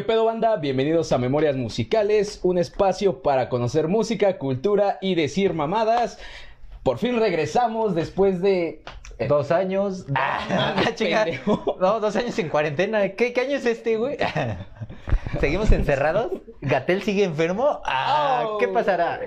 ¿Qué 0.00 0.06
pedo 0.06 0.24
banda? 0.24 0.56
Bienvenidos 0.56 1.12
a 1.12 1.18
Memorias 1.18 1.56
Musicales, 1.56 2.40
un 2.42 2.56
espacio 2.56 3.20
para 3.20 3.50
conocer 3.50 3.86
música, 3.86 4.38
cultura 4.38 4.96
y 5.02 5.14
decir 5.14 5.52
mamadas. 5.52 6.18
Por 6.82 6.96
fin 6.96 7.18
regresamos 7.20 7.94
después 7.94 8.40
de... 8.40 8.82
Dos 9.28 9.50
años. 9.50 10.06
Ah, 10.14 10.74
pendejo. 10.96 11.76
No, 11.78 12.00
dos 12.00 12.16
años 12.16 12.38
en 12.38 12.48
cuarentena. 12.48 13.10
¿Qué, 13.10 13.34
qué 13.34 13.42
año 13.42 13.58
es 13.58 13.66
este, 13.66 13.98
güey? 13.98 14.16
¿Seguimos 15.40 15.70
encerrados? 15.70 16.32
¿Gatel 16.62 17.02
sigue 17.02 17.24
enfermo? 17.24 17.82
Ah, 17.84 18.44
Oh. 18.46 18.56
¿Qué 18.56 18.68
pasará? 18.68 19.20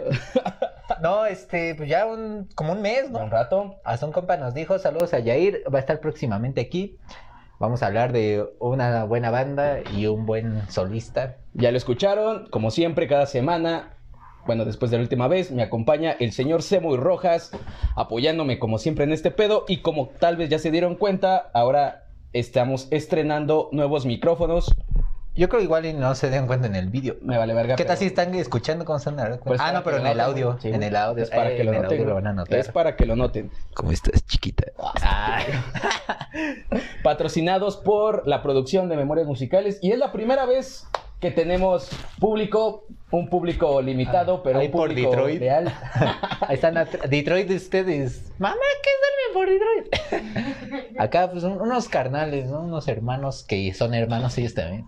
No, 1.04 1.28
este, 1.28 1.76
pues 1.76 1.88
ya 1.88 2.08
un, 2.08 2.50
como 2.56 2.74
un 2.74 2.82
mes, 2.82 3.12
¿no? 3.12 3.20
Un 3.20 3.30
rato. 3.30 3.76
Hasta 3.84 4.08
un 4.08 4.12
compa 4.12 4.38
nos 4.38 4.56
dijo, 4.56 4.80
saludos 4.80 5.14
a 5.14 5.20
Yair, 5.20 5.64
va 5.72 5.78
a 5.78 5.82
estar 5.82 6.00
próximamente 6.00 6.62
aquí. 6.62 6.98
Vamos 7.64 7.82
a 7.82 7.86
hablar 7.88 8.12
de 8.12 8.44
una 8.60 9.06
buena 9.06 9.32
banda 9.32 9.80
y 9.96 10.08
un 10.08 10.26
buen 10.26 10.70
solista. 10.70 11.38
Ya 11.54 11.72
lo 11.72 11.78
escucharon, 11.78 12.50
como 12.50 12.72
siempre, 12.72 13.08
cada 13.08 13.26
semana. 13.26 13.94
Bueno, 14.46 14.66
después 14.66 14.92
de 14.92 14.98
la 14.98 15.04
última 15.04 15.30
vez, 15.30 15.50
me 15.50 15.64
acompaña 15.64 16.12
el 16.12 16.34
señor 16.34 16.62
Semoy 16.62 16.98
Rojas, 16.98 17.52
apoyándome 17.96 18.60
como 18.60 18.80
siempre 18.80 19.06
en 19.06 19.14
este 19.14 19.32
pedo. 19.32 19.64
Y 19.70 19.78
como 19.78 20.10
tal 20.20 20.36
vez 20.36 20.50
ya 20.50 20.60
se 20.60 20.72
dieron 20.72 20.96
cuenta, 20.96 21.52
ahora 21.54 22.04
estamos 22.34 22.90
estrenando 22.92 23.70
nuevos 23.72 24.06
micrófonos. 24.06 24.70
Yo 25.36 25.50
creo 25.50 25.62
igual 25.62 25.86
y 25.88 25.94
no 25.94 26.14
se 26.14 26.30
den 26.30 26.46
cuenta 26.46 26.68
en 26.68 26.76
el 26.76 26.90
vídeo. 26.90 27.16
Me 27.22 27.38
vale 27.40 27.56
verga. 27.56 27.76
¿Qué 27.76 27.86
tal 27.86 27.96
pero- 27.96 28.00
si 28.02 28.06
están 28.06 28.36
escuchando 28.36 28.86
cómo 28.86 28.98
están? 28.98 29.40
Pues 29.44 29.60
ah, 29.60 29.72
no, 29.72 29.84
pero 29.84 29.98
en 29.98 30.06
el 30.06 30.20
audio. 30.20 30.58
sí. 30.62 30.70
En 30.70 30.84
el 30.84 30.96
audio. 30.96 31.24
Es 31.24 31.32
para 31.32 31.52
Eh, 31.52 31.58
que 31.58 31.64
lo 31.64 31.74
noten. 31.74 32.08
lo 32.08 32.14
van 32.16 32.28
a 32.28 32.34
notar. 32.34 32.60
Es 32.60 32.68
para 32.70 32.96
que 32.96 33.06
lo 33.08 33.16
noten. 33.16 33.50
¿Cómo 33.74 33.92
estás, 33.92 34.24
chiquita? 34.28 34.66
Patrocinados 37.04 37.78
por 37.78 38.28
la 38.28 38.42
producción 38.44 38.90
de 38.90 38.98
Memorias 38.98 39.28
Musicales 39.28 39.80
y 39.82 39.92
es 39.92 39.98
la 39.98 40.12
primera 40.12 40.46
vez 40.46 40.88
que 41.20 41.32
tenemos 41.32 41.90
público, 42.20 42.86
un 43.12 43.30
público 43.30 43.82
limitado, 43.82 44.44
pero 44.44 44.60
un 44.60 44.70
por 44.72 44.90
público 44.90 45.10
Detroit. 45.12 45.40
real. 45.40 45.74
Ahí 46.42 46.56
están 46.56 46.76
Detroit 47.10 47.48
de 47.48 47.56
ustedes. 47.56 48.32
Mamá, 48.40 48.56
¿qué 48.84 48.90
es 48.90 49.34
por 49.34 49.48
Detroit? 49.50 50.94
Acá, 51.00 51.30
pues, 51.32 51.44
un- 51.44 51.62
unos 51.62 51.88
carnales, 51.90 52.50
¿no? 52.50 52.62
Unos 52.62 52.88
hermanos 52.88 53.44
que 53.48 53.74
son 53.74 53.94
hermanos 53.94 54.38
ellos 54.38 54.54
también. 54.54 54.86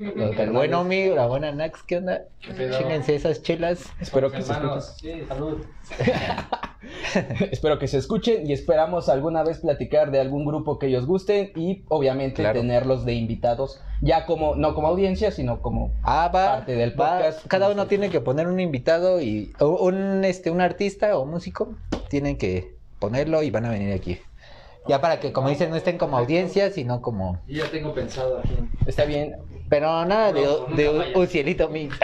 El 0.00 0.14
carnales. 0.14 0.52
buen 0.52 0.74
Omi, 0.74 1.08
la 1.10 1.26
buena 1.26 1.52
Nax, 1.52 1.82
¿qué 1.84 1.98
onda? 1.98 2.24
Chingense 2.40 3.14
esas 3.14 3.42
chelas. 3.42 3.84
Espero 4.00 4.30
que 4.30 4.42
se 4.42 4.52
escuchen. 4.52 4.62
hermanos. 4.62 4.96
Sí, 5.00 5.12
salud. 5.28 5.58
Espero 7.50 7.78
que 7.78 7.88
se 7.88 7.98
escuchen 7.98 8.46
y 8.48 8.52
esperamos 8.52 9.08
alguna 9.08 9.42
vez 9.42 9.58
platicar 9.58 10.10
de 10.10 10.20
algún 10.20 10.44
grupo 10.44 10.78
que 10.78 10.86
ellos 10.86 11.06
gusten 11.06 11.50
y 11.56 11.82
obviamente 11.88 12.42
Claro. 12.42 12.60
tenerlos 12.60 13.04
de 13.04 13.14
invitados, 13.14 13.80
ya 14.00 14.26
como 14.26 14.54
no 14.54 14.74
como 14.74 14.88
audiencia, 14.88 15.30
sino 15.30 15.60
como 15.60 15.92
Ah, 16.02 16.30
va. 16.32 16.56
Parte 16.58 16.76
del 16.76 16.98
va. 16.98 17.16
podcast. 17.18 17.46
Cada 17.46 17.70
uno 17.70 17.86
tiene 17.86 18.10
que 18.10 18.20
poner 18.20 18.46
un 18.46 18.60
invitado 18.60 19.20
y 19.20 19.52
un 19.60 20.24
este 20.24 20.50
un 20.50 20.60
artista 20.60 21.18
o 21.18 21.26
músico 21.26 21.74
tienen 22.08 22.36
que 22.38 22.74
ponerlo 22.98 23.42
y 23.42 23.50
van 23.50 23.64
a 23.66 23.70
venir 23.70 23.92
aquí. 23.92 24.18
Ya 24.86 25.00
para 25.02 25.20
que, 25.20 25.32
como 25.34 25.50
dicen, 25.50 25.68
no 25.68 25.76
estén 25.76 25.98
como 25.98 26.16
audiencia, 26.16 26.70
sino 26.70 27.02
como 27.02 27.38
Y 27.46 27.56
ya 27.56 27.70
tengo 27.70 27.92
pensado 27.92 28.38
aquí. 28.38 28.56
está 28.86 29.04
bien. 29.04 29.36
Pero 29.68 30.04
nada 30.04 30.32
de, 30.32 30.42
Bronco, 30.42 30.74
de 30.74 30.90
nunca 30.90 31.18
un, 31.18 31.26
cielito 31.26 31.68
mix. 31.68 31.98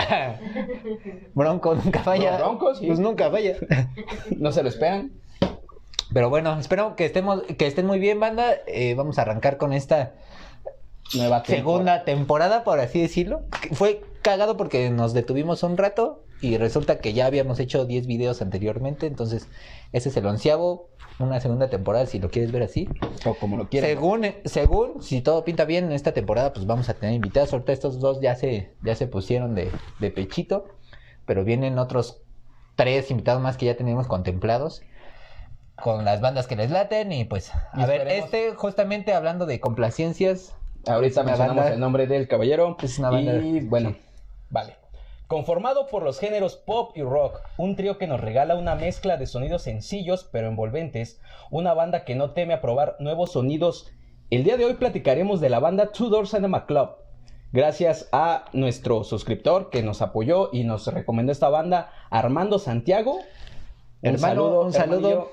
Bronco 1.35 1.75
nunca 1.75 2.01
falla. 2.01 2.37
Bronco, 2.37 2.75
sí. 2.75 2.87
Pues 2.87 2.99
nunca 2.99 3.31
falla. 3.31 3.57
No 4.37 4.53
se 4.53 4.63
lo 4.63 4.69
esperan. 4.69 5.13
Pero 6.13 6.31
bueno, 6.31 6.59
espero 6.59 6.95
que 6.97 7.07
estemos, 7.07 7.43
que 7.43 7.67
estén 7.67 7.87
muy 7.87 7.99
bien, 7.99 8.21
banda. 8.21 8.55
Eh, 8.67 8.95
vamos 8.95 9.19
a 9.19 9.23
arrancar 9.23 9.57
con 9.57 9.73
esta 9.73 10.15
Nueva 11.15 11.43
temporada. 11.43 11.45
segunda 11.57 12.05
temporada, 12.05 12.65
por 12.65 12.81
así 12.81 13.01
decirlo. 13.01 13.43
Fue 13.73 14.03
cagado 14.23 14.57
porque 14.57 14.91
nos 14.91 15.13
detuvimos 15.13 15.63
un 15.63 15.77
rato 15.77 16.25
y 16.41 16.57
resulta 16.57 16.99
que 16.99 17.13
ya 17.13 17.27
habíamos 17.27 17.61
hecho 17.61 17.85
10 17.85 18.07
videos 18.07 18.43
anteriormente. 18.43 19.07
Entonces, 19.07 19.49
ese 19.93 20.09
es 20.09 20.17
el 20.17 20.27
onceavo, 20.27 20.89
una 21.19 21.41
segunda 21.41 21.69
temporada, 21.69 22.07
si 22.07 22.19
lo 22.19 22.31
quieres 22.31 22.53
ver 22.53 22.63
así. 22.63 22.89
o 23.25 23.35
como 23.35 23.57
lo 23.57 23.69
quieran. 23.69 23.91
Según, 23.91 24.27
según, 24.45 25.03
si 25.03 25.21
todo 25.21 25.45
pinta 25.45 25.65
bien 25.65 25.85
en 25.85 25.93
esta 25.93 26.13
temporada, 26.13 26.53
pues 26.53 26.67
vamos 26.67 26.89
a 26.89 26.95
tener 26.95 27.15
invitados. 27.15 27.53
Ahorita 27.53 27.73
estos 27.73 28.01
dos 28.01 28.21
ya 28.21 28.35
se, 28.35 28.73
ya 28.83 28.95
se 28.95 29.07
pusieron 29.07 29.55
de, 29.55 29.71
de 30.01 30.11
pechito, 30.11 30.67
pero 31.27 31.45
vienen 31.45 31.79
otros 31.79 32.23
tres 32.77 33.11
invitados 33.11 33.43
más 33.43 33.57
que 33.57 33.67
ya 33.67 33.77
tenemos 33.77 34.07
contemplados 34.07 34.83
con 35.77 36.05
las 36.05 36.21
bandas 36.21 36.47
que 36.47 36.57
les 36.57 36.71
laten 36.71 37.13
y 37.13 37.25
pues, 37.25 37.53
Y 37.77 37.83
a 37.83 37.87
ver, 37.87 38.07
este 38.09 38.55
justamente 38.55 39.13
hablando 39.13 39.47
de 39.47 39.61
complacencias, 39.61 40.55
Ahorita 40.87 41.21
Una 41.23 41.31
mencionamos 41.31 41.57
banda- 41.65 41.75
el 41.75 41.81
nombre 41.81 42.07
del 42.07 42.29
caballero. 42.29 42.77
Es 42.83 42.99
una 42.99 43.11
banda- 43.11 43.37
Y 43.37 43.61
bueno, 43.61 43.91
sí. 43.91 43.97
vale. 44.51 44.77
Conformado 45.27 45.87
por 45.87 46.03
los 46.03 46.19
géneros 46.19 46.57
pop 46.57 46.93
y 46.97 47.03
rock, 47.03 47.41
un 47.57 47.77
trío 47.77 47.97
que 47.99 48.07
nos 48.07 48.21
regala 48.21 48.57
una 48.57 48.75
mezcla 48.75 49.17
de 49.17 49.27
sonidos 49.27 49.63
sencillos 49.63 50.29
pero 50.31 50.49
envolventes, 50.49 51.21
una 51.51 51.73
banda 51.75 52.05
que 52.05 52.15
no 52.15 52.31
teme 52.33 52.55
a 52.55 52.61
probar 52.61 52.97
nuevos 53.01 53.33
sonidos. 53.33 53.91
El 54.31 54.45
día 54.45 54.57
de 54.57 54.67
hoy 54.67 54.75
platicaremos 54.75 55.41
de 55.41 55.49
la 55.49 55.61
banda 55.61 55.93
Two 55.93 56.09
Door 56.11 56.29
Cinema 56.29 56.67
Club. 56.67 56.91
Gracias 57.53 58.09
a 58.13 58.45
nuestro 58.53 59.03
suscriptor 59.05 59.71
que 59.71 59.83
nos 59.83 60.03
apoyó 60.03 60.51
y 60.53 60.65
nos 60.65 60.87
recomendó 60.89 61.33
esta 61.33 61.49
banda, 61.49 61.91
Armando 62.11 62.59
Santiago. 62.59 63.19
hermano, 64.03 64.61
un 64.61 64.73
saludo. 64.73 65.09
hermanillo. 65.09 65.31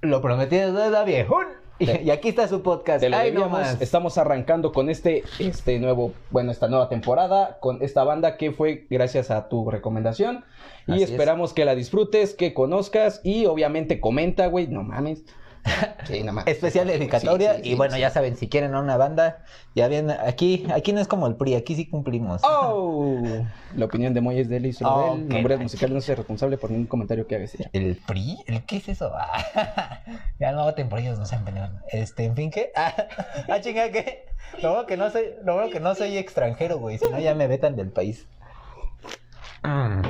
Lo 0.00 0.20
prometido 0.20 0.68
es 0.68 0.74
deuda, 0.74 1.04
viejón. 1.04 1.46
Y, 1.78 2.10
aquí 2.10 2.28
está 2.28 2.46
su 2.46 2.62
podcast. 2.62 3.00
Te 3.00 3.08
lo 3.08 3.16
Ay, 3.16 3.32
no 3.32 3.40
debíamos. 3.40 3.60
más. 3.60 3.80
Estamos 3.80 4.16
arrancando 4.18 4.72
con 4.72 4.88
este, 4.88 5.24
este 5.38 5.78
nuevo, 5.78 6.12
bueno, 6.30 6.52
esta 6.52 6.68
nueva 6.68 6.88
temporada, 6.88 7.58
con 7.60 7.82
esta 7.82 8.04
banda 8.04 8.36
que 8.36 8.52
fue 8.52 8.86
gracias 8.90 9.30
a 9.30 9.48
tu 9.48 9.70
recomendación. 9.70 10.44
Y 10.86 10.92
Así 10.92 11.02
es. 11.02 11.10
esperamos 11.10 11.52
que 11.52 11.64
la 11.64 11.74
disfrutes, 11.74 12.34
que 12.34 12.54
conozcas 12.54 13.20
y 13.24 13.46
obviamente 13.46 14.00
comenta, 14.00 14.46
güey, 14.46 14.68
no 14.68 14.82
mames. 14.82 15.24
Sí, 16.06 16.22
no 16.22 16.32
mames. 16.34 16.54
Especial 16.54 16.86
dedicatoria. 16.86 17.54
Sí, 17.54 17.60
sí, 17.62 17.68
y 17.68 17.70
sí, 17.70 17.76
bueno, 17.76 17.94
sí. 17.94 18.00
ya 18.00 18.10
saben, 18.10 18.36
si 18.36 18.48
quieren 18.48 18.74
a 18.74 18.80
una 18.80 18.96
banda, 18.98 19.38
ya 19.74 19.88
bien, 19.88 20.10
aquí, 20.10 20.66
aquí 20.74 20.92
no 20.92 21.00
es 21.00 21.08
como 21.08 21.26
el 21.26 21.36
PRI, 21.36 21.54
aquí 21.54 21.74
sí 21.74 21.88
cumplimos. 21.88 22.42
¡Oh! 22.44 23.22
La 23.76 23.86
opinión 23.86 24.12
de 24.12 24.20
Moy 24.20 24.38
es 24.38 24.48
de 24.48 24.58
él 24.58 24.66
y 24.66 24.72
solo 24.74 24.90
Oh, 24.90 25.16
Memorias 25.16 25.58
mancha. 25.58 25.62
musicales 25.62 25.94
no 25.94 26.00
se 26.02 26.14
responsable 26.14 26.58
por 26.58 26.70
ningún 26.70 26.86
comentario 26.86 27.26
que 27.26 27.36
hagas. 27.36 27.56
¿El 27.72 27.96
PRI? 27.96 28.36
¿El 28.46 28.64
qué 28.64 28.76
es 28.76 28.88
eso? 28.88 29.10
Ah, 29.14 30.00
ya 30.38 30.52
no 30.52 30.64
voten 30.64 30.88
por 30.88 30.98
ellos, 30.98 31.18
no 31.18 31.24
sean 31.26 31.44
pendejos. 31.44 31.70
Este, 31.90 32.24
en 32.24 32.36
fin, 32.36 32.50
¿qué? 32.50 32.70
Ah, 32.76 32.94
ah, 33.48 33.60
chinga, 33.60 33.90
¿qué? 33.90 34.26
Lo 34.62 34.70
bueno 34.72 34.86
que 34.86 34.96
no 34.98 35.10
soy, 35.10 35.24
lo 35.42 35.54
bueno 35.54 35.70
que 35.70 35.80
no 35.80 35.94
soy 35.94 36.18
extranjero, 36.18 36.78
güey. 36.78 36.98
Si 36.98 37.08
no, 37.08 37.18
ya 37.18 37.34
me 37.34 37.46
vetan 37.46 37.74
del 37.76 37.90
país. 37.90 38.26
Mm. 39.62 40.02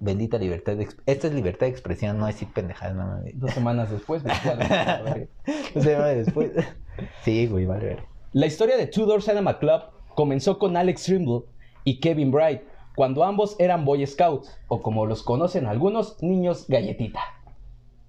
Bendita 0.00 0.38
libertad 0.38 0.76
de 0.76 0.88
Esto 1.06 1.26
es 1.26 1.32
libertad 1.32 1.66
de 1.66 1.72
expresión, 1.72 2.18
no 2.18 2.26
decir 2.26 2.48
pendejadas, 2.52 2.94
no. 2.94 3.20
Dos 3.34 3.52
semanas 3.52 3.90
después. 3.90 4.24
me 4.24 4.34
fui 4.34 4.50
a 4.50 4.54
la 4.56 5.02
verga. 5.02 5.26
No 5.74 5.82
se 5.82 5.96
va 5.96 6.06
después. 6.08 6.52
Sí, 7.22 7.46
güey, 7.46 7.66
vale, 7.66 7.84
ver. 7.86 8.02
La 8.32 8.46
historia 8.46 8.76
de 8.76 8.86
Two 8.86 9.06
Door 9.06 9.22
Cinema 9.22 9.58
Club 9.58 9.82
comenzó 10.14 10.58
con 10.58 10.76
Alex 10.76 11.04
Trimble 11.04 11.42
y 11.84 12.00
Kevin 12.00 12.30
Bright, 12.30 12.62
cuando 12.96 13.24
ambos 13.24 13.56
eran 13.58 13.84
Boy 13.84 14.06
Scouts, 14.06 14.58
o 14.68 14.82
como 14.82 15.06
los 15.06 15.22
conocen 15.22 15.66
algunos, 15.66 16.22
niños 16.22 16.66
galletita. 16.68 17.20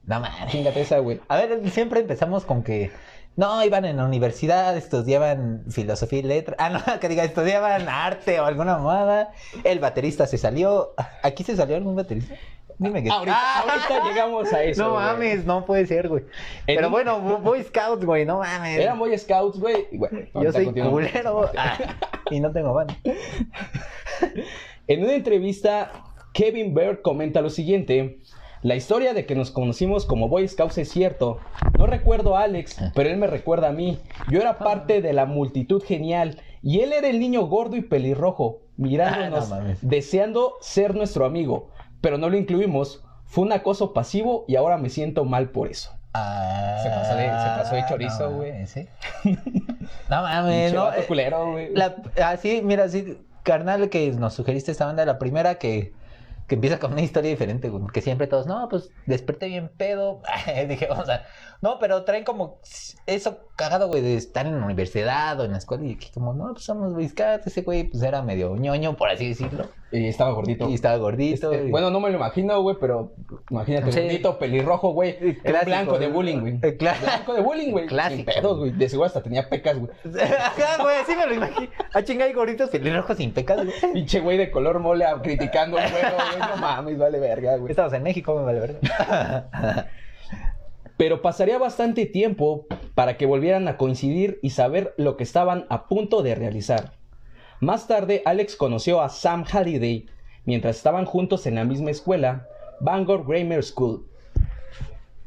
No 0.03 0.19
mames. 0.19 0.52
Chingate 0.52 0.81
esa, 0.81 1.00
güey. 1.00 1.19
A 1.28 1.38
ver, 1.38 1.67
siempre 1.72 2.00
empezamos 2.02 2.46
con 2.46 2.63
que 2.63 2.91
no 3.35 3.63
iban 3.66 3.85
en 3.85 3.97
la 3.97 4.06
universidad, 4.06 4.75
estudiaban 4.78 5.63
filosofía 5.69 6.19
y 6.19 6.23
letras. 6.23 6.56
Ah, 6.59 6.69
no, 6.69 6.81
que 7.00 7.09
diga, 7.09 7.23
estudiaban 7.23 7.88
arte 7.90 8.40
o 8.40 8.46
alguna 8.46 8.78
moda. 8.78 9.31
El 9.63 9.79
baterista 9.79 10.25
se 10.28 10.38
salió. 10.38 10.94
¿Aquí 11.23 11.44
se 11.44 11.55
salió 11.55 11.76
algún 11.76 11.96
baterista? 11.96 12.35
Dime 12.78 13.02
que 13.02 13.09
Ahorita, 13.09 13.37
Ah, 13.37 13.64
ahorita 13.70 14.03
llegamos 14.09 14.52
a 14.52 14.61
eso. 14.64 14.84
No 14.84 14.91
güey. 14.91 15.03
mames, 15.05 15.46
no 15.46 15.66
puede 15.66 15.85
ser, 15.87 16.09
güey. 16.09 16.23
En 16.67 16.76
Pero 16.76 16.87
un- 16.87 16.91
bueno, 16.91 17.20
Bo- 17.22 17.37
Boy 17.37 17.64
Scouts, 17.64 18.03
güey, 18.05 18.26
no 18.26 18.40
mames. 18.40 18.79
Eran 18.79 18.99
Boy 18.99 19.17
Scouts, 19.17 19.59
güey. 19.59 19.88
bueno, 19.93 20.20
Yo 20.41 20.52
soy 20.52 20.66
culero 20.73 21.49
ah, 21.58 21.78
y 22.29 22.40
no 22.41 22.52
tengo 22.52 22.73
banda. 22.73 22.96
En 24.88 25.03
una 25.03 25.14
entrevista, 25.14 25.91
Kevin 26.34 26.73
Bird 26.73 27.02
comenta 27.02 27.41
lo 27.41 27.49
siguiente. 27.49 28.20
La 28.66 28.73
historia 28.76 29.14
de 29.14 29.28
que 29.28 29.35
nos 29.35 29.52
conocimos 29.52 30.08
como 30.08 30.28
Boy 30.28 30.47
Scouts 30.47 30.79
es 30.79 30.90
cierto. 30.90 31.44
No 31.78 31.85
recuerdo 31.85 32.35
a 32.35 32.41
Alex, 32.41 32.82
pero 32.96 33.12
él 33.12 33.17
me 33.17 33.28
recuerda 33.28 33.67
a 33.67 33.72
mí. 33.72 34.02
Yo 34.26 34.41
era 34.41 34.58
parte 34.58 35.03
de 35.03 35.14
la 35.14 35.28
multitud 35.28 35.84
genial 35.84 36.41
y 36.64 36.79
él 36.79 36.91
era 36.91 37.08
el 37.08 37.20
niño 37.20 37.44
gordo 37.46 37.76
y 37.76 37.82
pelirrojo, 37.82 38.62
mirándonos, 38.76 39.52
Ah, 39.52 39.59
no 39.62 39.76
deseando 39.84 40.56
ser 40.62 40.96
nuestro 40.96 41.26
amigo. 41.26 41.70
Pero 42.02 42.17
no 42.17 42.28
lo 42.28 42.38
incluimos. 42.38 43.03
Fue 43.26 43.44
un 43.44 43.52
acoso 43.52 43.94
pasivo 43.94 44.46
y 44.47 44.56
ahora 44.56 44.78
me 44.78 44.90
siento 44.90 45.26
mal 45.26 45.52
por 45.52 45.67
eso. 45.67 45.91
Ah, 46.16 46.79
Se 46.82 46.90
pasó 46.90 47.16
de- 47.17 47.23
se 47.26 47.62
pasó 47.62 47.76
de 47.76 47.84
chorizo, 47.88 48.29
no 48.32 48.38
güey. 48.38 48.66
¿sí? 48.66 48.88
No 50.09 50.23
mames, 50.23 50.73
no. 50.73 50.91
eh, 50.91 51.06
culero, 51.08 51.52
güey. 51.52 51.70
Así, 52.23 52.62
mira, 52.64 52.85
así, 52.85 53.16
carnal, 53.44 53.90
que 53.90 54.09
nos 54.14 54.34
sugeriste 54.34 54.72
esta 54.72 54.88
banda, 54.88 55.06
la 55.06 55.20
primera 55.20 55.56
que 55.59 55.94
que 56.47 56.55
empieza 56.55 56.79
con 56.79 56.93
una 56.93 57.01
historia 57.01 57.29
diferente. 57.31 57.71
Que 57.93 58.01
siempre 58.01 58.27
todos, 58.27 58.47
no, 58.47 58.67
pues 58.69 58.91
desperté 59.05 59.47
bien 59.47 59.69
pedo. 59.77 60.21
Dije, 60.67 60.87
vamos 60.89 61.09
a. 61.09 61.25
No, 61.66 61.79
pero 61.79 62.03
traen 62.03 62.23
como 62.23 62.59
eso 63.08 63.40
cagado, 63.56 63.88
güey, 63.88 64.03
de 64.03 64.16
estar 64.17 64.46
en 64.46 64.59
la 64.59 64.66
universidad 64.66 65.40
o 65.40 65.46
en 65.46 65.53
la 65.53 65.58
escuela. 65.58 65.84
Y 65.84 65.96
que 65.96 66.12
como, 66.12 66.32
no, 66.35 66.52
pues 66.53 66.64
somos 66.64 66.94
Whiskat. 66.94 67.47
Ese 67.47 67.64
güey, 67.64 67.85
pues 67.85 68.03
era 68.03 68.22
medio 68.22 68.56
ñoño, 68.56 68.96
por 68.96 69.09
así 69.09 69.29
decirlo. 69.29 69.66
Y 69.91 70.06
estaba 70.08 70.29
gordito. 70.32 70.70
Y 70.70 70.76
estaba 70.76 70.97
gordito. 70.97 71.52
Este, 71.52 71.67
y- 71.67 71.72
bueno, 71.72 71.90
no 71.90 72.00
me 72.00 72.12
lo 72.12 72.17
imagino, 72.17 72.62
güey, 72.62 72.76
pero 72.79 73.14
imagínate, 73.50 73.91
Sí. 73.91 74.02
gordito, 74.02 74.38
pelirrojo, 74.38 74.91
güey. 74.91 75.17
Un 75.20 75.34
Clásico, 75.35 75.66
blanco 75.66 75.97
de 75.97 76.08
bullying, 76.08 76.40
güey. 76.41 76.53
Eh, 76.62 76.78
cla- 76.78 77.00
Blanco 77.02 77.34
de 77.34 77.41
bullying, 77.41 77.72
güey. 77.72 77.88
Clásico. 77.88 78.16
Sin 78.32 78.41
pedos, 78.41 78.59
güey. 78.59 78.72
De 78.72 78.88
seguro 78.88 79.08
hasta 79.08 79.23
tenía 79.23 79.50
pecas, 79.50 79.79
güey. 79.79 79.90
Ajá, 80.22 80.84
güey, 80.84 80.97
así 80.97 81.16
me 81.16 81.26
lo 81.26 81.34
imagino. 81.34 81.72
A 81.96 82.03
chinga 82.03 82.26
hay 82.26 82.34
gorditos 82.34 82.70
pelirrojos 82.70 83.17
sin 83.17 83.34
pecado, 83.34 83.64
güey. 83.66 83.94
Pinche 83.94 84.20
güey 84.20 84.38
de 84.38 84.52
color 84.52 84.79
mole 84.79 85.03
criticando 85.23 85.79
el 85.79 85.90
juego, 85.90 86.16
güey. 86.16 86.50
No 86.52 86.58
mames, 86.58 86.97
vale 87.00 87.20
verga, 87.20 87.58
güey. 87.58 87.72
Estamos 87.72 87.91
en 87.94 88.03
México, 88.03 88.35
me 88.38 88.44
vale 88.44 88.59
verga. 88.59 89.90
Pero 90.97 91.21
pasaría 91.21 91.57
bastante 91.57 92.05
tiempo 92.05 92.65
para 92.93 93.17
que 93.17 93.25
volvieran 93.25 93.67
a 93.67 93.77
coincidir 93.77 94.39
y 94.41 94.51
saber 94.51 94.93
lo 94.97 95.17
que 95.17 95.23
estaban 95.23 95.65
a 95.69 95.87
punto 95.87 96.21
de 96.23 96.35
realizar. 96.35 96.93
Más 97.59 97.87
tarde, 97.87 98.21
Alex 98.25 98.55
conoció 98.55 99.01
a 99.01 99.09
Sam 99.09 99.45
Halliday 99.45 100.07
mientras 100.45 100.77
estaban 100.77 101.05
juntos 101.05 101.45
en 101.47 101.55
la 101.55 101.65
misma 101.65 101.91
escuela, 101.91 102.47
Bangor 102.79 103.25
Grammar 103.27 103.63
School. 103.63 104.05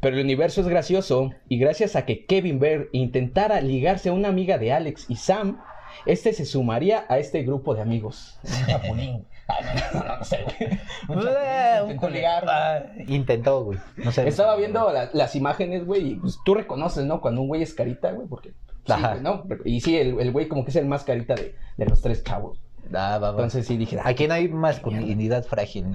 Pero 0.01 0.17
el 0.17 0.25
universo 0.25 0.61
es 0.61 0.69
gracioso 0.69 1.33
y 1.49 1.59
gracias 1.59 1.97
a 1.97 2.07
que 2.07 2.25
Kevin 2.25 2.61
Bear 2.61 2.87
intentara 2.93 3.61
ligarse 3.61 4.11
a 4.11 4.13
una 4.13 4.29
amiga 4.29 4.59
de 4.59 4.73
Alex 4.73 5.07
y 5.09 5.17
Sam, 5.17 5.61
este 6.07 6.33
se 6.33 6.45
sumaría 6.45 7.05
a 7.09 7.19
este 7.19 7.43
grupo 7.43 7.75
de 7.75 7.83
amigos. 7.83 8.39
Ah, 9.49 10.17
no, 10.19 10.25
sé, 10.25 10.45
güey. 10.45 11.27
Eh, 11.27 11.79
intentó 11.83 12.11
ligar. 12.11 12.45
Ah, 12.49 12.83
Intentó, 13.07 13.65
güey. 13.65 13.79
No 13.97 14.13
sé. 14.13 14.29
Estaba 14.29 14.57
viendo 14.57 14.93
la- 14.93 15.09
las 15.13 15.35
imágenes, 15.37 15.87
güey, 15.87 16.13
y 16.13 16.15
pues 16.17 16.39
tú 16.45 16.55
reconoces, 16.55 17.05
¿no? 17.07 17.21
Cuando 17.21 17.41
un 17.41 17.49
güey 17.49 17.63
es 17.63 17.73
carita, 17.75 18.13
güey, 18.13 18.29
porque... 18.29 18.53
Sí, 18.87 18.95
¿no? 19.21 19.45
Y 19.67 19.81
sí, 19.83 19.99
el 19.99 20.19
el 20.19 20.33
güey 20.33 20.49
como 20.49 20.65
que 20.65 20.71
es 20.71 20.77
el 20.77 20.87
más 20.87 21.05
carita 21.05 21.35
de, 21.35 21.55
de 21.77 21.87
los 21.87 22.01
tres 22.01 22.25
chavos. 22.25 22.59
Ah. 22.95 23.17
Entonces 23.23 23.67
sí 23.67 23.77
dije, 23.77 23.99
ah, 23.99 24.09
Aquí 24.09 24.27
no 24.27 24.33
hay 24.35 24.49
masculinidad 24.49 25.45
frágil. 25.45 25.87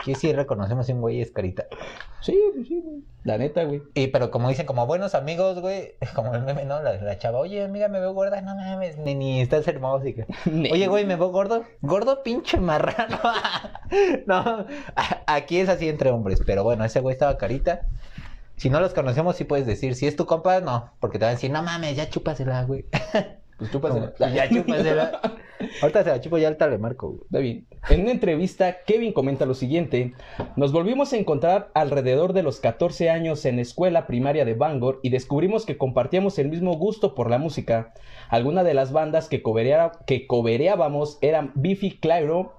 Aquí 0.00 0.14
sí 0.14 0.32
reconocemos 0.32 0.86
si 0.86 0.92
un 0.92 1.00
güey 1.00 1.20
es 1.20 1.30
carita. 1.32 1.66
sí, 2.20 2.38
sí, 2.66 2.80
güey. 2.84 3.02
La 3.24 3.36
neta, 3.36 3.64
güey. 3.64 3.82
Y 3.94 4.06
pero 4.08 4.30
como 4.30 4.48
dicen, 4.48 4.64
como 4.64 4.86
buenos 4.86 5.14
amigos, 5.14 5.60
güey, 5.60 5.94
como 6.14 6.34
el 6.34 6.42
meme, 6.42 6.64
¿no? 6.64 6.80
La, 6.82 6.94
la 6.94 7.18
chava, 7.18 7.38
oye, 7.38 7.62
amiga, 7.64 7.88
me 7.88 7.98
veo 8.00 8.14
gorda, 8.14 8.40
no 8.40 8.54
mames, 8.54 8.96
ni, 8.98 9.14
ni 9.14 9.40
estás 9.40 9.66
hermosa. 9.68 10.04
que, 10.04 10.24
Oye, 10.72 10.86
güey, 10.86 11.04
me 11.04 11.16
veo 11.16 11.28
gordo. 11.30 11.64
Gordo 11.82 12.22
pinche 12.22 12.58
marrano. 12.58 13.18
no, 14.26 14.36
a- 14.96 15.22
aquí 15.26 15.58
es 15.58 15.68
así 15.68 15.88
entre 15.88 16.10
hombres, 16.10 16.40
pero 16.46 16.64
bueno, 16.64 16.84
ese 16.84 17.00
güey 17.00 17.12
estaba 17.12 17.36
carita. 17.36 17.82
Si 18.56 18.70
no 18.70 18.80
los 18.80 18.92
conocemos, 18.94 19.36
sí 19.36 19.44
puedes 19.44 19.66
decir, 19.66 19.94
si 19.94 20.06
es 20.06 20.16
tu 20.16 20.26
compa, 20.26 20.60
no, 20.60 20.90
porque 21.00 21.18
te 21.18 21.24
van 21.24 21.32
a 21.32 21.34
decir, 21.34 21.50
no 21.50 21.62
mames, 21.62 21.96
ya 21.96 22.08
chúpasela, 22.08 22.62
güey. 22.64 22.84
Pues 23.58 23.70
pásale. 23.76 24.12
ya 24.34 24.48
chúpasela. 24.48 25.20
Ahorita 25.82 26.04
se 26.04 26.10
la 26.10 26.20
chupo, 26.20 26.38
ya 26.38 26.48
ahorita 26.48 26.68
le 26.68 26.78
marco, 26.78 27.08
güey. 27.08 27.20
Está 27.24 27.38
bien. 27.38 27.66
En 27.88 28.02
una 28.02 28.10
entrevista, 28.12 28.78
Kevin 28.86 29.12
comenta 29.12 29.44
lo 29.46 29.54
siguiente: 29.54 30.14
Nos 30.56 30.72
volvimos 30.72 31.12
a 31.12 31.16
encontrar 31.16 31.70
alrededor 31.74 32.32
de 32.32 32.42
los 32.42 32.60
14 32.60 33.10
años 33.10 33.44
en 33.44 33.56
la 33.56 33.62
escuela 33.62 34.06
primaria 34.06 34.44
de 34.44 34.54
Bangor 34.54 35.00
y 35.02 35.10
descubrimos 35.10 35.66
que 35.66 35.76
compartíamos 35.78 36.38
el 36.38 36.48
mismo 36.48 36.76
gusto 36.76 37.14
por 37.14 37.30
la 37.30 37.38
música. 37.38 37.92
Algunas 38.28 38.64
de 38.64 38.74
las 38.74 38.92
bandas 38.92 39.28
que, 39.28 39.42
coverea- 39.42 39.92
que 40.06 40.26
covereábamos 40.26 41.18
eran 41.22 41.52
Biffy 41.54 41.98
Clyro, 41.98 42.54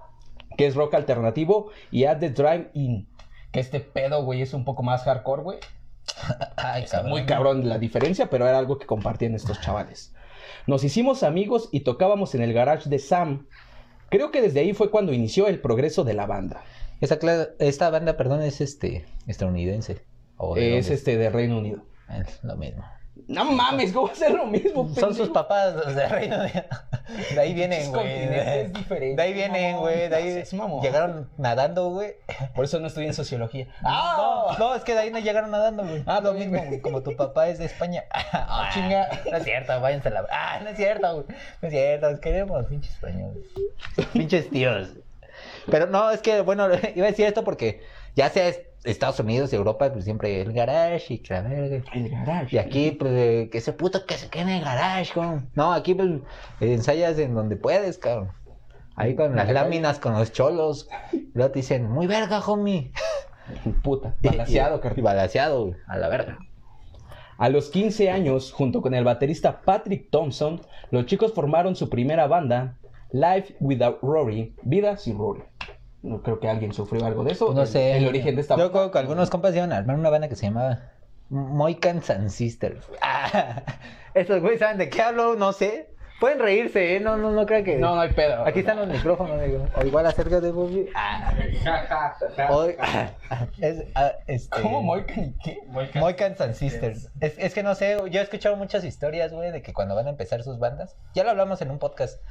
que 0.57 0.65
es 0.67 0.75
rock 0.75 0.95
alternativo, 0.95 1.71
y 1.91 2.05
At 2.05 2.19
the 2.19 2.29
Drive 2.31 2.69
In. 2.73 3.07
Que 3.51 3.59
este 3.59 3.79
pedo, 3.79 4.23
güey, 4.25 4.41
es 4.41 4.53
un 4.53 4.65
poco 4.65 4.83
más 4.83 5.03
hardcore, 5.03 5.41
güey. 5.43 5.57
Ay, 6.57 6.85
muy 7.07 7.25
cabrón 7.25 7.67
la 7.69 7.79
diferencia, 7.79 8.29
pero 8.29 8.47
era 8.47 8.57
algo 8.57 8.77
que 8.77 8.85
compartían 8.85 9.35
estos 9.35 9.61
chavales. 9.61 10.13
Nos 10.69 10.83
hicimos 10.83 11.23
amigos 11.23 11.67
y 11.71 11.79
tocábamos 11.79 12.35
en 12.35 12.43
el 12.43 12.53
garage 12.53 12.91
de 12.91 12.99
Sam. 12.99 13.47
Creo 14.11 14.29
que 14.29 14.39
desde 14.39 14.59
ahí 14.59 14.75
fue 14.75 14.91
cuando 14.91 15.13
inició 15.13 15.47
el 15.47 15.59
progreso 15.61 16.03
de 16.03 16.13
la 16.13 16.27
banda. 16.27 16.63
Esta, 17.01 17.89
banda, 17.89 18.17
perdón, 18.17 18.43
es 18.43 18.61
este 18.61 19.07
estadounidense. 19.25 20.03
¿O 20.37 20.55
Es 20.55 20.85
dónde 20.85 20.93
este 20.93 21.17
de 21.17 21.31
Reino 21.31 21.57
Unido. 21.57 21.81
Es 22.07 22.43
lo 22.43 22.55
mismo. 22.55 22.83
No 23.27 23.45
mames, 23.45 23.91
¿cómo 23.91 24.07
va 24.07 24.13
a 24.13 24.15
ser 24.15 24.31
lo 24.31 24.45
mismo? 24.45 24.83
Son 24.83 24.95
pendejo? 24.95 25.13
sus 25.13 25.29
papás 25.29 25.75
los 25.75 25.95
de 25.95 26.07
Reino. 26.07 26.37
De 26.39 27.39
ahí 27.39 27.53
vienen, 27.53 27.91
güey. 27.91 28.67
diferentes, 28.69 29.17
De 29.17 29.21
ahí 29.21 29.33
vienen, 29.33 29.77
güey. 29.77 30.09
De 30.09 30.15
ahí 30.15 30.43
llegaron 30.81 31.29
nadando, 31.37 31.89
güey. 31.89 32.13
Por 32.55 32.65
eso 32.65 32.79
no 32.79 32.87
estudié 32.87 33.07
en 33.07 33.13
sociología. 33.13 33.67
No, 33.81 34.57
no, 34.57 34.75
es 34.75 34.83
que 34.83 34.93
de 34.93 34.99
ahí 34.99 35.11
no 35.11 35.19
llegaron 35.19 35.51
nadando, 35.51 35.83
güey. 35.83 36.03
Ah, 36.05 36.21
lo 36.21 36.33
mismo, 36.33 36.61
güey. 36.63 36.81
Como 36.81 37.01
tu 37.01 37.15
papá 37.15 37.47
es 37.49 37.59
de 37.59 37.65
España. 37.65 38.03
Ah, 38.31 38.69
chinga. 38.73 39.09
No 39.31 39.37
es 39.37 39.43
cierto, 39.43 39.79
váyanse 39.79 40.09
a 40.09 40.11
la. 40.11 40.27
Ah, 40.31 40.59
no 40.63 40.69
es 40.69 40.77
cierto, 40.77 41.13
güey. 41.13 41.25
No 41.61 41.67
es 41.67 41.73
cierto, 41.73 42.11
los 42.11 42.19
queremos, 42.19 42.65
pinches 42.65 42.93
españoles. 42.93 43.43
Pinches 44.13 44.49
tíos. 44.49 44.89
Pero 45.69 45.87
no, 45.87 46.09
es 46.11 46.21
que, 46.21 46.41
bueno, 46.41 46.67
iba 46.95 47.07
a 47.07 47.09
decir 47.09 47.25
esto 47.25 47.43
porque 47.43 47.81
ya 48.15 48.29
sea 48.29 48.51
Estados 48.83 49.19
Unidos, 49.19 49.51
Europa, 49.53 49.91
pues 49.91 50.05
siempre 50.05 50.41
el 50.41 50.53
garage 50.53 51.13
y 51.15 51.17
que 51.19 51.33
la 51.33 51.41
verga. 51.41 51.83
El 51.93 52.09
garage. 52.09 52.55
Y 52.55 52.59
aquí, 52.59 52.91
pues, 52.91 53.11
eh, 53.13 53.49
que 53.51 53.57
ese 53.57 53.73
puto 53.73 54.05
que 54.05 54.15
se 54.15 54.29
quede 54.29 54.43
en 54.43 54.49
el 54.49 54.63
garage, 54.63 55.13
cabrón. 55.13 55.49
No, 55.55 55.73
aquí, 55.73 55.93
pues, 55.93 56.09
ensayas 56.61 57.17
en 57.19 57.33
donde 57.35 57.55
puedes, 57.57 57.97
cabrón. 57.97 58.31
Ahí 58.95 59.15
con 59.15 59.35
las 59.35 59.49
láminas, 59.51 59.99
con 59.99 60.13
los 60.13 60.31
cholos. 60.31 60.89
Y 61.13 61.29
luego 61.33 61.51
te 61.51 61.59
dicen, 61.59 61.89
muy 61.89 62.07
verga, 62.07 62.39
homie. 62.39 62.91
Puta. 63.83 64.15
Balanceado, 64.21 64.77
Y 64.77 64.79
carnal. 64.81 65.03
balanceado, 65.03 65.65
güey, 65.67 65.75
a 65.87 65.97
la 65.97 66.07
verga. 66.09 66.37
A 67.37 67.47
los 67.49 67.69
15 67.69 68.09
años, 68.11 68.51
junto 68.51 68.81
con 68.81 68.93
el 68.93 69.05
baterista 69.05 69.61
Patrick 69.61 70.09
Thompson, 70.09 70.61
los 70.91 71.05
chicos 71.05 71.33
formaron 71.33 71.75
su 71.77 71.89
primera 71.89 72.27
banda, 72.27 72.77
Life 73.11 73.55
Without 73.61 73.99
Rory, 74.01 74.53
Vida 74.63 74.97
sin 74.97 75.17
Rory. 75.17 75.43
No 76.01 76.21
creo 76.21 76.39
que 76.39 76.47
alguien 76.49 76.73
sufrió 76.73 77.05
algo 77.05 77.23
de 77.23 77.33
eso. 77.33 77.53
No 77.53 77.61
El- 77.61 77.67
sé. 77.67 77.97
El, 77.97 78.07
origen 78.07 78.35
de 78.35 78.41
esta 78.41 78.55
Yo 78.57 78.71
creo 78.71 78.91
que 78.91 78.97
algunos 78.99 79.29
compas 79.29 79.55
iban 79.55 79.73
a 79.73 79.77
armar 79.77 79.97
una 79.97 80.09
banda 80.09 80.29
que 80.29 80.35
se 80.35 80.45
llamaba 80.45 80.79
Moicans 81.29 82.09
and 82.09 82.29
Sisters. 82.29 82.85
Ah, 83.01 83.63
Estos 84.13 84.41
güeyes 84.41 84.59
saben 84.59 84.77
de 84.77 84.89
qué 84.89 85.01
hablo, 85.01 85.35
no 85.35 85.51
sé. 85.53 85.93
Pueden 86.19 86.39
reírse, 86.39 86.95
¿eh? 86.97 86.99
No, 86.99 87.15
no, 87.15 87.31
no 87.31 87.45
creo 87.45 87.63
que. 87.63 87.77
No, 87.77 87.95
no 87.95 88.01
hay 88.01 88.11
pedo. 88.11 88.45
Aquí 88.45 88.59
están 88.59 88.77
los 88.77 88.87
micrófonos, 88.87 89.41
digo. 89.41 89.65
O 89.75 89.85
igual 89.85 90.05
acerca 90.05 90.41
de 90.41 90.51
Bobby. 90.51 90.89
Ah, 90.93 91.33
hoy- 92.49 92.75
es, 93.61 93.83
ah, 93.95 94.11
este... 94.27 94.61
¿Cómo 94.61 94.81
Moican 94.81 95.25
y 95.25 95.33
qué? 95.43 95.59
Moicans 95.95 96.41
and 96.41 96.55
Sisters. 96.55 97.09
Es, 97.21 97.37
es 97.37 97.53
que 97.53 97.63
no 97.63 97.73
sé, 97.75 97.97
yo 98.11 98.19
he 98.19 98.23
escuchado 98.23 98.57
muchas 98.57 98.83
historias, 98.83 99.31
güey, 99.31 99.51
de 99.51 99.61
que 99.61 99.71
cuando 99.73 99.95
van 99.95 100.07
a 100.07 100.09
empezar 100.09 100.43
sus 100.43 100.59
bandas, 100.59 100.97
ya 101.13 101.23
lo 101.23 101.29
hablamos 101.29 101.61
en 101.61 101.71
un 101.71 101.79
podcast, 101.79 102.21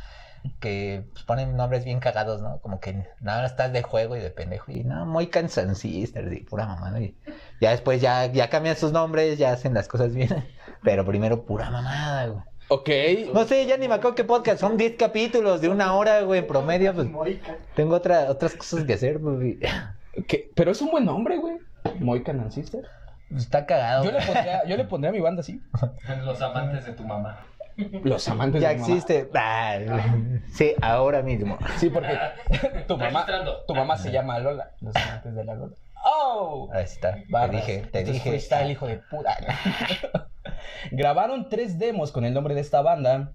que 0.61 1.04
pues, 1.12 1.25
ponen 1.25 1.57
nombres 1.57 1.85
bien 1.85 2.00
cagados, 2.00 2.40
¿no? 2.42 2.59
Como 2.61 2.80
que 2.80 3.04
nada, 3.21 3.47
estás 3.47 3.73
de 3.73 3.83
juego 3.83 4.16
y 4.16 4.21
de 4.21 4.30
pendejo. 4.30 4.71
Y 4.73 4.85
no, 4.85 5.07
Moicans 5.07 5.59
and 5.59 5.75
Sisters, 5.75 6.33
y 6.33 6.40
pura 6.40 6.66
mamada. 6.66 7.00
Y 7.00 7.16
ya 7.61 7.71
después 7.71 8.00
ya, 8.00 8.26
ya 8.26 8.49
cambian 8.50 8.76
sus 8.76 8.92
nombres, 8.92 9.38
ya 9.38 9.52
hacen 9.52 9.75
las 9.75 9.88
cosas 9.88 10.14
bien. 10.14 10.45
Pero 10.83 11.04
primero 11.04 11.45
pura 11.45 11.71
mamada, 11.71 12.26
güey. 12.26 12.42
Ok. 12.71 12.88
No 13.35 13.45
sé, 13.45 13.66
ya 13.66 13.76
ni 13.78 13.88
me 13.88 13.95
acuerdo 13.95 14.14
qué 14.14 14.25
podcast, 14.25 14.61
son 14.61 14.76
10 14.76 14.97
capítulos 14.97 15.61
de 15.61 15.68
una 15.71 15.95
hora, 15.95 16.21
güey, 16.23 16.40
en 16.40 16.47
promedio, 16.47 16.95
pues 16.95 17.09
tengo 17.75 17.95
otra, 17.95 18.30
otras 18.30 18.54
cosas 18.54 18.85
que 18.85 18.92
hacer, 18.95 19.18
pues. 19.21 19.42
y- 19.45 19.59
¿Qué? 20.26 20.50
Pero 20.54 20.73
es 20.73 20.83
un 20.83 20.90
buen 20.90 21.04
nombre, 21.04 21.38
güey. 21.38 21.57
Moican 22.00 22.40
and 22.40 22.50
Sister. 22.50 22.83
Está 23.35 23.66
cagado. 23.66 24.04
Yo 24.04 24.11
le, 24.11 24.16
güey. 24.18 24.26
pondría, 24.26 24.64
yo 24.66 24.76
le 24.76 24.85
pondría 24.87 25.11
a 25.11 25.12
mi 25.12 25.21
banda 25.21 25.40
así. 25.40 25.61
Los 26.25 26.42
amantes 26.42 26.85
de 26.87 26.92
tu 26.92 27.04
mamá. 27.04 27.38
Los 28.02 28.28
amantes 28.28 28.61
Ya 28.61 28.70
de 28.70 28.75
mi 28.76 28.80
mamá. 28.82 28.94
existe. 28.94 29.30
Ah, 29.35 29.78
sí, 30.52 30.73
ahora 30.82 31.23
mismo. 31.23 31.58
Sí, 31.76 31.90
porque 31.90 32.18
tu 32.87 32.97
mamá, 32.97 33.25
tu 33.66 33.75
mamá 33.75 33.97
se 33.97 34.11
llama 34.11 34.38
Lola. 34.40 34.73
Los 34.80 34.94
amantes 34.97 35.35
de 35.35 35.44
la 35.44 35.54
Lola. 35.54 35.75
¡Oh! 36.04 36.68
Ahí 36.73 36.85
está. 36.85 37.18
Barras. 37.28 37.50
Te 37.50 37.56
dije, 37.73 37.87
te 37.90 37.99
Esto 37.99 38.11
es 38.11 38.12
dije. 38.14 38.30
freestyle, 38.30 38.70
hijo 38.70 38.87
de 38.87 38.97
puta. 38.99 39.37
Grabaron 40.90 41.49
tres 41.49 41.78
demos 41.78 42.12
con 42.12 42.25
el 42.25 42.35
nombre 42.35 42.54
de 42.54 42.61
esta 42.61 42.82
banda. 42.82 43.32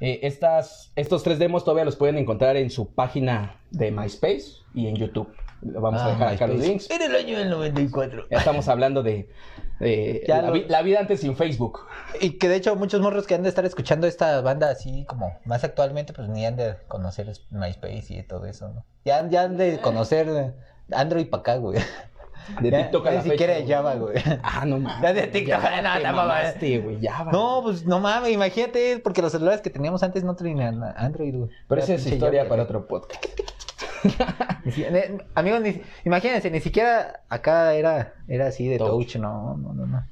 Eh, 0.00 0.20
estas, 0.22 0.92
estos 0.94 1.22
tres 1.22 1.38
demos 1.38 1.64
todavía 1.64 1.84
los 1.84 1.96
pueden 1.96 2.18
encontrar 2.18 2.56
en 2.56 2.70
su 2.70 2.94
página 2.94 3.56
de 3.70 3.90
MySpace 3.90 4.62
y 4.74 4.86
en 4.86 4.96
YouTube. 4.96 5.32
Vamos 5.60 6.00
a 6.00 6.06
Ah, 6.06 6.10
dejar 6.10 6.28
acá 6.34 6.46
los 6.46 6.58
links. 6.60 6.88
En 6.90 7.02
el 7.02 7.14
año 7.16 7.38
del 7.38 7.50
94. 7.50 8.26
Ya 8.30 8.38
estamos 8.38 8.68
hablando 8.68 9.02
de, 9.02 9.28
de 9.80 10.24
Ya 10.26 10.40
la, 10.40 10.48
lo- 10.48 10.52
vi- 10.54 10.66
la 10.68 10.82
vida 10.82 11.00
antes 11.00 11.20
sin 11.20 11.36
Facebook. 11.36 11.80
Y 12.20 12.38
que 12.38 12.48
de 12.48 12.56
hecho 12.56 12.76
muchos 12.76 13.00
morros 13.00 13.26
que 13.26 13.34
han 13.34 13.42
de 13.42 13.48
estar 13.48 13.64
escuchando 13.64 14.06
esta 14.06 14.40
banda 14.40 14.70
así 14.70 15.04
como 15.06 15.36
más 15.44 15.64
actualmente, 15.64 16.12
pues 16.12 16.28
ni 16.28 16.46
han 16.46 16.56
de 16.56 16.76
conocer 16.86 17.32
MySpace 17.50 18.06
y 18.14 18.22
todo 18.22 18.46
eso, 18.46 18.68
¿no? 18.68 18.84
Ya, 19.04 19.28
ya 19.28 19.42
han 19.42 19.56
de 19.56 19.78
conocer 19.80 20.54
Android 20.92 21.28
para 21.28 21.40
acá, 21.40 21.56
güey. 21.56 21.80
De 22.62 22.70
Ya, 22.70 22.78
TikTok 22.84 23.06
a 23.06 23.10
ni 23.10 23.16
la 23.16 23.22
siquiera 23.24 23.54
fecha, 23.56 23.76
Java, 23.76 23.94
güey. 23.96 24.14
Ah, 24.42 24.64
no 24.64 24.78
mames. 24.78 25.02
Ya 25.02 25.12
de 25.12 25.26
TikTok, 25.26 25.60
Ya 25.62 25.82
no, 25.82 26.00
te 26.00 26.12
mamaste, 26.12 26.78
güey, 26.78 27.00
ya 27.00 27.24
va. 27.24 27.32
No, 27.32 27.60
pues 27.64 27.84
no 27.84 28.00
mames, 28.00 28.30
imagínate, 28.32 29.00
porque 29.00 29.20
los 29.22 29.32
celulares 29.32 29.60
que 29.60 29.68
teníamos 29.70 30.02
antes 30.02 30.24
no 30.24 30.34
tenían 30.34 30.82
Android, 30.96 31.34
güey. 31.36 31.50
Pero 31.68 31.82
esa 31.82 31.94
es 31.94 32.06
historia 32.06 32.42
Java, 32.44 32.48
para 32.48 32.62
güey. 32.62 32.76
otro 32.78 32.86
podcast. 32.88 33.26
Amigos, 35.34 35.60
ni- 35.62 35.82
imagínense, 36.04 36.50
ni 36.50 36.60
siquiera 36.60 37.20
acá 37.28 37.74
era, 37.74 38.14
era 38.28 38.46
así 38.48 38.68
de 38.68 38.78
Touch. 38.78 38.90
touch, 39.12 39.16
no, 39.16 39.56
no, 39.56 39.72
no, 39.74 39.86
no. 39.86 40.04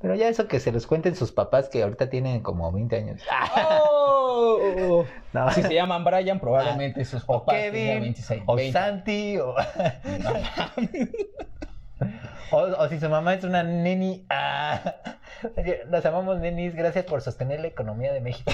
Pero 0.00 0.14
ya 0.16 0.28
eso 0.28 0.48
que 0.48 0.58
se 0.58 0.72
los 0.72 0.86
cuenten 0.88 1.14
sus 1.14 1.30
papás 1.30 1.68
que 1.68 1.82
ahorita 1.82 2.10
tienen 2.10 2.40
como 2.42 2.72
20 2.72 2.96
años. 2.96 3.22
¡Oh! 3.68 5.04
No. 5.32 5.50
Si 5.52 5.62
se 5.62 5.72
llaman 5.74 6.04
Brian, 6.04 6.40
probablemente 6.40 7.04
sus 7.06 7.22
O 7.26 7.44
papás 7.44 7.54
Kevin, 7.54 8.00
26, 8.00 8.42
o 8.44 8.54
20. 8.56 8.72
Santi, 8.78 9.38
o... 9.38 9.54
o... 12.50 12.56
o 12.58 12.88
si 12.88 12.98
su 13.00 13.08
mamá 13.08 13.32
es 13.34 13.44
una 13.44 13.62
neni. 13.62 14.26
Ah. 14.28 14.94
Oye, 15.56 15.84
Los 15.90 16.04
amamos 16.04 16.38
nenis, 16.38 16.74
gracias 16.74 17.04
por 17.06 17.22
sostener 17.22 17.60
la 17.60 17.68
economía 17.68 18.12
de 18.12 18.20
México. 18.20 18.52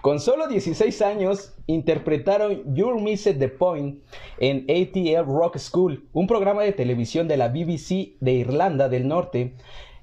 Con 0.00 0.18
solo 0.18 0.48
16 0.48 1.02
años, 1.02 1.54
interpretaron 1.66 2.74
You're 2.74 3.00
Missed 3.00 3.38
the 3.38 3.48
Point 3.48 4.02
en 4.38 4.64
ATL 4.68 5.26
Rock 5.26 5.58
School, 5.58 6.08
un 6.12 6.26
programa 6.26 6.62
de 6.62 6.72
televisión 6.72 7.28
de 7.28 7.36
la 7.36 7.48
BBC 7.48 8.16
de 8.20 8.32
Irlanda 8.32 8.88
del 8.88 9.08
Norte 9.08 9.54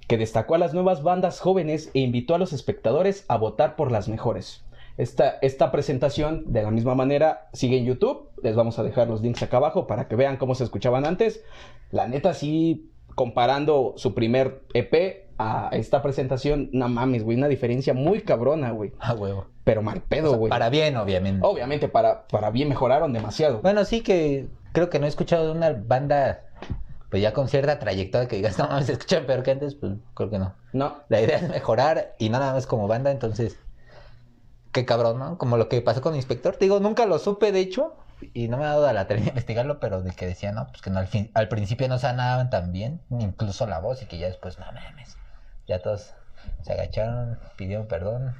que 0.07 0.17
destacó 0.17 0.55
a 0.55 0.57
las 0.59 0.73
nuevas 0.73 1.03
bandas 1.03 1.39
jóvenes 1.39 1.91
e 1.93 1.99
invitó 1.99 2.33
a 2.33 2.37
los 2.37 2.53
espectadores 2.53 3.25
a 3.27 3.37
votar 3.37 3.75
por 3.75 3.91
las 3.91 4.07
mejores. 4.07 4.63
Esta, 4.97 5.37
esta 5.41 5.71
presentación, 5.71 6.43
de 6.47 6.63
la 6.63 6.71
misma 6.71 6.95
manera, 6.95 7.49
sigue 7.53 7.77
en 7.77 7.85
YouTube. 7.85 8.29
Les 8.41 8.55
vamos 8.55 8.79
a 8.79 8.83
dejar 8.83 9.07
los 9.07 9.21
links 9.21 9.43
acá 9.43 9.57
abajo 9.57 9.85
para 9.85 10.07
que 10.07 10.15
vean 10.15 10.37
cómo 10.37 10.55
se 10.55 10.63
escuchaban 10.63 11.05
antes. 11.05 11.43
La 11.91 12.07
neta, 12.07 12.33
sí, 12.33 12.89
comparando 13.13 13.93
su 13.97 14.15
primer 14.15 14.63
EP 14.73 15.26
a 15.37 15.69
esta 15.71 16.01
presentación, 16.01 16.69
no 16.73 16.87
mames, 16.89 17.23
güey, 17.23 17.37
una 17.37 17.47
diferencia 17.47 17.93
muy 17.93 18.21
cabrona, 18.21 18.71
güey. 18.71 18.91
Ah, 18.99 19.13
huevo. 19.13 19.47
Pero 19.63 19.81
mal 19.81 19.99
O 19.99 20.01
pedo, 20.01 20.29
sea, 20.29 20.37
güey. 20.37 20.49
para 20.49 20.69
bien, 20.69 20.97
obviamente. 20.97 21.45
Obviamente, 21.45 21.87
para, 21.89 22.27
para 22.27 22.49
bien 22.51 22.69
mejoraron 22.69 23.13
demasiado. 23.13 23.61
Bueno, 23.61 23.85
sí 23.85 24.01
que 24.01 24.47
creo 24.71 24.89
que 24.89 24.99
no 24.99 25.05
he 25.05 25.09
escuchado 25.09 25.45
de 25.45 25.51
una 25.51 25.71
banda, 25.73 26.41
pues 27.09 27.21
ya 27.21 27.33
con 27.33 27.47
cierta 27.49 27.77
trayectoria 27.79 28.27
que 28.27 28.37
digas, 28.37 28.57
no 28.57 28.67
mames, 28.67 28.87
se 28.87 28.93
escuchan 28.93 29.25
peor 29.25 29.43
que 29.43 29.51
antes, 29.51 29.75
pues 29.75 29.93
creo 30.13 30.29
que 30.29 30.39
no. 30.39 30.53
No, 30.73 30.97
La 31.09 31.21
idea 31.21 31.37
es 31.37 31.49
mejorar 31.49 32.15
y 32.17 32.29
nada 32.29 32.53
más 32.53 32.65
como 32.67 32.87
banda, 32.87 33.11
entonces, 33.11 33.57
qué 34.71 34.85
cabrón, 34.85 35.19
¿no? 35.19 35.37
Como 35.37 35.57
lo 35.57 35.69
que 35.69 35.81
pasó 35.81 36.01
con 36.01 36.15
Inspector. 36.15 36.55
Te 36.55 36.65
digo, 36.65 36.79
nunca 36.79 37.05
lo 37.05 37.19
supe, 37.19 37.51
de 37.51 37.59
hecho, 37.59 37.95
y 38.33 38.47
no 38.47 38.57
me 38.57 38.65
ha 38.65 38.69
dado 38.69 38.87
a 38.87 38.93
la 38.93 39.07
tarea 39.07 39.23
de 39.23 39.29
investigarlo, 39.29 39.79
pero 39.79 40.01
de 40.01 40.11
que 40.11 40.25
decía, 40.25 40.51
no, 40.51 40.67
pues 40.67 40.81
que 40.81 40.89
no, 40.89 40.99
al, 40.99 41.07
fin, 41.07 41.29
al 41.33 41.47
principio 41.49 41.87
no 41.87 41.99
sonaban 41.99 42.49
tan 42.49 42.71
bien, 42.71 43.01
incluso 43.09 43.67
la 43.67 43.79
voz, 43.79 44.01
y 44.01 44.05
que 44.05 44.17
ya 44.17 44.27
después, 44.27 44.57
no 44.59 44.65
mames, 44.65 45.17
ya 45.67 45.79
todos 45.81 46.13
se 46.61 46.73
agacharon, 46.73 47.37
pidieron 47.55 47.87
perdón 47.87 48.35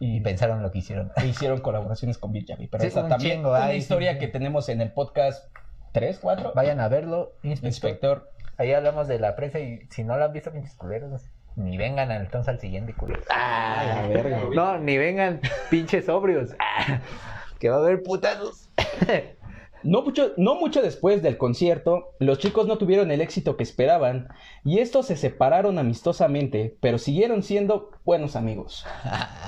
y 0.00 0.20
pensaron 0.20 0.62
lo 0.62 0.70
que 0.70 0.78
hicieron. 0.78 1.10
e 1.16 1.26
hicieron 1.26 1.60
colaboraciones 1.60 2.18
con 2.18 2.32
Bill 2.32 2.44
Javi. 2.46 2.68
Pero 2.68 2.84
Sí, 2.84 2.90
también 2.90 3.18
chingo, 3.38 3.50
una 3.50 3.64
ay, 3.66 3.72
sí, 3.74 3.78
historia 3.78 4.12
sí. 4.14 4.18
que 4.20 4.28
tenemos 4.28 4.68
en 4.68 4.80
el 4.80 4.92
podcast 4.92 5.52
3, 5.92 6.18
4. 6.20 6.52
Vayan 6.54 6.80
a 6.80 6.88
verlo, 6.88 7.32
Inspector. 7.42 7.66
Inspector. 7.68 8.30
Ahí 8.58 8.72
hablamos 8.72 9.08
de 9.08 9.18
la 9.18 9.34
prensa 9.36 9.58
y 9.60 9.80
si 9.90 10.04
no 10.04 10.16
lo 10.16 10.24
han 10.24 10.32
visto, 10.32 10.52
pinches 10.52 10.74
culeros, 10.74 11.22
ni 11.56 11.76
vengan 11.76 12.10
al- 12.12 12.22
entonces 12.22 12.48
al 12.48 12.60
siguiente 12.60 12.92
culero. 12.92 13.22
Ah, 13.30 13.84
la 14.02 14.08
verga. 14.08 14.40
No, 14.54 14.78
ni 14.78 14.96
vengan 14.98 15.40
pinches 15.70 16.06
sobrios. 16.06 16.50
Ah, 16.60 17.00
que 17.58 17.68
va 17.70 17.76
a 17.76 17.80
haber 17.80 18.02
putazos. 18.02 18.68
No 19.82 20.02
mucho, 20.02 20.32
no 20.36 20.56
mucho 20.56 20.82
después 20.82 21.22
del 21.22 21.38
concierto, 21.38 22.14
los 22.18 22.38
chicos 22.38 22.66
no 22.66 22.78
tuvieron 22.78 23.10
el 23.10 23.20
éxito 23.20 23.56
que 23.56 23.62
esperaban 23.62 24.28
y 24.64 24.78
estos 24.80 25.06
se 25.06 25.16
separaron 25.16 25.78
amistosamente, 25.78 26.76
pero 26.80 26.98
siguieron 26.98 27.42
siendo 27.42 27.90
buenos 28.04 28.36
amigos. 28.36 28.84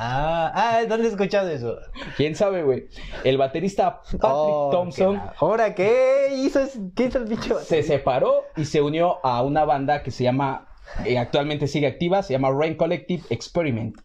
Ah, 0.02 0.52
ah, 0.54 0.80
¿dónde 0.88 1.08
he 1.08 1.10
escuchado 1.10 1.48
eso? 1.50 1.76
¿Quién 2.16 2.34
sabe, 2.34 2.62
güey? 2.62 2.86
El 3.22 3.36
baterista 3.36 4.00
Patrick 4.00 4.22
Oh, 4.24 4.70
Thompson 4.72 5.20
¿Ahora 5.38 5.74
qué 5.74 6.28
hizo? 6.34 6.60
¿Qué 6.96 7.04
hizo 7.06 7.18
el 7.18 7.24
bicho? 7.26 7.58
se 7.58 7.82
separó 7.82 8.44
y 8.56 8.64
se 8.64 8.80
unió 8.80 9.18
a 9.24 9.42
una 9.42 9.66
banda 9.66 10.02
que 10.02 10.10
se 10.10 10.24
llama, 10.24 10.68
eh, 11.04 11.18
actualmente 11.18 11.66
sigue 11.66 11.86
activa, 11.86 12.22
se 12.22 12.32
llama 12.32 12.50
Rain 12.50 12.76
Collective 12.76 13.24
Experiment. 13.28 14.00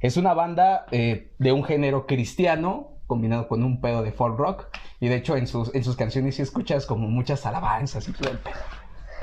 Es 0.00 0.16
una 0.16 0.32
banda 0.34 0.86
eh, 0.92 1.32
de 1.38 1.52
un 1.52 1.64
género 1.64 2.06
cristiano 2.06 2.92
combinado 3.08 3.48
con 3.48 3.62
un 3.64 3.80
pedo 3.80 4.02
de 4.02 4.12
folk 4.12 4.38
rock. 4.38 4.66
Y 5.02 5.08
de 5.08 5.16
hecho 5.16 5.36
en 5.36 5.48
sus, 5.48 5.74
en 5.74 5.82
sus 5.82 5.96
canciones 5.96 6.36
sí 6.36 6.42
escuchas 6.42 6.86
como 6.86 7.08
muchas 7.08 7.44
alabanzas 7.44 8.06
y 8.08 8.12
todo 8.12 8.30
el 8.30 8.38
pedo. 8.38 8.54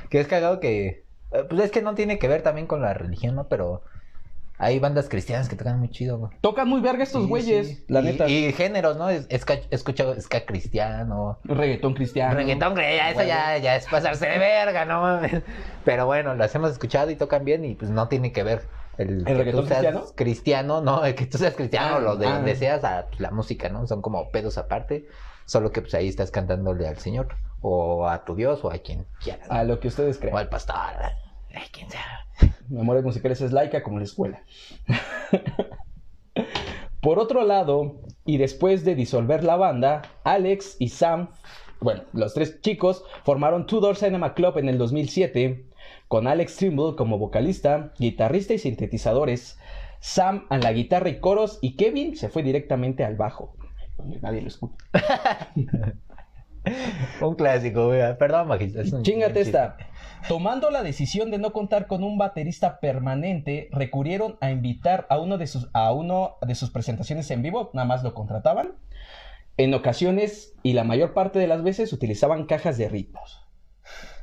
Que 0.09 0.19
es 0.19 0.27
cagado 0.27 0.59
que... 0.59 1.05
eh, 1.31 1.43
Pues 1.47 1.61
es 1.63 1.71
que 1.71 1.81
no 1.81 1.95
tiene 1.95 2.19
que 2.19 2.27
ver 2.27 2.41
también 2.41 2.67
con 2.67 2.81
la 2.81 2.93
religión, 2.93 3.35
¿no? 3.35 3.47
Pero 3.47 3.81
hay 4.57 4.77
bandas 4.79 5.07
cristianas 5.07 5.47
que 5.47 5.55
tocan 5.55 5.79
muy 5.79 5.89
chido, 5.89 6.17
güey. 6.17 6.31
Tocan 6.41 6.67
muy 6.67 6.81
verga 6.81 7.03
estos 7.03 7.21
Sí, 7.23 7.29
güeyes, 7.29 7.67
sí. 7.69 7.85
la 7.87 8.01
y, 8.01 8.03
neta. 8.03 8.27
Y 8.27 8.51
géneros, 8.51 8.97
¿no? 8.97 9.09
Es, 9.09 9.29
ska- 9.29 9.61
he 9.71 9.75
escuchado 9.75 10.19
ska 10.19 10.45
cristiano. 10.45 11.39
Reggaetón 11.45 11.93
cristiano. 11.93 12.35
Reggaetón, 12.35 12.75
ya, 12.75 13.11
eso 13.11 13.23
ya, 13.23 13.57
ya 13.57 13.77
es 13.77 13.85
pasarse 13.85 14.27
de 14.27 14.37
verga, 14.37 14.83
no 14.83 15.01
mames. 15.01 15.43
Pero 15.85 16.05
bueno, 16.07 16.35
las 16.35 16.53
hemos 16.55 16.71
escuchado 16.71 17.09
y 17.09 17.15
tocan 17.15 17.45
bien 17.45 17.63
y 17.63 17.75
pues 17.75 17.89
no 17.89 18.09
tiene 18.09 18.33
que 18.33 18.43
ver 18.43 18.63
el, 18.97 19.23
que 19.23 19.33
reggaetón 19.33 19.61
tú 19.61 19.67
seas 19.69 19.79
cristiano? 19.79 20.05
cristiano, 20.13 20.81
no, 20.81 21.05
el 21.05 21.15
que 21.15 21.25
tú 21.25 21.37
seas 21.37 21.53
cristiano, 21.53 21.95
Ah, 21.95 21.99
lo 22.01 22.17
de 22.17 22.27
ah. 22.27 22.31
donde 22.33 22.57
seas 22.57 22.83
a 22.83 23.05
la 23.17 23.31
música, 23.31 23.69
¿no? 23.69 23.87
Son 23.87 24.01
como 24.01 24.29
pedos 24.29 24.57
aparte, 24.57 25.07
solo 25.49 25.71
que 25.71 25.81
pues 25.81 25.95
ahí 25.95 26.07
estás 26.07 26.29
cantándole 26.29 26.87
al 26.87 26.99
Señor 26.99 27.29
o 27.61 28.07
a 28.07 28.23
tu 28.23 28.35
Dios 28.35 28.63
o 28.63 28.71
a 28.71 28.77
quien 28.77 29.07
quieras. 29.19 29.49
A 29.49 29.63
lo 29.63 29.79
que 29.79 29.87
ustedes 29.87 30.17
O 30.17 30.19
creen. 30.19 30.37
al 30.37 30.47
pastor, 30.47 30.75
a 30.75 31.15
quien 31.71 31.89
sea. 31.89 32.05
Memorias 32.69 33.03
musicales 33.03 33.41
es 33.41 33.51
laica 33.51 33.81
como 33.81 33.97
la 33.97 34.03
escuela. 34.03 34.43
Por 37.01 37.17
otro 37.17 37.43
lado, 37.43 38.01
y 38.25 38.37
después 38.37 38.85
de 38.85 38.93
disolver 38.93 39.43
la 39.43 39.55
banda, 39.55 40.03
Alex 40.23 40.75
y 40.77 40.89
Sam, 40.89 41.29
bueno, 41.79 42.03
los 42.13 42.35
tres 42.35 42.61
chicos, 42.61 43.03
formaron 43.23 43.65
Two 43.65 43.79
Door 43.79 43.95
Cinema 43.95 44.35
Club 44.35 44.59
en 44.59 44.69
el 44.69 44.77
2007, 44.77 45.65
con 46.07 46.27
Alex 46.27 46.57
Trimble 46.57 46.95
como 46.95 47.17
vocalista, 47.17 47.91
guitarrista 47.97 48.53
y 48.53 48.59
sintetizadores, 48.59 49.57
Sam 49.99 50.45
a 50.49 50.59
la 50.59 50.73
guitarra 50.73 51.09
y 51.09 51.19
coros, 51.19 51.57
y 51.61 51.75
Kevin 51.75 52.15
se 52.15 52.29
fue 52.29 52.43
directamente 52.43 53.03
al 53.03 53.15
bajo. 53.15 53.55
Nadie 54.21 54.41
lo 54.41 54.47
escucha. 54.47 54.75
Un 57.21 57.35
clásico, 57.35 57.87
güey. 57.87 58.17
Perdón, 58.17 58.47
Magista. 58.47 58.81
es 58.81 58.93
Chingate 59.01 59.41
esta. 59.41 59.77
Tomando 60.27 60.69
la 60.69 60.83
decisión 60.83 61.31
de 61.31 61.37
no 61.37 61.53
contar 61.53 61.87
con 61.87 62.03
un 62.03 62.17
baterista 62.17 62.79
permanente, 62.79 63.69
recurrieron 63.71 64.37
a 64.41 64.51
invitar 64.51 65.07
a 65.09 65.17
uno 65.17 65.37
de 65.37 65.47
sus, 65.47 65.69
a 65.73 65.93
uno 65.93 66.35
de 66.45 66.55
sus 66.55 66.71
presentaciones 66.71 67.31
en 67.31 67.41
vivo, 67.41 67.71
nada 67.73 67.87
más 67.87 68.03
lo 68.03 68.13
contrataban. 68.13 68.73
En 69.57 69.73
ocasiones, 69.73 70.53
y 70.63 70.73
la 70.73 70.83
mayor 70.83 71.13
parte 71.13 71.39
de 71.39 71.47
las 71.47 71.63
veces, 71.63 71.91
utilizaban 71.93 72.45
cajas 72.45 72.77
de 72.77 72.89
ritmos. 72.89 73.45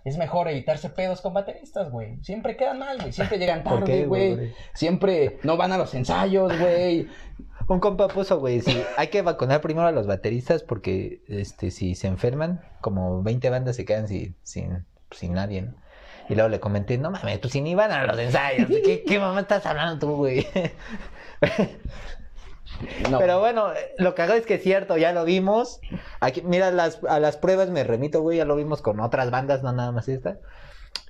Es 0.04 0.18
mejor 0.18 0.48
evitarse 0.48 0.88
pedos 0.88 1.20
con 1.20 1.34
bateristas, 1.34 1.90
güey. 1.90 2.22
Siempre 2.22 2.56
quedan 2.56 2.78
mal, 2.78 2.98
güey. 2.98 3.12
Siempre 3.12 3.38
llegan 3.38 3.62
¿Por 3.64 3.80
tarde, 3.80 3.86
qué, 3.86 4.06
güey. 4.06 4.52
Siempre 4.72 5.38
no 5.42 5.56
van 5.56 5.72
a 5.72 5.78
los 5.78 5.94
ensayos, 5.94 6.56
güey. 6.58 7.08
Un 7.68 7.80
compa 7.80 8.08
puso, 8.08 8.38
güey, 8.38 8.60
sí, 8.60 8.80
hay 8.96 9.08
que 9.08 9.22
vacunar 9.22 9.60
primero 9.60 9.88
a 9.88 9.92
los 9.92 10.06
bateristas 10.06 10.62
porque 10.62 11.22
este 11.26 11.70
si 11.70 11.94
se 11.94 12.06
enferman, 12.06 12.60
como 12.80 13.22
20 13.22 13.50
bandas 13.50 13.76
se 13.76 13.84
quedan 13.84 14.06
sin, 14.06 14.36
sin, 14.42 14.84
sin 15.10 15.34
nadie, 15.34 15.62
¿no? 15.62 15.74
Y 16.28 16.34
luego 16.34 16.48
le 16.48 16.60
comenté, 16.60 16.98
no 16.98 17.10
mames, 17.10 17.38
pues 17.38 17.52
si 17.52 17.60
ni 17.60 17.74
van 17.74 17.92
a 17.92 18.04
los 18.04 18.18
ensayos, 18.18 18.68
¿de 18.68 18.82
¿qué, 18.82 19.04
qué 19.04 19.18
mamá 19.18 19.40
estás 19.40 19.64
hablando 19.66 20.06
tú, 20.06 20.16
güey? 20.16 20.46
No. 23.10 23.18
Pero 23.18 23.40
bueno, 23.40 23.70
lo 23.96 24.14
que 24.14 24.22
hago 24.22 24.34
es 24.34 24.44
que 24.44 24.54
es 24.54 24.62
cierto, 24.62 24.98
ya 24.98 25.12
lo 25.12 25.24
vimos. 25.24 25.80
Aquí, 26.20 26.42
mira, 26.42 26.70
las, 26.70 27.02
a 27.08 27.20
las 27.20 27.38
pruebas 27.38 27.70
me 27.70 27.84
remito, 27.84 28.20
güey, 28.20 28.38
ya 28.38 28.44
lo 28.44 28.56
vimos 28.56 28.82
con 28.82 29.00
otras 29.00 29.30
bandas, 29.30 29.62
no 29.62 29.72
nada 29.72 29.92
más 29.92 30.08
esta. 30.08 30.38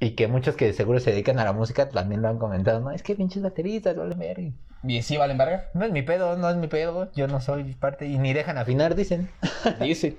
Y 0.00 0.10
que 0.10 0.28
muchos 0.28 0.56
que 0.56 0.72
seguro 0.72 1.00
se 1.00 1.10
dedican 1.10 1.38
a 1.38 1.44
la 1.44 1.52
música 1.52 1.88
también 1.88 2.22
lo 2.22 2.28
han 2.28 2.38
comentado, 2.38 2.80
no, 2.80 2.90
es 2.90 3.02
que 3.02 3.14
pinches 3.14 3.42
bateristas, 3.42 3.96
vale 3.96 4.14
verga. 4.14 4.50
¿Y 4.82 5.02
sí 5.02 5.16
valen 5.16 5.38
verga? 5.38 5.70
No 5.74 5.84
es 5.84 5.90
mi 5.90 6.02
pedo, 6.02 6.36
no 6.36 6.48
es 6.50 6.56
mi 6.56 6.68
pedo, 6.68 7.10
yo 7.14 7.26
no 7.26 7.40
soy 7.40 7.74
parte 7.74 8.06
y 8.06 8.18
ni 8.18 8.32
dejan 8.32 8.58
afinar, 8.58 8.94
dicen. 8.94 9.30
Dice. 9.80 10.16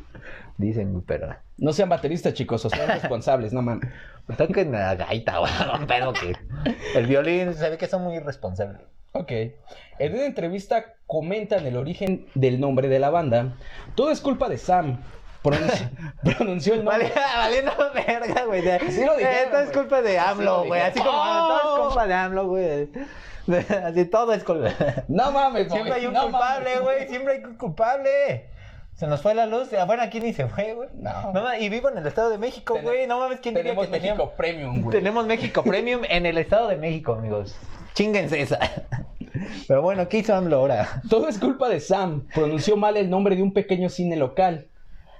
Dicen, 0.57 1.03
pero 1.05 1.35
No 1.57 1.71
sean 1.71 1.89
bateristas, 1.89 2.33
chicos, 2.33 2.65
o 2.65 2.69
sean 2.69 2.87
responsables, 2.87 3.53
no 3.53 3.61
mames. 3.61 3.87
toquen 4.37 4.71
la 4.71 4.95
gaita, 4.95 5.37
güey, 5.37 5.51
un 5.79 5.85
pedo 5.87 6.11
que 6.13 6.35
el 6.95 7.05
violín 7.05 7.53
se 7.53 7.69
ve 7.69 7.77
que 7.77 7.87
son 7.87 8.03
muy 8.03 8.15
irresponsables. 8.15 8.81
Ok. 9.13 9.31
En 9.99 10.13
una 10.13 10.25
entrevista 10.25 10.95
comentan 11.05 11.65
el 11.65 11.77
origen 11.77 12.25
del 12.35 12.59
nombre 12.59 12.87
de 12.87 12.99
la 12.99 13.09
banda. 13.09 13.55
Todo 13.95 14.11
es 14.11 14.21
culpa 14.21 14.49
de 14.49 14.57
Sam. 14.57 14.99
Pronunció, 15.49 15.89
pronunció 16.23 16.73
el 16.73 16.83
nombre. 16.83 17.11
Valiendo 17.37 17.71
verga, 17.93 18.45
güey. 18.45 18.69
Así 18.69 19.05
lo 19.05 19.15
dijeron, 19.15 19.43
Esto 19.45 19.59
es 19.59 19.71
culpa 19.71 20.01
de 20.01 20.19
AMLO, 20.19 20.43
lo 20.45 20.65
güey. 20.65 20.81
Así 20.81 20.99
como 20.99 21.11
todo 21.11 21.77
es 21.79 21.85
culpa 21.85 22.07
de 22.07 22.13
AMLO, 22.13 22.47
güey. 22.47 22.89
Así 23.85 24.05
todo 24.05 24.33
es 24.33 24.43
culpa. 24.43 24.69
No 25.07 25.31
mames, 25.31 25.71
Siempre 25.71 25.93
hay 25.93 26.05
un 26.05 26.13
culpable, 26.13 26.79
güey. 26.79 27.07
Siempre 27.07 27.33
hay 27.35 27.43
un 27.43 27.55
culpable. 27.55 28.49
Se 28.93 29.05
nos 29.05 29.21
fue 29.21 29.35
la 29.35 29.45
luz. 29.45 29.69
Ah, 29.73 29.85
Bueno, 29.85 30.01
aquí 30.01 30.19
ni 30.19 30.33
se 30.33 30.47
fue, 30.47 30.73
güey. 30.73 30.89
No. 30.95 31.31
y 31.59 31.69
vivo 31.69 31.89
en 31.89 31.99
el 31.99 32.07
Estado 32.07 32.29
de 32.31 32.39
México, 32.39 32.77
güey. 32.81 33.05
No 33.07 33.19
mames, 33.19 33.39
¿quién 33.39 33.53
diría 33.53 33.71
que 33.73 33.77
México 33.77 33.93
teníamos? 33.95 34.29
Premium, 34.31 34.81
güey. 34.81 34.97
Tenemos 34.97 35.25
México 35.27 35.63
Premium 35.63 36.01
en 36.09 36.25
el 36.25 36.37
Estado 36.37 36.67
de 36.67 36.77
México, 36.77 37.13
amigos. 37.13 37.55
Chinguense 37.93 38.41
esa. 38.41 38.59
Pero 39.67 39.81
bueno, 39.83 40.09
¿qué 40.09 40.17
hizo 40.17 40.35
AMLO 40.35 40.57
ahora? 40.57 41.01
Todo 41.09 41.27
es 41.27 41.37
culpa 41.37 41.69
de 41.69 41.79
Sam. 41.79 42.27
Pronunció 42.33 42.75
mal 42.75 42.97
el 42.97 43.09
nombre 43.09 43.35
de 43.35 43.43
un 43.43 43.53
pequeño 43.53 43.89
cine 43.89 44.15
local. 44.15 44.67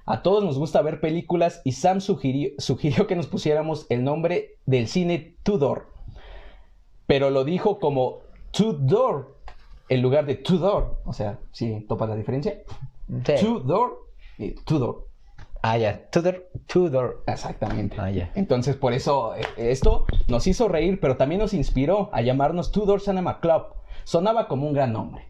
A 0.09 0.23
todos 0.23 0.41
nos 0.41 0.57
gusta 0.57 0.81
ver 0.81 1.01
películas 1.01 1.61
y 1.65 1.73
Sam 1.73 1.99
sugirió, 1.99 2.51
sugirió 2.59 3.07
que 3.07 3.17
nos 3.17 3.27
pusiéramos 3.27 3.85
el 3.89 4.05
nombre 4.05 4.57
del 4.65 4.87
cine 4.87 5.35
Tudor. 5.43 5.89
Pero 7.07 7.29
lo 7.29 7.43
dijo 7.43 7.77
como 7.77 8.19
Tudor 8.51 9.37
en 9.89 10.01
lugar 10.01 10.25
de 10.25 10.35
Tudor. 10.35 11.01
O 11.05 11.11
sea, 11.11 11.39
¿sí 11.51 11.85
topa 11.89 12.07
la 12.07 12.15
diferencia? 12.15 12.61
Sí. 13.25 13.33
Tudor 13.41 14.07
y 14.37 14.51
Tudor. 14.51 15.09
Ah, 15.61 15.77
ya. 15.77 16.09
Tudor. 16.09 16.49
Tudor. 16.67 17.23
Exactamente. 17.27 17.97
Ah, 17.99 18.09
ya. 18.09 18.31
Entonces, 18.35 18.77
por 18.77 18.93
eso 18.93 19.35
eh, 19.35 19.41
esto 19.57 20.05
nos 20.29 20.47
hizo 20.47 20.69
reír, 20.69 21.01
pero 21.01 21.17
también 21.17 21.41
nos 21.41 21.53
inspiró 21.53 22.09
a 22.13 22.21
llamarnos 22.21 22.71
Tudor 22.71 23.01
Cinema 23.01 23.41
Club. 23.41 23.63
Sonaba 24.05 24.47
como 24.47 24.67
un 24.67 24.73
gran 24.73 24.93
nombre. 24.93 25.27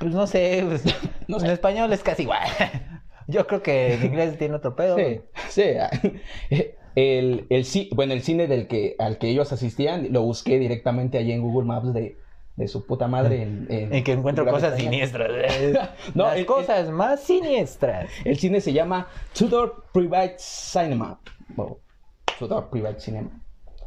Pues 0.00 0.14
no 0.14 0.26
sé. 0.26 0.64
pues, 0.68 0.84
No 1.28 1.40
sé. 1.40 1.46
En 1.46 1.52
español 1.52 1.90
es 1.94 2.02
casi 2.02 2.24
igual. 2.24 2.42
Yo 3.28 3.46
creo 3.46 3.62
que 3.62 3.94
en 3.94 4.04
inglés 4.06 4.36
tiene 4.38 4.56
otro 4.56 4.74
pedo. 4.74 4.96
Sí, 4.96 5.20
sí. 5.48 5.62
El, 6.94 7.46
el, 7.50 7.64
bueno, 7.94 8.12
el 8.12 8.22
cine 8.22 8.48
del 8.48 8.66
que, 8.66 8.96
al 8.98 9.18
que 9.18 9.28
ellos 9.28 9.52
asistían 9.52 10.08
lo 10.12 10.22
busqué 10.22 10.58
directamente 10.58 11.16
allí 11.18 11.30
en 11.30 11.42
Google 11.42 11.64
Maps 11.68 11.92
de, 11.94 12.18
de 12.56 12.66
su 12.66 12.86
puta 12.86 13.06
madre. 13.06 13.42
En, 13.42 13.66
en- 13.70 13.94
En 13.94 14.02
que 14.02 14.12
encuentro 14.12 14.44
cosas 14.44 14.76
siniestras. 14.76 15.30
No, 16.16 16.24
Las 16.24 16.38
el- 16.38 16.46
cosas 16.46 16.90
más 16.90 17.20
siniestras. 17.22 18.10
El 18.24 18.36
cine 18.38 18.60
se 18.60 18.72
llama 18.72 19.06
Tudor 19.32 19.84
Private 19.92 20.34
Cinema. 20.38 21.20
Tudor 22.38 22.68
Private 22.70 22.98
Cinema. 22.98 23.30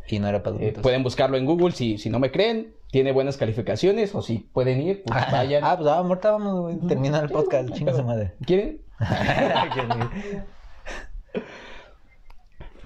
Y 0.08 0.20
no 0.20 0.28
era 0.30 0.42
para 0.42 0.56
Eh, 0.56 0.60
adultos. 0.60 0.84
pueden 0.84 1.04
buscarlo 1.04 1.36
en 1.38 1.46
Google 1.46 1.74
si, 1.74 1.98
si 1.98 2.10
no 2.10 2.18
me 2.20 2.32
creen. 2.32 2.74
Tiene 2.92 3.14
buenas 3.14 3.38
calificaciones 3.38 4.14
o 4.14 4.22
si 4.22 4.40
pueden 4.40 4.82
ir, 4.82 5.04
pues 5.04 5.32
vayan. 5.32 5.64
Ah, 5.64 5.78
pues 5.78 5.88
ah, 5.90 6.00
ahorita 6.00 6.32
vamos, 6.32 6.62
güey. 6.62 6.78
Termina 6.88 7.20
el 7.20 7.30
podcast. 7.30 7.72
Chinga 7.72 7.94
su 7.94 8.04
madre. 8.04 8.34
¿Quieren? 8.46 8.82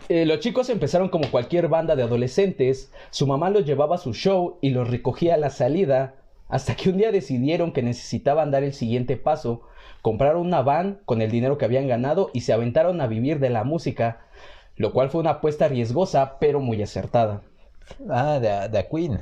Eh, 0.07 0.27
los 0.27 0.39
chicos 0.39 0.69
empezaron 0.69 1.09
como 1.09 1.31
cualquier 1.31 1.67
banda 1.67 1.95
de 1.95 2.03
adolescentes. 2.03 2.91
Su 3.09 3.25
mamá 3.25 3.49
los 3.49 3.65
llevaba 3.65 3.95
a 3.95 3.97
su 3.97 4.13
show 4.13 4.59
y 4.61 4.69
los 4.69 4.87
recogía 4.87 5.33
a 5.33 5.37
la 5.37 5.49
salida. 5.49 6.13
Hasta 6.47 6.75
que 6.75 6.91
un 6.91 6.97
día 6.97 7.11
decidieron 7.11 7.71
que 7.71 7.81
necesitaban 7.81 8.51
dar 8.51 8.63
el 8.63 8.73
siguiente 8.73 9.17
paso. 9.17 9.63
Compraron 10.03 10.45
una 10.45 10.61
van 10.61 10.99
con 11.05 11.23
el 11.23 11.31
dinero 11.31 11.57
que 11.57 11.65
habían 11.65 11.87
ganado 11.87 12.29
y 12.33 12.41
se 12.41 12.53
aventaron 12.53 13.01
a 13.01 13.07
vivir 13.07 13.39
de 13.39 13.49
la 13.49 13.63
música. 13.63 14.21
Lo 14.75 14.93
cual 14.93 15.09
fue 15.09 15.21
una 15.21 15.31
apuesta 15.31 15.67
riesgosa, 15.67 16.37
pero 16.39 16.59
muy 16.59 16.83
acertada. 16.83 17.41
Ah, 18.09 18.39
de, 18.39 18.69
de 18.69 18.87
Queen. 18.87 19.21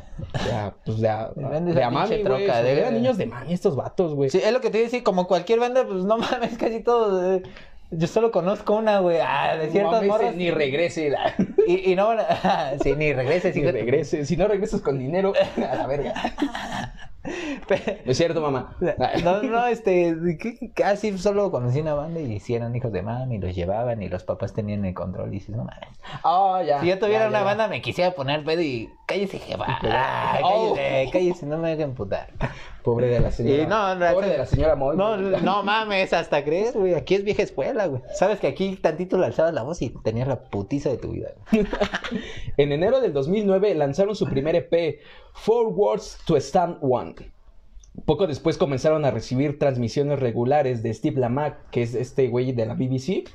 Pues 0.86 1.00
de, 1.00 1.10
a- 1.10 1.32
de 1.36 1.72
esa 1.72 1.88
a 1.88 1.90
mami, 1.92 2.24
güey. 2.24 2.46
de- 2.48 2.72
Eran 2.80 2.94
niños 2.94 3.18
de 3.18 3.26
mami 3.26 3.54
estos 3.54 3.76
vatos, 3.76 4.14
güey. 4.16 4.30
Sí, 4.30 4.40
es 4.44 4.52
lo 4.52 4.62
que 4.62 4.70
te 4.70 4.78
iba 4.78 4.86
a 4.86 4.90
decir, 4.90 5.04
como 5.04 5.28
cualquier 5.28 5.60
banda, 5.60 5.86
pues 5.86 6.06
no 6.06 6.18
mames, 6.18 6.58
casi 6.58 6.80
todos. 6.82 7.42
eh, 7.42 7.44
Yo 7.92 8.08
solo 8.08 8.32
conozco 8.32 8.76
una, 8.76 9.00
güey. 9.00 9.20
Ah, 9.22 9.56
de 9.58 9.66
No 9.68 9.72
ciertas 9.72 9.94
mames, 9.94 10.10
morras. 10.10 10.36
Ni 10.36 10.50
regrese. 10.52 11.10
la- 11.10 11.34
Y, 11.68 11.92
y 11.92 11.96
no 11.96 12.08
van 12.08 12.20
a... 12.44 12.74
Sí, 12.82 12.94
ni 12.96 13.14
regreses, 13.14 13.56
Ni 13.56 13.62
de- 13.62 13.72
regrese. 13.72 14.26
Si 14.26 14.36
no 14.38 14.48
regresas 14.48 14.82
con 14.82 14.98
dinero, 15.00 15.34
a 15.58 15.76
la 15.76 15.88
verga. 15.88 16.14
No 17.24 17.76
es 18.12 18.18
cierto, 18.18 18.42
mamá. 18.42 18.76
No, 19.24 19.44
no, 19.44 19.66
este, 19.68 20.16
¿qué- 20.40 20.72
casi 20.74 21.18
solo 21.18 21.52
conocí 21.52 21.80
una 21.80 21.94
banda 21.94 22.20
y 22.20 22.40
si 22.40 22.56
eran 22.56 22.76
hijos 22.76 22.92
de 22.92 23.02
mami, 23.02 23.40
los 23.40 23.56
llevaban 23.56 24.02
y 24.04 24.10
los 24.10 24.24
papás 24.24 24.54
tenían 24.54 24.84
el 24.86 24.94
control 24.94 25.30
y 25.30 25.34
dices, 25.40 25.56
no 25.56 25.64
mames. 25.64 25.90
Ah, 26.24 26.62
ya. 26.66 26.82
Si 26.82 26.88
yo 26.88 27.00
tuviera 27.00 27.24
Ya, 27.24 27.30
una 27.30 27.40
ya. 27.40 27.46
banda 27.46 27.68
me 27.70 27.82
quisiera 27.82 28.12
poner 28.12 28.44
pedo 28.44 28.62
y 28.62 28.90
cállese, 29.06 29.40
jefa. 29.40 29.66
Ah, 29.84 30.40
Oh. 30.44 30.74
cállese, 30.76 31.12
cállese, 31.12 31.46
no 31.46 31.58
me 31.58 31.72
hagan 31.72 31.94
putar. 31.94 32.28
Pobre 32.84 33.08
de 33.08 33.22
la 33.22 33.32
señora. 33.32 33.66
No, 33.66 33.96
no, 33.96 34.12
Pobre 34.14 34.28
de 34.28 34.38
la 34.40 34.46
señora 34.46 34.76
Moy. 34.76 34.98
No, 34.98 35.16
no 35.16 35.64
mames, 35.64 36.12
hasta 36.12 36.44
crees, 36.44 36.74
güey. 36.76 36.94
Aquí 36.96 37.16
es 37.16 37.24
vieja 37.24 37.42
escuela, 37.42 37.86
güey. 37.88 38.02
Sabes 38.14 38.40
que 38.42 38.48
aquí 38.48 38.76
tantito 38.76 39.18
le 39.18 39.28
alzabas 39.28 39.54
la 39.54 39.64
voz 39.64 39.82
y 39.82 39.90
tenías 40.04 40.28
la 40.28 40.42
putiza 40.42 40.90
de 40.90 40.98
tu 40.98 41.12
vida. 41.12 41.30
En 42.58 42.72
enero 42.72 43.02
del 43.02 43.14
2009 43.14 43.74
lanzaron 43.76 44.16
su 44.16 44.28
primer 44.28 44.56
EP, 44.56 45.00
Four 45.34 45.68
Words 45.70 46.20
to 46.26 46.36
Stand 46.38 46.78
One. 46.82 47.13
Poco 48.06 48.28
después 48.28 48.58
comenzaron 48.58 49.06
a 49.06 49.12
recibir 49.12 49.60
transmisiones 49.60 50.20
regulares 50.20 50.84
de 50.84 50.94
Steve 50.94 51.20
Lamack, 51.20 51.70
que 51.70 51.84
es 51.84 51.96
este 51.96 52.28
güey 52.28 52.52
de 52.52 52.66
la 52.66 52.74
BBC. 52.74 53.30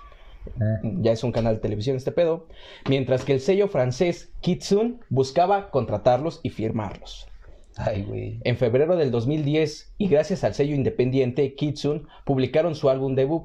Ya 0.83 1.12
es 1.12 1.25
un 1.25 1.33
canal 1.33 1.57
de 1.57 1.61
televisión 1.61 1.97
este 1.97 2.12
pedo. 2.12 2.47
Mientras 2.88 3.25
que 3.25 3.35
el 3.35 3.40
sello 3.40 3.68
francés 3.68 4.33
Kitsun 4.40 5.01
buscaba 5.11 5.71
contratarlos 5.71 6.40
y 6.42 6.51
firmarlos. 6.51 7.29
Ay, 7.77 8.03
güey. 8.03 8.40
En 8.42 8.57
febrero 8.57 8.97
del 8.97 9.12
2010, 9.12 9.94
y 9.99 10.09
gracias 10.09 10.42
al 10.42 10.55
sello 10.55 10.75
independiente 10.75 11.55
Kitsun, 11.55 12.09
publicaron 12.25 12.75
su 12.75 12.90
álbum 12.90 13.14
debut, 13.14 13.44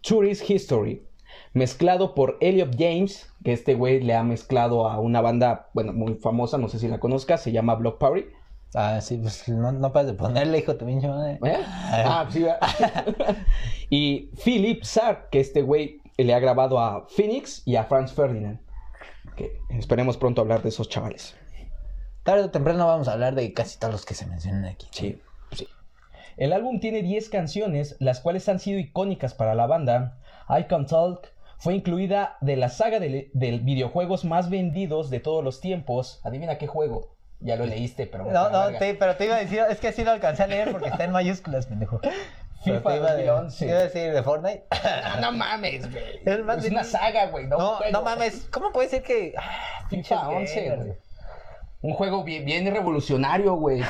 Tourist 0.00 0.48
History, 0.48 1.02
mezclado 1.52 2.14
por 2.14 2.38
Elliot 2.40 2.74
James, 2.78 3.30
que 3.44 3.52
este 3.52 3.74
güey 3.74 4.00
le 4.00 4.14
ha 4.14 4.22
mezclado 4.22 4.88
a 4.88 4.98
una 5.00 5.20
banda, 5.20 5.68
bueno, 5.74 5.92
muy 5.92 6.14
famosa, 6.14 6.56
no 6.56 6.68
sé 6.68 6.78
si 6.78 6.88
la 6.88 7.00
conozcas, 7.00 7.42
se 7.42 7.52
llama 7.52 7.74
Block 7.74 7.98
Party. 7.98 8.24
Ah, 8.74 9.00
sí, 9.00 9.18
pues 9.18 9.48
no, 9.48 9.70
no 9.70 9.92
pares 9.92 10.08
de 10.08 10.14
ponerle, 10.14 10.58
hijo 10.58 10.76
tu 10.76 10.84
pinche 10.84 11.06
madre. 11.06 11.38
¿Eh? 11.44 11.62
Ah, 11.64 12.26
sí, 12.28 12.42
¿verdad? 12.42 12.58
y 13.90 14.30
Philip 14.44 14.82
Sark, 14.82 15.30
que 15.30 15.40
este 15.40 15.62
güey 15.62 16.00
le 16.16 16.34
ha 16.34 16.40
grabado 16.40 16.80
a 16.80 17.06
Phoenix 17.08 17.62
y 17.64 17.76
a 17.76 17.84
Franz 17.84 18.12
Ferdinand. 18.12 18.60
Que 19.36 19.60
esperemos 19.70 20.16
pronto 20.16 20.40
hablar 20.40 20.62
de 20.62 20.70
esos 20.70 20.88
chavales. 20.88 21.36
Tarde 22.24 22.44
o 22.44 22.50
temprano 22.50 22.86
vamos 22.86 23.06
a 23.06 23.12
hablar 23.12 23.34
de 23.34 23.52
casi 23.52 23.78
todos 23.78 23.92
los 23.92 24.04
que 24.04 24.14
se 24.14 24.26
mencionan 24.26 24.64
aquí. 24.64 24.88
Sí, 24.90 25.20
sí. 25.52 25.68
El 26.36 26.52
álbum 26.52 26.80
tiene 26.80 27.02
10 27.02 27.28
canciones, 27.28 27.96
las 28.00 28.20
cuales 28.20 28.48
han 28.48 28.58
sido 28.58 28.80
icónicas 28.80 29.34
para 29.34 29.54
la 29.54 29.66
banda. 29.66 30.18
I 30.48 30.64
Can 30.64 30.86
Talk 30.86 31.28
fue 31.58 31.74
incluida 31.74 32.38
de 32.40 32.56
la 32.56 32.70
saga 32.70 32.98
de, 32.98 33.30
de 33.32 33.58
videojuegos 33.58 34.24
más 34.24 34.50
vendidos 34.50 35.10
de 35.10 35.20
todos 35.20 35.44
los 35.44 35.60
tiempos. 35.60 36.20
Adivina 36.24 36.58
qué 36.58 36.66
juego. 36.66 37.13
Ya 37.44 37.56
lo 37.56 37.66
leíste, 37.66 38.06
pero... 38.06 38.24
No, 38.24 38.48
no, 38.50 38.76
te- 38.78 38.94
pero 38.94 39.14
te 39.16 39.26
iba 39.26 39.36
a 39.36 39.38
decir, 39.38 39.62
es 39.68 39.78
que 39.78 39.88
así 39.88 40.02
lo 40.02 40.10
alcancé 40.10 40.42
a 40.42 40.46
leer 40.46 40.72
porque 40.72 40.88
está 40.88 41.04
en 41.04 41.12
mayúsculas, 41.12 41.66
pendejo. 41.66 42.00
FIFA 42.64 42.80
te 42.90 42.96
iba, 42.96 43.12
de- 43.14 43.26
2011. 43.26 43.58
te 43.58 43.70
iba 43.70 43.78
a 43.78 43.82
decir 43.82 44.12
de 44.14 44.22
Fortnite. 44.22 44.64
Ah, 44.72 45.18
no 45.20 45.30
mames, 45.32 45.90
güey. 45.92 46.42
Más 46.44 46.56
Es 46.58 46.64
de- 46.64 46.70
una 46.70 46.84
saga, 46.84 47.26
güey. 47.26 47.46
No, 47.46 47.78
No, 47.92 48.02
mames, 48.02 48.48
¿cómo 48.50 48.72
puede 48.72 48.88
ser 48.88 49.02
que. 49.02 49.34
Ah, 49.38 49.86
FIFA 49.90 50.28
11, 50.30 50.60
gamers. 50.64 50.84
güey. 50.86 50.98
Un 51.82 51.92
juego 51.92 52.24
bien, 52.24 52.46
bien 52.46 52.64
revolucionario, 52.72 53.54
güey. 53.56 53.82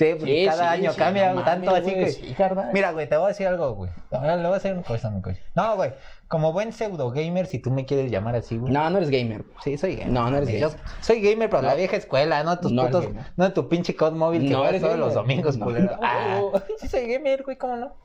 Sí, 0.00 0.14
pues 0.18 0.24
Sí, 0.30 0.46
cada 0.46 0.72
sí, 0.76 0.80
año 0.80 0.92
sí, 0.92 0.98
cambia 0.98 1.34
no 1.34 1.44
tanto 1.44 1.66
mames, 1.72 1.82
así 1.82 1.94
güey, 1.94 2.34
que. 2.34 2.70
Mira, 2.72 2.92
güey, 2.92 3.06
te 3.06 3.16
voy 3.18 3.26
a 3.26 3.28
decir 3.28 3.46
algo, 3.46 3.74
güey. 3.74 3.90
Ahora 4.10 4.36
Le 4.36 4.44
voy 4.44 4.54
a 4.54 4.56
hacer 4.56 4.72
una 4.72 4.82
cosa, 4.82 5.10
mi 5.10 5.20
coche. 5.20 5.42
No, 5.54 5.76
güey. 5.76 5.92
Como 6.26 6.52
buen 6.52 6.72
pseudo 6.72 7.10
gamer, 7.10 7.46
si 7.46 7.58
tú 7.58 7.70
me 7.72 7.84
quieres 7.84 8.10
llamar 8.10 8.36
así, 8.36 8.56
güey. 8.56 8.72
No, 8.72 8.88
no 8.88 8.96
eres 8.98 9.10
gamer. 9.10 9.42
Sí, 9.62 9.76
soy 9.76 9.96
gamer. 9.96 10.12
No, 10.12 10.30
no 10.30 10.36
eres 10.38 10.48
Yo 10.60 10.68
gamer. 10.70 10.84
soy 11.00 11.20
gamer, 11.20 11.50
pero 11.50 11.62
la 11.62 11.72
No. 11.72 11.76
vieja 11.76 11.96
escuela, 11.96 12.42
no 12.44 12.58
tus 12.60 12.72
No 12.72 12.84
putos. 12.86 13.08
No 13.36 13.44
de 13.44 13.50
tu 13.50 13.68
pinche 13.68 13.94
COD 13.96 14.12
móvil 14.12 14.42
que 14.46 14.50
No 14.50 14.64
eres 14.66 14.80
todos 14.80 14.94
gamer. 14.94 15.06
los 15.06 15.14
domingos, 15.14 15.56
No. 15.58 15.66
culero. 15.66 15.96
No. 15.96 15.98
Ah, 16.02 16.40
sí, 16.80 16.88
soy 16.88 17.06
gamer, 17.12 17.42
güey, 17.42 17.56
¿cómo 17.58 17.76
no? 17.76 17.96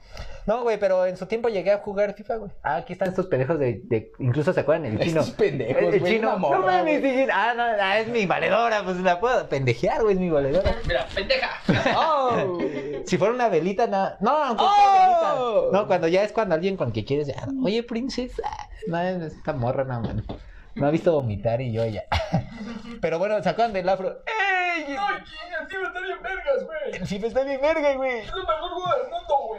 No, 0.47 0.61
güey, 0.61 0.79
pero 0.79 1.05
en 1.07 1.17
su 1.17 1.25
tiempo 1.25 1.49
llegué 1.49 1.71
a 1.71 1.79
jugar 1.79 2.13
FIFA, 2.13 2.35
güey. 2.35 2.51
Ah, 2.63 2.75
aquí 2.77 2.93
están 2.93 3.09
estos 3.09 3.25
pendejos 3.27 3.57
de. 3.57 3.81
de- 3.85 4.11
incluso 4.19 4.53
se 4.53 4.59
acuerdan 4.59 4.85
el 4.85 4.99
chino. 4.99 5.21
Estos 5.21 5.35
pendejos, 5.35 5.81
El, 5.83 5.93
el 5.95 5.99
güey, 5.99 6.13
chino. 6.15 6.37
morra, 6.37 6.57
no 6.59 6.65
mames, 6.67 7.29
ah, 7.33 7.53
no, 7.57 7.63
ah, 7.63 7.99
es 7.99 8.07
mi 8.09 8.25
valedora, 8.27 8.83
pues 8.83 8.97
la 8.97 9.19
puedo 9.19 9.47
pendejear, 9.49 10.01
güey, 10.03 10.13
es 10.15 10.19
mi 10.19 10.29
valedora. 10.29 10.75
Mira, 10.87 11.07
pendeja. 11.13 11.49
¡Oh! 11.95 12.57
Si 13.05 13.17
fuera 13.17 13.33
una 13.33 13.49
velita, 13.49 13.87
nada. 13.87 14.17
No, 14.19 14.31
aunque 14.31 14.63
sea 14.63 15.35
¡Oh! 15.37 15.61
velita. 15.61 15.77
No, 15.77 15.87
cuando 15.87 16.07
ya 16.07 16.23
es 16.23 16.31
cuando 16.31 16.55
alguien 16.55 16.77
con 16.77 16.91
que 16.91 17.05
quieres. 17.05 17.27
ya, 17.27 17.35
Oye, 17.63 17.83
princesa. 17.83 18.43
No, 18.87 18.99
es 18.99 19.33
esta 19.33 19.53
morra, 19.53 19.83
no, 19.83 20.01
man. 20.01 20.25
Me 20.75 20.87
ha 20.87 20.89
visto 20.91 21.11
vomitar 21.13 21.61
y 21.61 21.71
yo 21.71 21.85
ya. 21.85 22.03
Pero 23.01 23.17
bueno, 23.19 23.41
¿se 23.41 23.49
acuerdan 23.49 23.73
del 23.73 23.87
afro? 23.87 24.21
¡Ey! 24.25 24.95
Ay, 24.97 25.23
el 25.61 25.67
tío 25.67 25.81
está 25.87 26.01
bien 26.01 26.21
vergas, 26.21 26.63
güey. 26.65 27.01
El 27.01 27.07
FIFA 27.07 27.27
está 27.27 27.43
bien 27.43 27.61
verga, 27.61 27.93
güey. 27.95 28.19
Es 28.19 28.27
el 28.27 28.35
mejor 28.41 28.71
güey. 28.73 29.14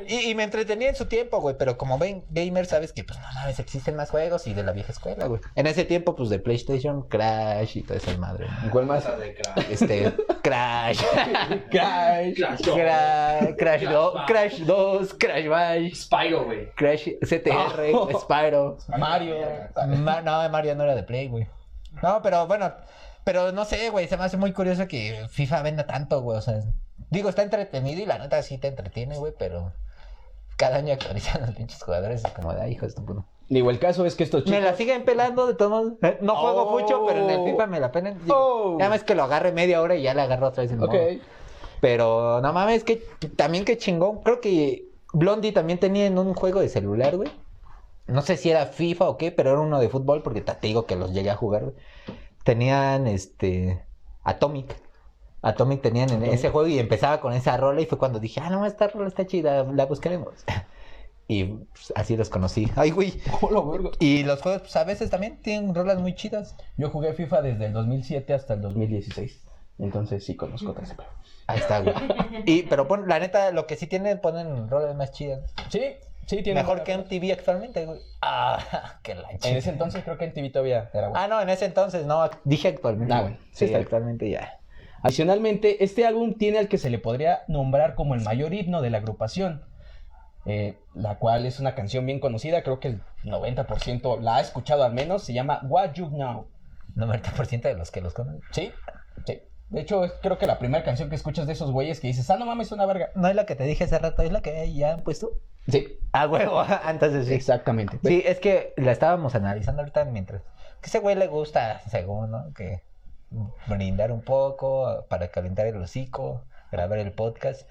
Y, 0.08 0.30
y 0.30 0.34
me 0.34 0.44
entretenía 0.44 0.88
en 0.88 0.94
su 0.96 1.06
tiempo, 1.06 1.40
güey. 1.40 1.56
Pero 1.58 1.76
como 1.78 1.98
ven, 1.98 2.24
gamer, 2.30 2.66
sabes 2.66 2.92
que, 2.92 3.04
pues 3.04 3.18
no 3.18 3.26
mames, 3.34 3.58
existen 3.58 3.96
más 3.96 4.10
juegos 4.10 4.46
y 4.46 4.54
de 4.54 4.62
la 4.62 4.72
vieja 4.72 4.92
escuela, 4.92 5.26
güey. 5.26 5.40
En 5.54 5.66
ese 5.66 5.84
tiempo, 5.84 6.14
pues 6.16 6.30
de 6.30 6.38
PlayStation, 6.38 7.02
Crash 7.08 7.76
y 7.78 7.82
toda 7.82 7.98
esa 7.98 8.16
madre. 8.18 8.46
¿no? 8.64 8.70
¿Cuál 8.70 8.86
más? 8.86 9.04
de 9.18 9.34
crack. 9.34 9.70
Este, 9.70 10.12
Crash. 10.42 11.00
Crash. 11.70 12.34
Crash 12.34 12.60
Cra- 12.60 13.56
Crash 13.56 13.82
2, 13.84 14.14
Bash. 14.14 14.26
Crash 14.26 14.58
2, 14.60 15.14
Crash 15.18 15.48
Bash. 15.48 15.94
Spyro, 15.94 16.44
güey. 16.44 16.70
Crash 16.74 17.08
CTR, 17.22 17.80
Oh. 17.94 18.08
Spyro. 18.20 18.78
Mario. 18.98 19.36
Ma- 19.98 20.22
no, 20.22 20.48
Mario 20.50 20.74
no 20.74 20.84
era 20.84 20.94
de 20.94 21.02
Play, 21.02 21.28
güey. 21.28 21.46
No, 22.02 22.20
pero 22.22 22.46
bueno, 22.46 22.72
pero 23.24 23.52
no 23.52 23.64
sé, 23.64 23.90
güey, 23.90 24.06
se 24.08 24.16
me 24.16 24.24
hace 24.24 24.36
muy 24.36 24.52
curioso 24.52 24.86
que 24.86 25.26
FIFA 25.30 25.62
venda 25.62 25.86
tanto, 25.86 26.20
güey, 26.20 26.36
o 26.38 26.40
sea, 26.42 26.60
digo, 27.10 27.28
está 27.30 27.42
entretenido 27.42 28.02
y 28.02 28.06
la 28.06 28.18
neta 28.18 28.42
sí 28.42 28.58
te 28.58 28.68
entretiene, 28.68 29.16
güey, 29.16 29.32
pero 29.38 29.72
cada 30.56 30.76
año 30.76 30.92
actualizan 30.92 31.42
los 31.42 31.50
pinches 31.54 31.82
jugadores 31.82 32.22
y 32.26 32.30
como 32.34 32.52
de, 32.52 32.62
ay, 32.62 32.72
hijo 32.72 32.86
puto. 33.04 33.24
Digo, 33.48 33.70
el 33.70 33.78
caso 33.78 34.04
es 34.06 34.16
que 34.16 34.24
estos 34.24 34.42
chicos... 34.44 34.58
Me 34.58 34.64
la 34.64 34.74
siguen 34.74 35.04
pelando 35.04 35.46
de 35.46 35.54
todos 35.54 35.70
modos. 35.70 35.92
Eh, 36.02 36.18
No 36.20 36.34
juego 36.34 36.62
Oh. 36.64 36.70
mucho, 36.80 37.04
pero 37.06 37.20
en 37.24 37.30
el 37.30 37.44
FIFA 37.44 37.66
me 37.68 37.78
la 37.80 37.92
pelan. 37.92 38.18
Digo, 38.24 38.34
Oh. 38.36 38.76
Ya 38.78 38.88
ves 38.88 39.04
que 39.04 39.14
lo 39.14 39.22
agarre 39.22 39.52
media 39.52 39.80
hora 39.80 39.94
y 39.94 40.02
ya 40.02 40.14
le 40.14 40.22
agarro 40.22 40.48
otra 40.48 40.62
vez 40.64 40.72
el 40.72 40.82
Ok. 40.82 40.88
modo. 40.92 41.00
Pero 41.80 42.40
no 42.40 42.52
mames, 42.52 42.82
que 42.84 42.96
también 43.36 43.64
que 43.64 43.78
chingón. 43.78 44.22
Creo 44.22 44.40
que 44.40 44.88
Blondie 45.12 45.52
también 45.52 45.78
tenía 45.78 46.06
en 46.06 46.18
un 46.18 46.34
juego 46.34 46.60
de 46.60 46.68
celular, 46.68 47.16
güey. 47.16 47.30
no 48.08 48.22
sé 48.22 48.36
si 48.36 48.50
era 48.50 48.66
FIFA 48.66 49.08
o 49.10 49.16
qué, 49.16 49.30
pero 49.32 49.50
era 49.50 49.60
uno 49.60 49.78
de 49.80 49.88
fútbol, 49.88 50.22
porque 50.22 50.40
te 50.40 50.52
te 50.54 50.66
digo 50.68 50.86
que 50.86 50.96
los 50.96 51.12
llegué 51.12 51.30
a 51.30 51.36
jugar, 51.36 51.62
güey. 51.64 51.74
Tenían 52.44 53.06
este 53.06 53.84
Atomic. 54.24 54.76
Atomic 55.46 55.80
tenían 55.80 56.10
en 56.10 56.24
ese 56.24 56.50
juego 56.50 56.66
y 56.66 56.78
empezaba 56.78 57.20
con 57.20 57.32
esa 57.32 57.56
rola 57.56 57.80
y 57.80 57.86
fue 57.86 57.98
cuando 57.98 58.18
dije, 58.18 58.40
ah, 58.42 58.50
no, 58.50 58.66
esta 58.66 58.88
rola 58.88 59.06
está 59.06 59.26
chida, 59.26 59.64
la 59.64 59.86
buscaremos. 59.86 60.44
Y 61.28 61.42
pues, 61.42 61.92
así 61.96 62.16
los 62.16 62.30
conocí. 62.30 62.70
Ay, 62.76 62.92
güey. 62.92 63.20
Verga. 63.42 63.90
Y 63.98 64.22
los 64.22 64.40
juegos, 64.42 64.60
pues 64.62 64.76
a 64.76 64.84
veces 64.84 65.10
también 65.10 65.42
tienen 65.42 65.74
rolas 65.74 65.98
muy 65.98 66.14
chidas. 66.14 66.54
Yo 66.76 66.88
jugué 66.88 67.14
FIFA 67.14 67.42
desde 67.42 67.66
el 67.66 67.72
2007 67.72 68.32
hasta 68.32 68.54
el 68.54 68.60
2016. 68.60 69.42
Entonces 69.80 70.24
sí 70.24 70.36
conozco 70.36 70.72
pedo. 70.72 70.86
Ahí 71.48 71.58
está, 71.58 71.80
güey. 71.80 71.96
Y, 72.44 72.62
pero 72.62 72.86
pon, 72.86 73.08
la 73.08 73.18
neta, 73.18 73.50
lo 73.50 73.66
que 73.66 73.74
sí 73.74 73.88
tienen, 73.88 74.20
ponen 74.20 74.68
rolas 74.68 74.94
más 74.94 75.10
chidas. 75.10 75.52
Sí, 75.68 75.96
sí, 76.26 76.44
tiene 76.44 76.60
Mejor 76.60 76.84
que. 76.84 76.96
MTV 76.96 77.32
actualmente, 77.32 77.86
güey. 77.86 77.98
Ah, 78.22 79.00
qué 79.02 79.16
la 79.16 79.28
En 79.32 79.56
ese 79.56 79.70
entonces 79.70 80.04
creo 80.04 80.16
que 80.18 80.26
en 80.26 80.32
TV 80.32 80.50
todavía 80.50 80.90
era 80.94 81.08
bueno. 81.08 81.20
Ah, 81.20 81.26
no, 81.26 81.40
en 81.40 81.48
ese 81.48 81.64
entonces, 81.64 82.06
no, 82.06 82.30
dije 82.44 82.68
actualmente. 82.68 83.12
Ah, 83.12 83.22
bueno, 83.22 83.36
sí, 83.50 83.64
está 83.64 83.78
bien. 83.78 83.82
actualmente 83.82 84.30
ya. 84.30 84.60
Adicionalmente, 85.06 85.84
este 85.84 86.04
álbum 86.06 86.34
tiene 86.34 86.58
al 86.58 86.68
que 86.68 86.78
se 86.78 86.90
le 86.90 86.98
podría 86.98 87.42
nombrar 87.48 87.94
como 87.94 88.14
el 88.14 88.22
mayor 88.22 88.52
himno 88.54 88.82
de 88.82 88.90
la 88.90 88.98
agrupación, 88.98 89.62
eh, 90.46 90.78
la 90.94 91.18
cual 91.18 91.46
es 91.46 91.60
una 91.60 91.74
canción 91.74 92.06
bien 92.06 92.18
conocida, 92.20 92.62
creo 92.62 92.80
que 92.80 92.88
el 92.88 93.02
90% 93.24 94.20
la 94.20 94.36
ha 94.36 94.40
escuchado 94.40 94.84
al 94.84 94.92
menos, 94.92 95.22
se 95.22 95.32
llama 95.32 95.60
What 95.64 95.92
You 95.94 96.08
Know. 96.08 96.48
90% 96.96 97.62
de 97.62 97.74
los 97.74 97.90
que 97.90 98.00
los 98.00 98.14
conocen. 98.14 98.40
¿Sí? 98.52 98.72
Sí. 99.26 99.40
De 99.68 99.80
hecho, 99.80 100.04
es 100.04 100.12
creo 100.22 100.38
que 100.38 100.46
la 100.46 100.58
primera 100.58 100.82
canción 100.82 101.08
que 101.08 101.14
escuchas 101.16 101.46
de 101.46 101.52
esos 101.52 101.70
güeyes 101.70 102.00
que 102.00 102.06
dices, 102.08 102.28
ah, 102.30 102.36
no 102.36 102.46
mames, 102.46 102.72
una 102.72 102.86
verga. 102.86 103.10
No 103.14 103.28
es 103.28 103.34
la 103.34 103.46
que 103.46 103.54
te 103.54 103.64
dije 103.64 103.84
hace 103.84 103.98
rato, 103.98 104.22
es 104.22 104.32
la 104.32 104.40
que 104.40 104.72
ya 104.72 104.92
han 104.94 105.02
puesto. 105.02 105.30
Sí, 105.68 105.98
Ah, 106.12 106.26
huevo, 106.26 106.64
entonces 106.88 107.26
sí. 107.26 107.34
exactamente. 107.34 107.98
Sí, 108.04 108.22
es 108.24 108.40
que 108.40 108.72
la 108.76 108.92
estábamos 108.92 109.34
analizando 109.34 109.82
ahorita 109.82 110.04
mientras. 110.06 110.42
Que 110.80 110.86
ese 110.88 111.00
güey 111.00 111.16
le 111.16 111.26
gusta, 111.26 111.80
según, 111.90 112.30
¿no? 112.30 112.52
Que 112.54 112.82
brindar 113.66 114.12
un 114.12 114.22
poco 114.22 115.04
para 115.08 115.28
calentar 115.28 115.66
el 115.66 115.76
hocico, 115.76 116.42
grabar 116.72 116.98
el 116.98 117.12
podcast. 117.12 117.68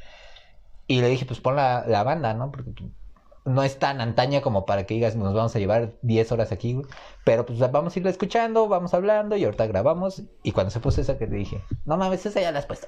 Y 0.87 1.01
le 1.01 1.07
dije, 1.07 1.25
pues 1.25 1.39
pon 1.39 1.55
la, 1.55 1.83
la 1.87 2.03
banda, 2.03 2.33
¿no? 2.33 2.51
Porque 2.51 2.71
pues, 2.71 2.89
no 3.45 3.63
es 3.63 3.77
tan 3.79 4.01
antaña 4.01 4.41
como 4.41 4.65
para 4.65 4.85
que 4.85 4.95
digas, 4.95 5.15
nos 5.15 5.33
vamos 5.33 5.55
a 5.55 5.59
llevar 5.59 5.93
10 6.01 6.31
horas 6.31 6.51
aquí, 6.51 6.73
güey. 6.73 6.85
Pero 7.23 7.45
pues 7.45 7.59
vamos 7.59 7.95
a 7.95 7.99
irla 7.99 8.11
escuchando, 8.11 8.67
vamos 8.67 8.93
hablando 8.93 9.35
y 9.37 9.43
ahorita 9.45 9.67
grabamos. 9.67 10.23
Y 10.43 10.51
cuando 10.51 10.71
se 10.71 10.79
puso 10.79 11.01
esa 11.01 11.17
que 11.17 11.27
te 11.27 11.35
dije, 11.35 11.61
no 11.85 11.97
mames, 11.97 12.25
esa 12.25 12.41
ya 12.41 12.51
la 12.51 12.59
has 12.59 12.65
puesto. 12.65 12.87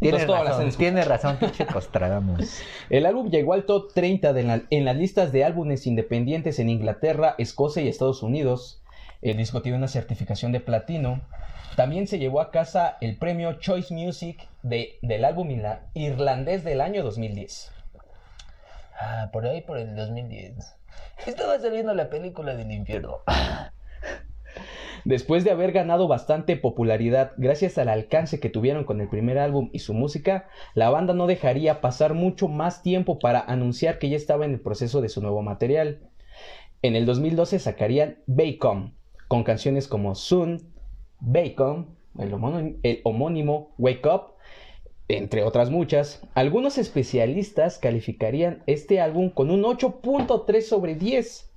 Tienes 0.00 0.26
todas 0.26 0.42
las 0.44 0.56
razón, 0.58 0.72
tienes 0.76 1.06
razón, 1.06 1.36
pinche 1.36 1.64
Costradamus. 1.64 2.60
El 2.90 3.06
álbum 3.06 3.30
llegó 3.30 3.52
al 3.52 3.64
top 3.66 3.92
30 3.94 4.32
de 4.32 4.42
la- 4.42 4.62
en 4.70 4.84
las 4.84 4.96
listas 4.96 5.30
de 5.30 5.44
álbumes 5.44 5.86
independientes 5.86 6.58
en 6.58 6.68
Inglaterra, 6.70 7.36
Escocia 7.38 7.82
y 7.82 7.88
Estados 7.88 8.24
Unidos. 8.24 8.81
El 9.22 9.36
disco 9.36 9.62
tiene 9.62 9.78
una 9.78 9.88
certificación 9.88 10.50
de 10.52 10.60
platino. 10.60 11.22
También 11.76 12.06
se 12.08 12.18
llevó 12.18 12.40
a 12.40 12.50
casa 12.50 12.96
el 13.00 13.16
premio 13.16 13.54
Choice 13.54 13.94
Music 13.94 14.48
de- 14.62 14.98
del 15.00 15.24
álbum 15.24 15.48
irla- 15.48 15.82
irlandés 15.94 16.64
del 16.64 16.80
año 16.80 17.02
2010. 17.04 17.72
Ah, 19.00 19.30
por 19.32 19.46
ahí 19.46 19.60
por 19.62 19.78
el 19.78 19.94
2010. 19.94 20.74
Estaba 21.26 21.58
saliendo 21.60 21.94
la 21.94 22.10
película 22.10 22.54
del 22.56 22.70
infierno. 22.72 23.18
Después 25.04 25.42
de 25.44 25.50
haber 25.50 25.72
ganado 25.72 26.06
bastante 26.08 26.56
popularidad 26.56 27.32
gracias 27.36 27.78
al 27.78 27.88
alcance 27.88 28.38
que 28.38 28.50
tuvieron 28.50 28.84
con 28.84 29.00
el 29.00 29.08
primer 29.08 29.38
álbum 29.38 29.70
y 29.72 29.80
su 29.80 29.94
música, 29.94 30.48
la 30.74 30.90
banda 30.90 31.14
no 31.14 31.26
dejaría 31.26 31.80
pasar 31.80 32.14
mucho 32.14 32.46
más 32.48 32.82
tiempo 32.82 33.18
para 33.18 33.40
anunciar 33.40 33.98
que 33.98 34.08
ya 34.10 34.16
estaba 34.16 34.44
en 34.44 34.52
el 34.52 34.60
proceso 34.60 35.00
de 35.00 35.08
su 35.08 35.20
nuevo 35.20 35.42
material. 35.42 36.00
En 36.82 36.94
el 36.96 37.06
2012 37.06 37.58
sacarían 37.58 38.18
Bacon, 38.26 38.94
con 39.32 39.44
canciones 39.44 39.88
como 39.88 40.14
Soon, 40.14 40.60
Bacon, 41.20 41.86
el 42.18 42.34
homónimo, 42.34 42.76
el 42.82 43.00
homónimo 43.02 43.74
Wake 43.78 44.06
Up, 44.06 44.22
entre 45.08 45.42
otras 45.42 45.70
muchas. 45.70 46.20
Algunos 46.34 46.76
especialistas 46.76 47.78
calificarían 47.78 48.62
este 48.66 49.00
álbum 49.00 49.30
con 49.30 49.50
un 49.50 49.62
8.3 49.62 50.60
sobre 50.60 50.96
10. 50.96 51.50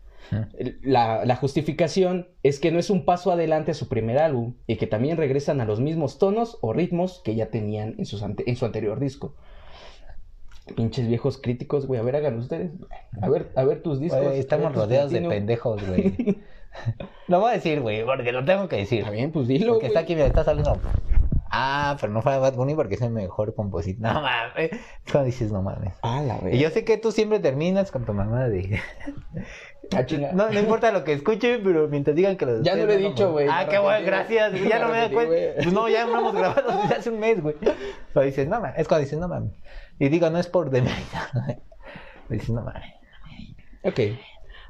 La, 0.84 1.26
la 1.26 1.36
justificación 1.36 2.30
es 2.44 2.62
que 2.62 2.72
no 2.72 2.80
es 2.80 2.90
un 2.90 3.04
paso 3.04 3.30
adelante 3.34 3.72
a 3.72 3.74
su 3.74 3.90
primer 3.90 4.20
álbum 4.20 4.54
y 4.68 4.78
que 4.78 4.88
también 4.88 5.18
regresan 5.18 5.60
a 5.60 5.66
los 5.66 5.82
mismos 5.82 6.18
tonos 6.18 6.58
o 6.62 6.72
ritmos 6.72 7.22
que 7.26 7.36
ya 7.36 7.48
tenían 7.50 7.96
en, 7.98 8.06
sus 8.06 8.24
ante- 8.24 8.50
en 8.50 8.56
su 8.56 8.66
anterior 8.66 9.02
disco. 9.02 9.36
Pinches 10.78 11.10
viejos 11.10 11.38
críticos, 11.38 11.88
güey. 11.88 12.00
A 12.00 12.04
ver, 12.04 12.16
hagan 12.16 12.40
ustedes. 12.40 12.72
A 13.22 13.28
ver, 13.28 13.52
a 13.56 13.66
ver 13.66 13.84
tus 13.84 14.00
discos. 14.00 14.22
Estamos 14.40 14.68
tus 14.72 14.82
rodeados 14.84 15.12
de 15.12 15.18
pendejos, 15.30 15.86
güey. 15.86 16.38
Lo 17.28 17.40
voy 17.40 17.52
a 17.52 17.54
decir, 17.56 17.82
güey, 17.82 18.04
porque 18.06 18.32
lo 18.32 18.46
tengo 18.46 18.68
que 18.68 18.78
decir. 18.78 19.00
Está 19.00 19.12
bien, 19.12 19.32
pues 19.32 19.48
dilo. 19.48 19.74
Porque 19.74 19.88
está 19.88 20.02
aquí, 20.02 20.16
mira, 20.16 20.28
está 20.28 20.44
saliendo. 20.44 20.80
Ah, 21.50 21.96
pero 22.02 22.12
no 22.12 22.22
fue 22.22 22.34
a 22.34 22.40
Bad 22.40 22.56
Bunny 22.56 22.76
porque 22.76 22.96
es 22.96 23.02
el 23.02 23.12
mejor 23.12 23.56
compositor. 23.56 24.02
No 24.14 24.22
mames. 24.22 24.72
Cuando 25.10 25.26
dices, 25.26 25.52
no 25.52 25.62
mames. 25.62 25.94
Ah, 26.02 26.22
la 26.22 26.38
Y 26.38 26.44
verga. 26.44 26.58
yo 26.58 26.70
sé 26.70 26.84
que 26.84 26.98
tú 26.98 27.12
siempre 27.12 27.40
terminas 27.40 27.92
con 27.92 28.06
tu 28.06 28.14
mamá 28.14 28.48
de. 28.48 28.80
Ah. 29.94 30.04
No, 30.34 30.50
no 30.50 30.60
importa 30.60 30.92
lo 30.92 31.04
que 31.04 31.14
escuche, 31.14 31.60
pero 31.60 31.88
mientras 31.88 32.16
digan 32.16 32.38
que 32.38 32.48
lo 32.48 32.64
Ya 32.64 32.76
no 32.76 32.88
lo 32.88 32.92
he 32.94 32.98
dicho, 32.98 33.32
güey. 33.32 33.48
Ah, 33.48 33.68
qué 33.70 33.78
bueno, 33.78 34.04
gracias. 34.04 34.54
Ya 34.68 34.80
no 34.80 34.90
me 34.90 34.98
da 34.98 35.10
cuenta. 35.12 35.36
Pues 35.62 35.72
no, 35.72 35.88
ya 35.88 36.08
no 36.08 36.20
hemos 36.20 36.34
grabado 36.34 36.82
desde 36.82 36.96
hace 36.96 37.10
un 37.12 37.20
mes, 37.20 37.40
güey. 37.40 37.56
Pero 38.12 38.26
dices, 38.26 38.48
no 38.48 38.60
mames. 38.60 38.80
Es 38.80 38.88
cuando 38.88 39.04
dices, 39.04 39.20
no 39.20 39.28
mames. 39.28 39.52
Y 40.00 40.10
digo, 40.10 40.28
no 40.32 40.40
es 40.40 40.48
por 40.48 40.72
demeritar. 40.72 41.28
Dices, 42.30 42.50
no 42.50 42.64
mames. 42.64 42.82
Ok. 43.84 44.00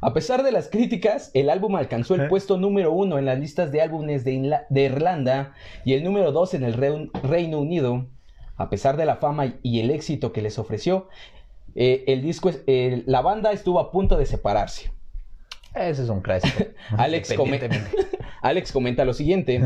A 0.06 0.14
pesar 0.14 0.44
de 0.44 0.52
las 0.52 0.70
críticas, 0.70 1.32
el 1.34 1.50
álbum 1.50 1.76
alcanzó 1.76 2.14
el 2.16 2.22
¿Eh? 2.22 2.28
puesto 2.30 2.58
número 2.58 2.92
uno 2.92 3.18
en 3.18 3.26
las 3.26 3.40
listas 3.40 3.72
de 3.72 3.82
álbumes 3.82 4.24
de, 4.24 4.34
Inla- 4.34 4.66
de 4.70 4.84
Irlanda 4.84 5.54
y 5.84 5.94
el 5.94 6.04
número 6.04 6.32
dos 6.32 6.54
en 6.54 6.64
el 6.64 6.76
Reun- 6.76 7.10
Reino 7.24 7.58
Unido. 7.60 8.06
A 8.58 8.70
pesar 8.70 8.98
de 8.98 9.06
la 9.06 9.16
fama 9.16 9.56
y 9.64 9.80
el 9.80 9.90
éxito 9.90 10.32
que 10.32 10.42
les 10.44 10.60
ofreció, 10.60 11.08
eh, 11.74 12.04
el 12.08 12.22
disco, 12.22 12.50
es- 12.50 12.62
eh, 12.68 13.02
la 13.08 13.22
banda 13.22 13.52
estuvo 13.52 13.80
a 13.80 13.92
punto 13.92 14.16
de 14.16 14.26
separarse. 14.28 14.92
Eso 15.74 16.04
es 16.04 16.10
un 16.10 16.22
clásico. 16.22 16.64
Alex, 16.98 17.34
come- 17.34 17.56
Independientemente. 17.56 18.18
Alex 18.44 18.72
comenta 18.72 19.06
lo 19.06 19.14
siguiente. 19.16 19.60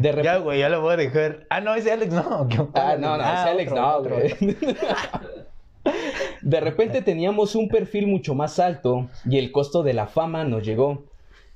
De 0.00 0.22
Ya, 0.24 0.38
güey, 0.38 0.58
ya 0.58 0.68
lo 0.68 0.80
voy 0.80 0.94
a 0.94 0.96
dejar. 0.96 1.46
Ah, 1.48 1.60
no, 1.60 1.76
ese 1.76 1.92
Alex 1.92 2.12
no. 2.12 2.48
¿qué- 2.50 2.58
Ah, 2.74 2.96
no, 2.98 3.16
no, 3.16 3.22
Ah, 3.24 3.40
ese 3.42 3.50
Alex 3.50 3.70
otro, 3.72 3.80
no, 3.80 4.02
güey. 4.02 4.56
De 6.46 6.60
repente 6.60 7.02
teníamos 7.02 7.56
un 7.56 7.68
perfil 7.68 8.06
mucho 8.06 8.36
más 8.36 8.60
alto 8.60 9.08
y 9.28 9.38
el 9.38 9.50
costo 9.50 9.82
de 9.82 9.94
la 9.94 10.06
fama 10.06 10.44
nos 10.44 10.64
llegó. 10.64 11.02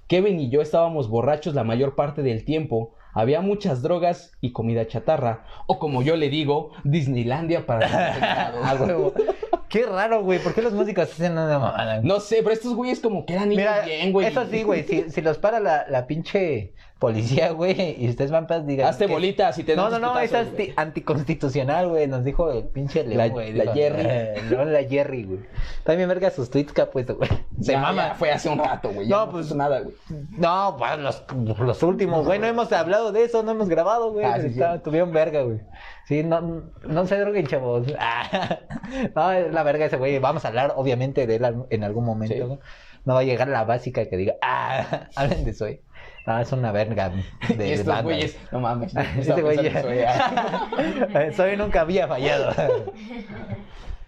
Kevin 0.09 0.41
y 0.41 0.51
yo 0.51 0.61
estábamos 0.61 1.09
borrachos 1.09 1.55
la 1.55 1.63
mayor 1.63 1.95
parte 1.95 2.23
del 2.23 2.45
tiempo. 2.45 2.93
Había 3.15 3.41
muchas 3.41 3.83
drogas 3.83 4.33
y 4.41 4.51
comida 4.51 4.89
chatarra. 4.89 5.45
O 5.69 5.79
como 5.79 6.03
yo 6.03 6.17
le 6.17 6.29
digo, 6.29 6.73
Disneylandia 6.83 7.67
para 7.67 8.75
los. 8.85 9.13
Qué 9.71 9.87
raro, 9.87 10.23
güey. 10.23 10.39
¿Por 10.41 10.53
qué 10.53 10.61
los 10.63 10.73
músicos 10.75 11.05
hacen 11.11 11.33
una 11.33 11.59
mamada? 11.59 12.01
No 12.03 12.21
sé, 12.21 12.39
pero 12.43 12.51
estos 12.53 12.75
güeyes 12.75 13.01
como 13.01 13.25
que 13.25 13.33
eran 13.35 13.49
niños 13.49 13.63
Mira, 13.63 13.81
bien, 13.87 14.13
güey. 14.13 14.27
eso 14.27 14.45
sí, 14.51 14.63
güey. 14.65 14.83
Si, 14.85 15.11
si 15.11 15.21
los 15.23 15.39
para 15.39 15.61
la, 15.61 15.87
la 15.89 16.07
pinche 16.07 16.75
policía, 16.99 17.53
güey, 17.53 17.97
y 18.05 18.11
ustedes 18.11 18.31
van 18.31 18.47
para 18.47 18.61
digan. 18.61 18.87
Hazte 18.89 19.07
que- 19.07 19.13
bolitas 19.13 19.57
y 19.59 19.65
te 19.65 19.75
No, 19.75 19.89
no, 19.89 19.99
no, 19.99 20.19
es 20.19 20.35
anti- 20.35 20.75
anticonstitucional, 20.77 21.89
güey. 21.89 22.07
Nos 22.09 22.25
dijo 22.25 22.51
el 22.53 22.65
pinche 22.65 23.05
La- 23.05 23.25
León, 23.27 23.31
güey. 23.31 23.53
la 23.55 23.63
dijo, 23.65 23.75
Jerry. 23.75 24.03
eh, 24.07 24.43
no, 24.51 24.65
la 24.67 24.83
Jerry, 24.85 25.25
güey. 25.25 25.41
También 25.85 26.09
verga 26.09 26.31
sus 26.31 26.51
tweets 26.51 26.73
que 26.73 26.83
ha 26.83 26.91
puesto, 26.91 27.17
güey. 27.17 27.31
Se 27.61 27.73
Ya, 27.73 27.81
mama. 27.81 28.09
ya, 28.09 28.15
fue 28.15 28.31
hace 28.33 28.49
un 28.51 28.59
rato, 28.59 28.91
güey. 28.93 29.09
No, 29.09 29.25
No, 29.27 29.33
pues- 29.33 29.55
nada, 29.55 29.81
güey. 29.81 29.95
No, 30.37 30.77
pues 30.79 30.99
los, 30.99 31.25
los 31.59 31.83
últimos, 31.83 32.27
güey. 32.27 32.39
No 32.39 32.47
hemos 32.47 32.71
hablado 32.73 33.13
de 33.13 33.25
eso, 33.25 33.43
no 33.43 33.53
hemos 33.53 33.69
grabado, 33.69 34.13
güey. 34.13 34.25
Ah, 34.27 34.39
sí, 34.41 34.51
sí. 34.53 34.61
Tuvieron 34.85 35.13
verga, 35.13 35.43
güey. 35.43 35.61
Sí, 36.11 36.25
no, 36.25 36.65
no 36.89 37.07
se 37.07 37.21
droguen, 37.21 37.47
chavos. 37.47 37.87
no, 39.15 39.31
es 39.31 39.53
la 39.55 39.63
verga 39.63 39.85
ese 39.85 39.97
güey. 39.97 40.19
Vamos 40.19 40.45
a 40.45 40.49
hablar, 40.49 40.73
obviamente, 40.75 41.25
de 41.29 41.37
él 41.37 41.65
en 41.71 41.85
algún 41.85 42.05
momento. 42.05 42.35
Sí. 42.35 42.41
¿no? 42.41 42.59
No 43.05 43.15
va 43.15 43.21
a 43.21 43.23
llegar 43.23 43.47
la 43.47 43.63
básica 43.65 44.05
que 44.07 44.17
diga, 44.17 44.35
ah, 44.43 45.07
hablen 45.15 45.45
de 45.45 45.55
Soy. 45.55 45.81
No, 46.27 46.41
es 46.41 46.51
una 46.51 46.73
verga 46.73 47.11
de, 47.11 47.69
Y 47.69 47.73
estos 47.75 47.87
banda. 47.87 48.03
güeyes, 48.03 48.37
no 48.51 48.59
mames. 48.59 48.93
Este 48.97 49.21
estaba 49.21 49.41
güey 49.41 49.63
ya- 49.63 49.79
eso, 49.79 49.95
ya. 49.95 51.33
Soy 51.37 51.57
nunca 51.57 51.83
había 51.83 52.09
fallado. 52.09 52.53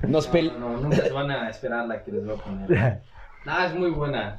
Nos 0.00 0.26
pel... 0.26 0.58
No, 0.58 0.70
no, 0.70 0.78
nunca 0.80 0.96
se 0.96 1.10
van 1.12 1.30
a 1.30 1.48
esperar 1.50 1.86
la 1.86 2.02
que 2.02 2.10
les 2.10 2.24
voy 2.26 2.34
a 2.34 2.38
poner. 2.42 3.02
Nada, 3.44 3.66
es 3.66 3.74
muy 3.74 3.90
buena. 3.90 4.36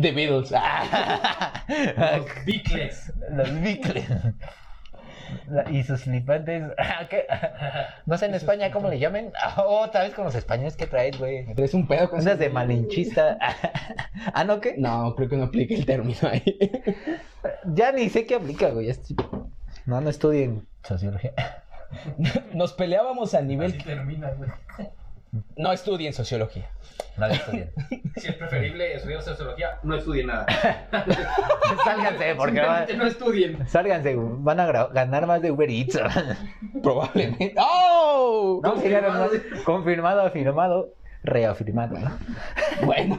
The 0.00 0.12
Beatles. 0.12 0.52
Los 0.52 2.44
Beatles. 2.46 3.12
Los 3.32 3.60
bicles. 3.60 4.06
Y 5.70 5.82
sus 5.82 6.04
flipantes. 6.04 6.64
¿Qué? 7.10 7.26
No 8.06 8.18
sé 8.18 8.26
en 8.26 8.34
España 8.34 8.70
cómo 8.70 8.88
le 8.88 8.98
llamen. 8.98 9.32
Oh, 9.56 9.80
otra 9.82 10.02
vez 10.02 10.14
con 10.14 10.24
los 10.24 10.34
españoles 10.34 10.76
que 10.76 10.86
traes, 10.86 11.18
güey. 11.18 11.52
¿Traes 11.54 11.74
un 11.74 11.86
pedo 11.86 12.10
con 12.10 12.20
Andas 12.20 12.38
de 12.38 12.50
malinchista. 12.50 13.38
Ah, 14.34 14.44
¿no 14.44 14.60
qué? 14.60 14.74
No, 14.76 15.14
creo 15.16 15.28
que 15.30 15.36
no 15.36 15.44
aplica 15.44 15.74
el 15.74 15.86
término 15.86 16.18
ahí. 16.30 16.42
Ya 17.64 17.90
ni 17.90 18.10
sé 18.10 18.26
qué 18.26 18.34
aplica, 18.34 18.68
güey. 18.68 18.92
No, 19.86 20.00
no 20.00 20.10
estudien 20.10 20.66
sociología. 20.82 21.32
Nos 22.52 22.74
peleábamos 22.74 23.34
a 23.34 23.40
nivel... 23.40 23.70
Así 23.70 23.82
termina, 23.82 24.30
güey. 24.32 24.50
No 25.56 25.72
estudien 25.72 26.12
sociología. 26.12 26.68
No 27.16 27.28
lo 27.28 27.34
estudien. 27.34 27.70
Si 28.16 28.28
es 28.28 28.34
preferible 28.34 28.94
estudiar 28.94 29.22
sociología, 29.22 29.78
no 29.82 29.94
estudien 29.96 30.26
nada. 30.26 30.46
Sálganse, 31.84 32.34
porque 32.34 32.60
va- 32.60 32.86
no 32.96 33.06
estudien. 33.06 33.68
Sálganse, 33.68 34.16
van 34.16 34.60
a 34.60 34.66
ganar 34.88 35.26
más 35.26 35.40
de 35.42 35.50
Uber 35.52 35.70
Eats. 35.70 35.98
Probablemente. 36.82 37.54
¡Oh! 37.58 38.60
No, 38.62 38.74
más. 38.74 39.30
Confirmado, 39.64 40.22
afirmado, 40.22 40.94
reafirmado. 41.22 41.98
¿no? 41.98 42.10
Bueno, 42.86 43.18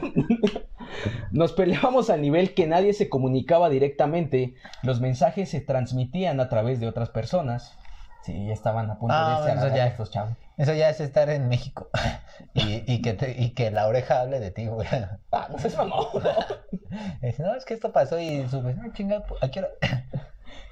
nos 1.30 1.52
peleábamos 1.52 2.10
al 2.10 2.20
nivel 2.20 2.52
que 2.54 2.66
nadie 2.66 2.92
se 2.94 3.08
comunicaba 3.08 3.70
directamente. 3.70 4.54
Los 4.82 5.00
mensajes 5.00 5.48
se 5.50 5.60
transmitían 5.60 6.40
a 6.40 6.48
través 6.48 6.80
de 6.80 6.88
otras 6.88 7.10
personas. 7.10 7.78
Sí, 8.22 8.50
estaban 8.50 8.90
a 8.90 8.98
punto 8.98 9.14
Ah, 9.16 9.28
de 9.28 9.32
irse 9.38 9.50
a 9.50 9.54
la 9.54 9.60
eso 9.60 9.62
verga 9.70 9.76
ya. 9.76 9.86
estos 9.86 10.10
chavos. 10.10 10.32
Eso 10.62 10.74
ya 10.74 10.90
es 10.90 11.00
estar 11.00 11.28
en 11.30 11.48
México. 11.48 11.90
Y, 12.54 12.82
y 12.86 13.00
que, 13.00 13.14
te- 13.14 13.40
y 13.40 13.54
que 13.54 13.70
la 13.70 13.86
oreja 13.86 14.20
hable 14.20 14.38
de 14.38 14.50
ti, 14.50 14.66
güey. 14.66 14.86
Ah, 15.32 15.48
no 15.50 15.58
seas 15.58 15.76
mamón. 15.76 16.06
No, 17.38 17.54
es 17.54 17.64
que 17.64 17.72
esto 17.74 17.92
pasó 17.92 18.18
y 18.20 18.46
sube. 18.48 18.74
No, 18.74 18.92
chingada, 18.92 19.24
¿a 19.40 19.50
qué 19.50 19.60
hora? 19.60 19.70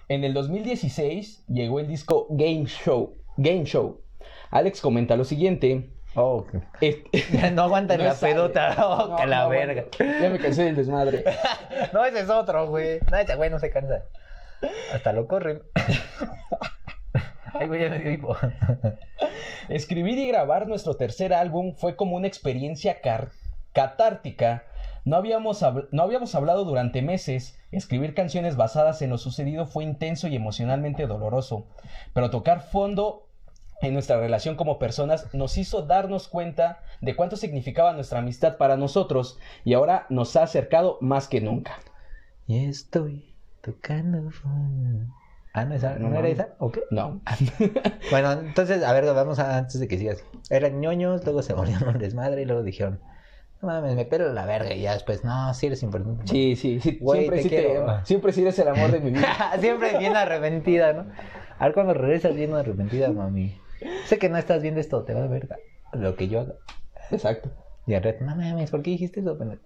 En 0.09 0.23
el 0.25 0.35
2016 0.35 1.45
llegó 1.49 1.81
el 1.81 1.87
disco 1.89 2.27
Game 2.31 2.67
Show. 2.67 3.17
Game 3.39 3.65
Show. 3.65 4.03
Alex 4.51 4.81
comenta 4.83 5.17
lo 5.17 5.25
siguiente. 5.25 5.91
Oh, 6.17 6.39
ok. 6.45 6.55
Es- 6.83 7.53
No 7.53 7.63
aguanta 7.63 7.97
No 7.97 8.05
la 8.05 8.15
sale. 8.15 8.35
pedota. 8.35 8.77
Oh, 8.87 9.09
No, 9.09 9.17
que 9.17 9.27
la 9.27 9.45
no, 9.45 9.49
verga. 9.49 9.85
bueno, 9.99 10.21
Ya 10.21 10.29
me 10.31 10.39
cansé 10.39 10.65
del 10.65 10.77
desmadre. 10.77 11.25
No, 11.95 12.05
ese 12.05 12.21
es 12.21 12.29
otro, 12.29 12.69
güey. 12.69 13.01
No, 13.11 13.17
ese 13.17 13.37
güey 13.37 13.49
no 13.49 13.59
se 13.59 13.71
cansa. 13.71 14.03
Hasta 14.93 15.13
lo 15.15 15.27
corren. 15.27 15.63
Escribir 19.69 20.19
y 20.19 20.29
grabar 20.29 20.67
nuestro 20.67 20.95
tercer 20.95 21.33
álbum 21.33 21.75
fue 21.75 21.97
como 21.97 22.17
una 22.17 22.27
experiencia 22.27 22.99
catártica. 23.73 24.65
No 25.05 25.17
habíamos, 25.17 25.65
no 25.93 26.03
habíamos 26.03 26.35
hablado 26.35 26.65
durante 26.65 27.03
meses. 27.03 27.59
Escribir 27.71 28.15
canciones 28.15 28.57
basadas 28.57 29.01
en 29.03 29.11
lo 29.11 29.19
sucedido 29.19 29.67
fue 29.67 29.85
intenso 29.85 30.29
y 30.29 30.37
emocionalmente 30.37 31.07
doloroso. 31.07 31.67
Pero 32.13 32.31
tocar 32.31 32.61
fondo 32.61 33.29
en 33.81 33.95
nuestra 33.95 34.19
relación 34.21 34.57
como 34.57 34.79
personas 34.79 35.33
nos 35.35 35.57
hizo 35.57 35.83
darnos 35.83 36.29
cuenta 36.29 36.83
de 37.01 37.17
cuánto 37.17 37.37
significaba 37.37 37.93
nuestra 37.95 38.19
amistad 38.19 38.57
para 38.59 38.77
nosotros 38.77 39.39
y 39.65 39.75
ahora 39.75 40.07
nos 40.11 40.37
ha 40.37 40.43
acercado 40.43 40.99
más 41.01 41.29
que 41.29 41.41
nunca. 41.41 41.79
Y 42.47 42.65
estoy 42.65 43.35
tocando. 43.63 44.31
fondo. 44.31 45.20
Ah, 45.53 45.65
no, 45.65 45.75
esa, 45.75 45.99
No 45.99 46.11
¿no, 46.11 46.19
era 46.19 46.29
esa? 46.29 46.49
¿O 46.59 46.71
qué? 46.71 46.83
No. 46.91 47.21
Bueno, 48.11 48.33
entonces, 48.33 48.83
a 48.85 48.93
ver, 48.93 49.05
vamos 49.07 49.39
a, 49.39 49.59
antes 49.59 49.81
de 49.81 49.89
que 49.89 49.99
sigas. 49.99 50.25
Eran 50.49 50.81
ñoños, 50.81 51.25
luego 51.25 51.43
se 51.43 51.55
volvieron 51.55 51.89
un 51.89 51.99
desmadre 51.99 52.43
y 52.43 52.45
luego 52.45 52.63
dijeron, 52.63 53.01
no 53.61 53.69
mames, 53.69 53.95
me 53.95 54.05
pelo 54.05 54.33
la 54.33 54.47
verga. 54.47 54.73
Y 54.75 54.83
ya 54.83 54.93
después, 54.95 55.25
no, 55.25 55.53
sí 55.55 55.67
eres 55.67 55.83
importante. 55.83 56.27
Sí, 56.27 56.57
sí, 56.57 56.81
sí. 56.81 56.99
Güey, 57.01 57.21
siempre, 57.21 57.37
te 57.39 57.43
sí 57.43 57.49
quiero. 57.49 58.05
siempre 58.05 58.33
sí 58.33 58.43
eres 58.43 58.59
el 58.59 58.69
amor 58.69 58.93
de 58.93 59.01
mi 59.01 59.11
vida. 59.11 59.53
Siempre 59.61 59.99
bien 59.99 60.17
arrepentida, 60.17 60.93
¿no? 60.93 61.07
A 61.59 61.65
ver 61.65 61.75
cuando 61.75 61.95
regresas 61.95 62.35
bien 62.35 62.55
arrepentida, 62.55 63.11
mami. 63.11 63.59
Sé 64.07 64.19
que 64.19 64.29
no 64.29 64.39
estás 64.39 64.63
viendo 64.63 64.81
esto, 64.81 65.05
te 65.05 65.15
va 65.15 65.25
a 65.25 65.27
verga 65.27 65.57
lo 65.93 66.15
que 66.15 66.29
yo 66.29 66.41
haga. 66.41 66.55
Exacto. 67.11 67.51
Y 67.87 67.95
al 67.95 68.03
reto, 68.03 68.25
no 68.25 68.37
mames, 68.37 68.71
¿por 68.71 68.83
qué 68.83 68.91
dijiste 68.91 69.21
eso? 69.21 69.37
pendejo?" 69.37 69.63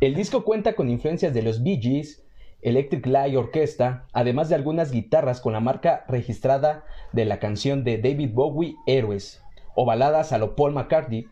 El 0.00 0.14
disco 0.14 0.42
cuenta 0.44 0.74
con 0.74 0.90
influencias 0.90 1.32
de 1.32 1.42
los 1.42 1.62
Bee 1.62 1.80
Gees, 1.80 2.24
Electric 2.62 3.06
Light 3.06 3.36
Orchestra, 3.36 4.06
además 4.12 4.48
de 4.48 4.54
algunas 4.56 4.90
guitarras 4.90 5.40
con 5.40 5.52
la 5.52 5.60
marca 5.60 6.04
registrada 6.08 6.84
de 7.12 7.24
la 7.24 7.38
canción 7.38 7.84
de 7.84 7.98
David 7.98 8.30
Bowie, 8.32 8.74
Héroes, 8.86 9.42
o 9.74 9.84
baladas 9.84 10.32
a 10.32 10.38
lo 10.38 10.56
Paul 10.56 10.72
McCartney. 10.72 11.28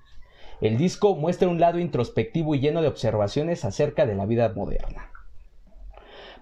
El 0.60 0.78
disco 0.78 1.16
muestra 1.16 1.48
un 1.48 1.60
lado 1.60 1.78
introspectivo 1.78 2.54
y 2.54 2.60
lleno 2.60 2.80
de 2.80 2.88
observaciones 2.88 3.64
acerca 3.64 4.06
de 4.06 4.14
la 4.14 4.24
vida 4.24 4.52
moderna. 4.54 5.10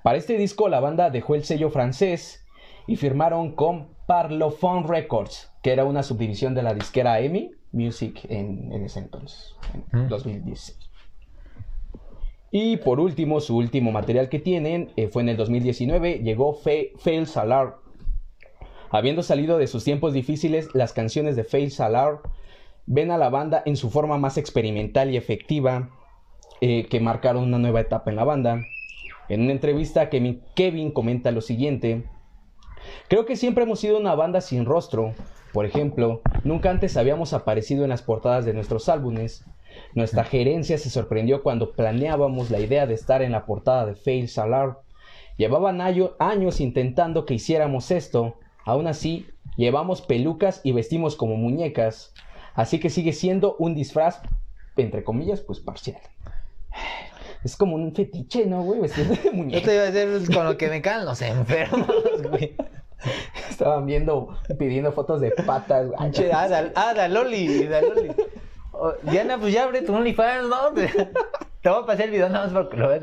Para 0.03 0.19
este 0.19 0.37
disco 0.37 0.69
la 0.69 0.81
banda 0.81 1.11
dejó 1.11 1.35
el 1.35 1.45
sello 1.45 1.71
francés 1.71 2.47
y 2.87 2.97
firmaron 2.97 3.55
con 3.55 3.89
Parlophone 4.07 4.87
Records, 4.87 5.51
que 5.63 5.73
era 5.73 5.85
una 5.85 6.03
subdivisión 6.03 6.55
de 6.55 6.63
la 6.63 6.75
disquera 6.75 7.19
EMI 7.21 7.53
Music 7.73 8.21
en, 8.29 8.71
en 8.73 8.85
ese 8.85 9.01
entonces, 9.01 9.57
en 9.93 10.05
Mm. 10.05 10.09
2016. 10.09 10.79
Y 12.57 12.77
por 12.77 13.01
último, 13.01 13.41
su 13.41 13.57
último 13.57 13.91
material 13.91 14.29
que 14.29 14.39
tienen 14.39 14.93
eh, 14.95 15.09
fue 15.09 15.23
en 15.23 15.31
el 15.31 15.37
2019, 15.37 16.21
llegó 16.21 16.55
Fa- 16.55 16.71
Fail 16.99 17.27
Salar. 17.27 17.79
Habiendo 18.91 19.25
salido 19.25 19.59
de 19.59 19.67
sus 19.67 19.83
tiempos 19.83 20.13
difíciles, 20.13 20.69
las 20.73 20.93
canciones 20.93 21.35
de 21.35 21.43
Fail 21.43 21.73
Salar 21.73 22.21
ven 22.87 23.11
a 23.11 23.19
la 23.19 23.29
banda 23.29 23.61
en 23.67 23.77
su 23.77 23.91
forma 23.91 24.19
más 24.19 24.39
experimental 24.39 25.11
y 25.11 25.17
efectiva, 25.17 25.91
eh, 26.61 26.87
que 26.87 27.01
marcaron 27.01 27.43
una 27.43 27.59
nueva 27.59 27.81
etapa 27.81 28.11
en 28.11 28.17
la 28.17 28.25
banda. 28.25 28.65
En 29.29 29.41
una 29.43 29.51
entrevista, 29.51 30.09
Kevin, 30.09 30.41
Kevin 30.55 30.93
comenta 30.93 31.33
lo 31.33 31.41
siguiente. 31.41 32.05
Creo 33.09 33.27
que 33.27 33.35
siempre 33.35 33.65
hemos 33.65 33.81
sido 33.81 33.99
una 33.99 34.15
banda 34.15 34.41
sin 34.41 34.65
rostro. 34.65 35.13
Por 35.53 35.67
ejemplo, 35.67 36.21
nunca 36.45 36.71
antes 36.71 36.97
habíamos 36.97 37.33
aparecido 37.33 37.83
en 37.83 37.91
las 37.91 38.03
portadas 38.03 38.45
de 38.45 38.55
nuestros 38.55 38.89
álbumes. 38.89 39.45
Nuestra 39.95 40.25
gerencia 40.25 40.79
se 40.79 40.91
sorprendió 40.91 41.43
cuando 41.43 41.73
planeábamos 41.73 42.51
la 42.51 42.61
idea 42.61 42.87
de 42.87 42.95
estar 42.95 43.23
en 43.23 43.33
la 43.33 43.47
portada 43.47 43.87
de 43.87 43.95
Fail 43.95 44.29
Salar. 44.29 44.81
Llevaban 45.37 45.81
año- 45.81 46.13
años 46.19 46.61
intentando 46.61 47.25
que 47.27 47.35
hiciéramos 47.35 47.91
esto. 47.91 48.35
Aún 48.65 48.87
así, 48.87 49.27
llevamos 49.57 50.01
pelucas 50.03 50.61
y 50.65 50.73
vestimos 50.73 51.17
como 51.17 51.37
muñecas. 51.37 52.13
Así 52.55 52.79
que 52.81 52.91
sigue 52.91 53.13
siendo 53.13 53.57
un 53.59 53.75
disfraz, 53.75 54.21
entre 54.77 55.03
comillas, 55.05 55.41
pues 55.41 55.61
parcial. 55.61 55.99
Es 57.45 57.57
como 57.57 57.77
un 57.77 57.95
fetiche, 57.95 58.47
¿no, 58.47 58.63
güey? 58.63 58.81
Vestir 58.81 59.07
de 59.07 59.17
Yo 59.25 59.33
muñeca. 59.33 59.67
te 59.67 59.75
iba 59.75 59.83
a 59.85 59.91
decir 59.91 60.09
pues, 60.27 60.37
con 60.37 60.47
lo 60.47 60.57
que 60.57 60.69
me 60.69 60.81
caen 60.81 61.05
los 61.05 61.21
enfermos, 61.21 61.87
güey. 62.31 62.55
Estaban 63.51 63.85
viendo, 63.85 64.35
pidiendo 64.59 64.93
fotos 64.93 65.21
de 65.21 65.31
patas. 65.31 65.89
güey. 65.91 66.11
Che, 66.11 66.33
ah, 66.33 66.49
da, 66.49 66.73
ah, 66.75 67.07
Loli, 67.09 67.65
Loli. 67.65 68.13
Diana, 69.03 69.39
pues 69.39 69.53
ya 69.53 69.65
abre 69.65 69.83
tu 69.83 69.95
OnlyFans, 69.95 70.49
¿no? 70.49 70.73
Te 71.63 71.71
voy 71.71 71.83
a 71.83 71.87
pasar 71.87 72.05
el 72.07 72.11
video 72.11 72.29
nada 72.29 72.45
más 72.47 72.53
porque 72.53 72.77
lo 72.77 72.89
ves. 72.89 73.03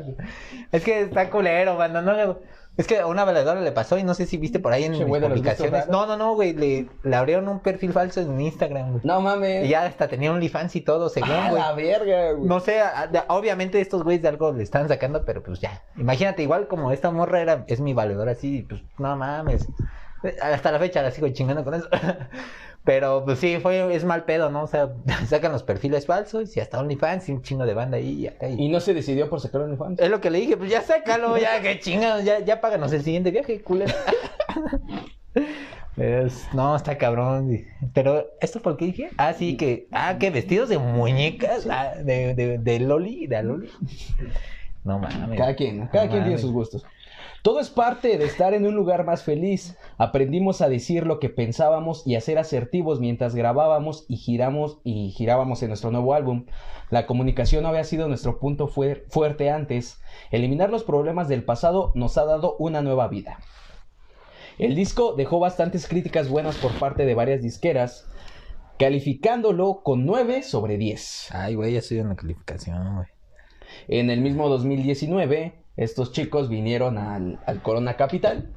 Es 0.70 0.84
que 0.84 1.00
está 1.02 1.30
culero, 1.30 1.76
banda. 1.76 2.00
No, 2.00 2.38
es 2.76 2.86
que 2.86 3.00
a 3.00 3.06
una 3.06 3.24
valedora 3.24 3.60
le 3.60 3.72
pasó 3.72 3.98
y 3.98 4.04
no 4.04 4.14
sé 4.14 4.24
si 4.24 4.36
viste 4.38 4.60
por 4.60 4.72
ahí 4.72 4.84
en 4.84 4.92
mis 4.92 5.04
güey, 5.04 5.20
de 5.20 5.28
los 5.28 5.38
publicaciones. 5.40 5.88
No, 5.88 6.06
no, 6.06 6.16
no, 6.16 6.34
güey. 6.34 6.52
Le, 6.54 6.88
le 7.02 7.16
abrieron 7.16 7.48
un 7.48 7.58
perfil 7.60 7.92
falso 7.92 8.20
en 8.20 8.40
Instagram, 8.40 8.90
güey. 8.92 9.00
No 9.04 9.20
mames. 9.20 9.66
Y 9.66 9.68
ya 9.70 9.84
hasta 9.84 10.06
tenía 10.08 10.30
OnlyFans 10.32 10.76
y 10.76 10.80
todo, 10.80 11.08
según, 11.08 11.30
Ah, 11.32 11.48
güey. 11.50 11.60
la 11.62 11.72
verga, 11.72 12.32
güey. 12.32 12.48
No 12.48 12.60
sé, 12.60 12.80
a- 12.80 13.08
de- 13.08 13.22
obviamente 13.28 13.80
estos 13.80 14.04
güeyes 14.04 14.22
de 14.22 14.28
algo 14.28 14.52
le 14.52 14.62
están 14.62 14.86
sacando, 14.88 15.24
pero 15.24 15.42
pues 15.42 15.58
ya. 15.60 15.82
Imagínate, 15.96 16.42
igual 16.44 16.68
como 16.68 16.92
esta 16.92 17.10
morra 17.10 17.40
era, 17.40 17.64
es 17.66 17.80
mi 17.80 17.94
valedora 17.94 18.32
así, 18.32 18.62
pues 18.68 18.80
no 18.98 19.16
mames. 19.16 19.66
Hasta 20.40 20.70
la 20.70 20.78
fecha 20.78 21.02
la 21.02 21.10
sigo 21.10 21.28
chingando 21.30 21.64
con 21.64 21.74
eso. 21.74 21.88
Pero 22.84 23.24
pues 23.24 23.38
sí, 23.38 23.58
fue, 23.62 23.94
es 23.94 24.04
mal 24.04 24.24
pedo, 24.24 24.50
¿no? 24.50 24.64
O 24.64 24.66
sea, 24.66 24.90
sacan 25.28 25.52
los 25.52 25.62
perfiles 25.62 26.06
falsos 26.06 26.56
y 26.56 26.60
hasta 26.60 26.80
OnlyFans 26.80 27.28
y 27.28 27.32
un 27.32 27.42
chingo 27.42 27.64
de 27.64 27.74
banda 27.74 27.96
ahí 27.98 28.22
y 28.22 28.26
acá. 28.26 28.48
y- 28.48 28.60
Y 28.66 28.68
no 28.70 28.80
se 28.80 28.92
decidió 28.92 29.30
por 29.30 29.40
sacar 29.40 29.60
OnlyFans. 29.60 30.00
Es 30.00 30.10
lo 30.10 30.20
que 30.20 30.30
le 30.30 30.38
dije, 30.40 30.56
pues 30.56 30.70
ya 30.70 30.80
sácalo, 30.82 31.38
ya 31.38 31.60
que 31.62 31.78
chingados, 31.78 32.24
ya, 32.24 32.40
ya 32.40 32.60
páganos 32.60 32.92
el 32.92 33.02
siguiente 33.02 33.30
viaje, 33.30 33.60
culero. 33.62 33.92
Es- 35.96 36.48
no, 36.54 36.74
está 36.74 36.96
cabrón. 36.96 37.50
Pero, 37.92 38.24
¿esto 38.40 38.60
por 38.60 38.76
qué 38.78 38.86
dije? 38.86 39.10
Ah, 39.18 39.34
sí, 39.34 39.56
que. 39.58 39.88
Ah, 39.92 40.16
que 40.18 40.30
vestidos 40.30 40.68
de 40.70 40.78
muñecas. 40.78 41.66
ah, 41.70 41.92
de, 42.02 42.34
de, 42.34 42.58
de 42.58 42.80
Loli, 42.80 43.26
de 43.26 43.42
Loli. 43.42 43.68
No 44.84 44.98
mames. 44.98 45.38
Cada 45.38 45.54
quien, 45.54 45.86
cada 45.88 46.06
No 46.06 46.10
quien 46.10 46.22
tiene 46.24 46.38
sus 46.38 46.50
gustos. 46.50 46.84
Todo 47.42 47.58
es 47.58 47.70
parte 47.70 48.18
de 48.18 48.24
estar 48.24 48.54
en 48.54 48.64
un 48.66 48.76
lugar 48.76 49.04
más 49.04 49.24
feliz. 49.24 49.76
Aprendimos 49.98 50.60
a 50.60 50.68
decir 50.68 51.04
lo 51.06 51.18
que 51.18 51.28
pensábamos 51.28 52.06
y 52.06 52.14
a 52.14 52.20
ser 52.20 52.38
asertivos 52.38 53.00
mientras 53.00 53.34
grabábamos 53.34 54.04
y 54.08 54.16
giramos 54.16 54.78
y 54.84 55.10
girábamos 55.10 55.60
en 55.62 55.68
nuestro 55.68 55.90
nuevo 55.90 56.14
álbum. 56.14 56.46
La 56.90 57.04
comunicación 57.04 57.64
no 57.64 57.70
había 57.70 57.82
sido 57.82 58.06
nuestro 58.06 58.38
punto 58.38 58.68
fuer- 58.68 59.02
fuerte 59.08 59.50
antes. 59.50 60.00
Eliminar 60.30 60.70
los 60.70 60.84
problemas 60.84 61.28
del 61.28 61.42
pasado 61.42 61.90
nos 61.96 62.16
ha 62.16 62.24
dado 62.24 62.54
una 62.60 62.80
nueva 62.80 63.08
vida. 63.08 63.40
El 64.58 64.76
disco 64.76 65.14
dejó 65.14 65.40
bastantes 65.40 65.88
críticas 65.88 66.28
buenas 66.28 66.56
por 66.58 66.70
parte 66.78 67.04
de 67.04 67.14
varias 67.16 67.42
disqueras, 67.42 68.08
calificándolo 68.78 69.80
con 69.82 70.06
9 70.06 70.44
sobre 70.44 70.76
10. 70.76 71.30
Ay, 71.32 71.56
güey, 71.56 71.72
ya 71.72 71.80
estoy 71.80 71.98
en 71.98 72.10
la 72.10 72.14
calificación, 72.16 72.94
güey. 72.96 73.06
En 73.88 74.10
el 74.10 74.20
mismo 74.20 74.48
2019, 74.48 75.61
estos 75.76 76.12
chicos 76.12 76.48
vinieron 76.48 76.98
al, 76.98 77.40
al 77.46 77.62
Corona 77.62 77.96
Capital. 77.96 78.48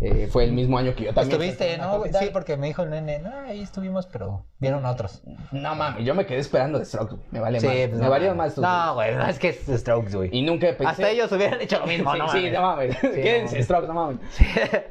Eh, 0.00 0.28
fue 0.30 0.44
el 0.44 0.52
mismo 0.52 0.76
año 0.76 0.94
que 0.94 1.04
yo 1.04 1.14
también. 1.14 1.40
Estuviste, 1.40 1.78
¿no? 1.78 2.02
Sí, 2.04 2.28
porque 2.32 2.56
me 2.56 2.66
dijo 2.66 2.82
el 2.82 2.90
nene, 2.90 3.20
no, 3.20 3.30
ahí 3.46 3.60
estuvimos, 3.62 4.06
pero 4.06 4.44
vieron 4.58 4.84
otros. 4.84 5.22
No 5.50 5.74
mames, 5.74 6.04
yo 6.04 6.14
me 6.14 6.26
quedé 6.26 6.38
esperando 6.38 6.78
de 6.78 6.84
Strokes. 6.84 7.16
Me 7.30 7.40
vale 7.40 7.58
Sí, 7.60 7.66
más. 7.66 7.76
pues, 7.76 7.92
me 7.92 8.04
no, 8.04 8.10
valieron 8.10 8.36
más 8.36 8.58
No, 8.58 8.94
güey, 8.94 9.14
no 9.14 9.26
es 9.26 9.38
que 9.38 9.48
es 9.48 9.66
Strokes, 9.66 10.14
güey. 10.14 10.30
Y 10.32 10.42
nunca 10.42 10.66
pensé. 10.68 10.86
Hasta 10.86 11.10
ellos 11.10 11.32
hubieran 11.32 11.60
hecho 11.60 11.78
lo 11.78 11.86
mismo, 11.86 12.12
sí, 12.14 12.18
no 12.18 12.28
sí, 12.28 12.50
no 12.50 12.62
mames. 12.62 13.02
no 13.02 13.10
Quédense. 13.12 13.62
Strokes, 13.62 13.86
no 13.88 13.94
mames. 13.94 14.18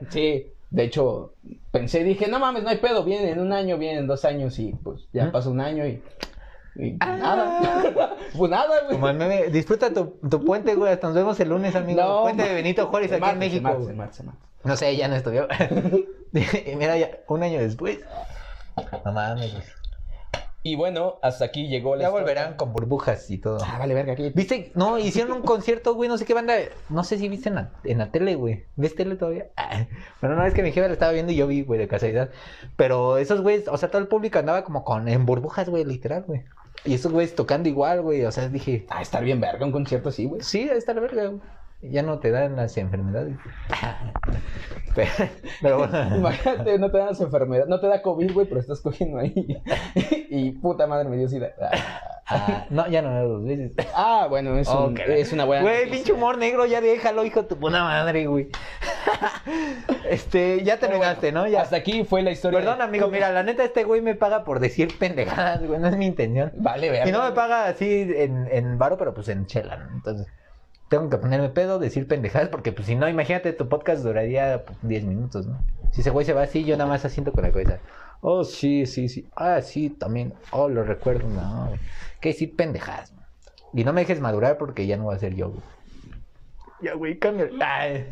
Sí. 0.10 0.48
De 0.72 0.84
hecho, 0.84 1.36
pensé, 1.72 2.04
dije, 2.04 2.28
no 2.28 2.40
mames, 2.40 2.64
no 2.64 2.70
hay 2.70 2.78
pedo, 2.78 3.04
viene 3.04 3.30
en 3.30 3.40
un 3.40 3.54
año, 3.54 3.78
viene 3.78 4.00
en 4.00 4.08
dos 4.08 4.26
años 4.26 4.58
y 4.58 4.74
pues 4.74 5.08
ya 5.14 5.26
¿Mm? 5.26 5.32
pasó 5.32 5.52
un 5.52 5.62
año 5.62 5.86
y, 5.86 6.02
y 6.76 6.98
Ah. 7.00 7.18
nada. 7.18 8.16
pues 8.38 8.52
nada, 8.52 8.68
güey. 8.86 8.94
Como 8.94 9.10
el 9.10 9.18
meme, 9.18 9.48
disfruta 9.50 9.94
tu, 9.94 10.18
tu 10.30 10.44
puente, 10.44 10.76
güey. 10.76 10.92
Hasta 10.94 11.08
nos 11.08 11.16
vemos 11.16 11.40
el 11.40 11.50
lunes, 11.50 11.76
amigo. 11.76 12.02
No, 12.02 12.22
puente 12.24 12.44
de 12.44 12.54
Benito 12.56 12.88
Juárez 12.88 13.12
aquí 13.12 13.30
en 13.30 13.40
México. 13.40 13.74
güey. 13.78 13.96
No 14.64 14.78
sé, 14.78 14.96
ya 14.96 15.08
no 15.08 15.16
estudió. 15.16 15.48
Y 16.34 16.76
Mira, 16.76 16.98
ya 16.98 17.12
un 17.28 17.44
año 17.44 17.60
después. 17.60 18.00
No 19.06 19.12
mames, 19.12 19.52
güey. 19.52 19.64
Y 20.66 20.78
bueno, 20.78 21.20
hasta 21.22 21.44
aquí 21.44 21.68
llegó 21.68 21.98
la 21.98 22.04
Ya 22.04 22.08
historia. 22.08 22.24
volverán 22.24 22.54
con 22.56 22.72
burbujas 22.72 23.30
y 23.30 23.38
todo. 23.38 23.58
Ah, 23.62 23.76
vale, 23.80 23.94
verga, 23.94 24.14
aquí. 24.14 24.32
¿Viste? 24.34 24.72
No, 24.76 24.98
hicieron 24.98 25.34
un 25.34 25.42
concierto, 25.42 25.94
güey, 25.94 26.08
no 26.08 26.18
sé 26.18 26.24
qué 26.26 26.34
banda. 26.34 26.54
No 26.88 27.04
sé 27.04 27.18
si 27.18 27.28
viste 27.28 27.50
en 27.50 27.56
la, 27.56 27.72
en 27.84 27.98
la 27.98 28.12
tele, 28.12 28.36
güey. 28.36 28.64
¿Ves 28.78 28.96
tele 28.96 29.18
todavía? 29.18 29.48
Ah, 29.58 29.86
Bueno, 30.22 30.38
no, 30.38 30.46
es 30.46 30.54
que 30.54 30.64
mi 30.64 30.72
jefa 30.72 30.88
la 30.88 30.94
estaba 30.94 31.12
viendo 31.12 31.34
y 31.34 31.36
yo 31.36 31.48
vi, 31.48 31.64
güey, 31.64 31.78
de 31.82 31.90
casualidad. 31.90 32.30
Pero 32.78 33.18
esos 33.18 33.42
güeyes, 33.42 33.68
o 33.68 33.76
sea, 33.78 33.92
todo 33.92 34.02
el 34.02 34.08
público 34.08 34.40
andaba 34.40 34.64
como 34.64 34.86
con 34.86 35.10
en 35.10 35.26
burbujas, 35.26 35.68
güey, 35.68 35.84
literal, 35.84 36.24
güey. 36.26 36.44
Y 36.86 36.94
esos 36.96 37.12
güeyes 37.12 37.36
tocando 37.36 37.70
igual, 37.70 38.02
güey. 38.02 38.26
O 38.26 38.32
sea, 38.32 38.50
dije, 38.50 38.86
Ah, 38.90 39.02
estar 39.02 39.24
bien 39.24 39.40
verga 39.40 39.66
un 39.66 39.72
concierto 39.72 40.10
así, 40.10 40.26
güey. 40.26 40.42
sí, 40.42 40.66
la 40.66 40.74
verga. 41.02 41.32
Ya 41.92 42.02
no 42.02 42.20
te 42.20 42.32
dan 42.32 42.56
las 42.56 42.78
enfermedades. 42.78 43.36
Pero, 44.96 45.10
pero 45.60 45.78
bueno. 45.80 46.16
Imagínate, 46.18 46.78
no 46.78 46.92
te 46.92 47.00
dan 47.00 47.08
las 47.08 47.20
enfermedades, 47.20 47.68
no 47.68 47.80
te 47.80 47.88
da 47.88 48.04
COVID, 48.04 48.32
güey, 48.32 48.46
pero 48.46 48.60
estás 48.62 48.80
cogiendo 48.80 49.18
ahí. 49.18 49.34
y 50.30 50.52
puta 50.52 50.86
madre 50.86 51.10
me 51.10 51.18
dio 51.18 51.28
sida. 51.28 51.50
Ah, 52.28 52.68
no, 52.70 52.88
ya 52.88 53.02
no, 53.02 53.12
dos 53.28 53.44
veces. 53.44 53.72
Ah, 53.96 54.28
bueno, 54.30 54.56
es, 54.60 54.68
Oh, 54.68 54.94
es 55.08 55.34
una 55.34 55.46
buena. 55.46 55.64
Güey, 55.64 55.90
pinche 55.90 56.14
humor 56.14 56.38
negro, 56.38 56.68
ya 56.68 56.80
déjalo, 56.80 57.26
hijo 57.26 57.42
de 57.42 57.48
tu 57.48 57.58
puta 57.58 57.84
madre, 57.84 58.28
güey. 58.28 58.50
este, 60.10 60.64
ya 60.64 60.78
terminaste, 60.78 61.32
bueno, 61.32 61.46
¿no? 61.46 61.48
Ya. 61.48 61.62
Hasta 61.62 61.78
aquí 61.78 62.04
fue 62.04 62.22
la 62.22 62.30
historia. 62.30 62.60
Perdón, 62.60 62.78
de- 62.78 62.84
amigo, 62.84 63.08
mira, 63.08 63.32
la 63.32 63.42
neta, 63.42 63.64
este 63.64 63.84
güey 63.84 64.02
me 64.02 64.14
paga 64.16 64.44
por 64.44 64.60
decir 64.60 64.98
pendejadas, 65.00 65.66
güey, 65.66 65.80
no 65.80 65.88
es 65.88 65.98
mi 65.98 66.06
intención. 66.06 66.52
Vale, 66.58 66.90
verga. 66.92 67.10
Y 67.10 67.12
no 67.12 67.24
me 67.24 67.32
paga 67.32 67.66
así 67.66 68.12
en, 68.16 68.48
en 68.52 68.78
varo, 68.78 68.98
pero 68.98 69.14
pues 69.14 69.28
en 69.30 69.46
chela, 69.48 69.78
¿no? 69.78 69.90
Entonces, 69.96 70.28
tengo 70.90 71.10
que 71.10 71.18
ponerme 71.18 71.50
pedo, 71.50 71.80
decir 71.80 72.08
pendejadas, 72.08 72.50
porque 72.50 72.72
pues 72.72 72.88
si 72.88 72.96
no, 72.96 73.08
imagínate, 73.10 73.54
tu 73.54 73.68
podcast 73.68 74.04
duraría 74.04 74.64
pues, 74.66 74.78
10 74.82 75.06
minutos, 75.06 75.48
¿no? 75.48 75.60
Si 75.92 76.02
ese 76.02 76.10
güey 76.10 76.26
se 76.26 76.34
va 76.34 76.44
así, 76.44 76.64
yo 76.64 76.76
nada 76.78 76.90
más 76.90 77.06
asiento 77.06 77.32
con 77.32 77.44
la 77.44 77.52
cabeza. 77.52 77.80
Oh, 78.22 78.44
sí, 78.44 78.86
sí, 78.86 79.10
sí. 79.10 79.28
Ah, 79.36 79.62
sí, 79.62 79.90
también. 79.90 80.34
Oh, 80.52 80.70
lo 80.70 80.84
recuerdo. 80.84 81.28
No. 81.28 81.72
Que 82.22 82.30
decir 82.30 82.56
pendejadas. 82.56 83.14
Y 83.74 83.84
no 83.84 83.92
me 83.92 84.02
dejes 84.02 84.22
madurar 84.22 84.58
porque 84.58 84.88
ya 84.88 84.98
no 84.98 85.08
va 85.08 85.16
a 85.16 85.20
ser 85.20 85.36
yo, 85.36 85.50
güey. 85.50 85.62
Ya, 86.82 86.94
güey, 86.94 87.18
cambia. 87.18 87.50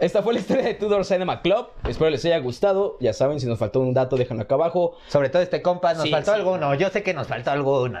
Esta 0.00 0.22
fue 0.22 0.34
la 0.34 0.40
historia 0.40 0.64
de 0.64 0.74
Tudor 0.74 1.04
Cinema 1.04 1.42
Club. 1.42 1.68
Espero 1.88 2.10
les 2.10 2.24
haya 2.24 2.38
gustado. 2.38 2.96
Ya 3.00 3.12
saben, 3.12 3.40
si 3.40 3.46
nos 3.46 3.58
faltó 3.58 3.80
un 3.80 3.94
dato, 3.94 4.16
déjenlo 4.16 4.42
acá 4.42 4.54
abajo. 4.54 4.96
Sobre 5.08 5.28
todo 5.28 5.42
este 5.42 5.62
compa, 5.62 5.94
nos 5.94 6.02
Sí, 6.04 6.10
faltó 6.10 6.32
sí. 6.32 6.38
alguno. 6.38 6.74
Yo 6.74 6.88
sé 6.90 7.02
que 7.02 7.14
nos 7.14 7.26
faltó 7.26 7.50
alguno. 7.50 8.00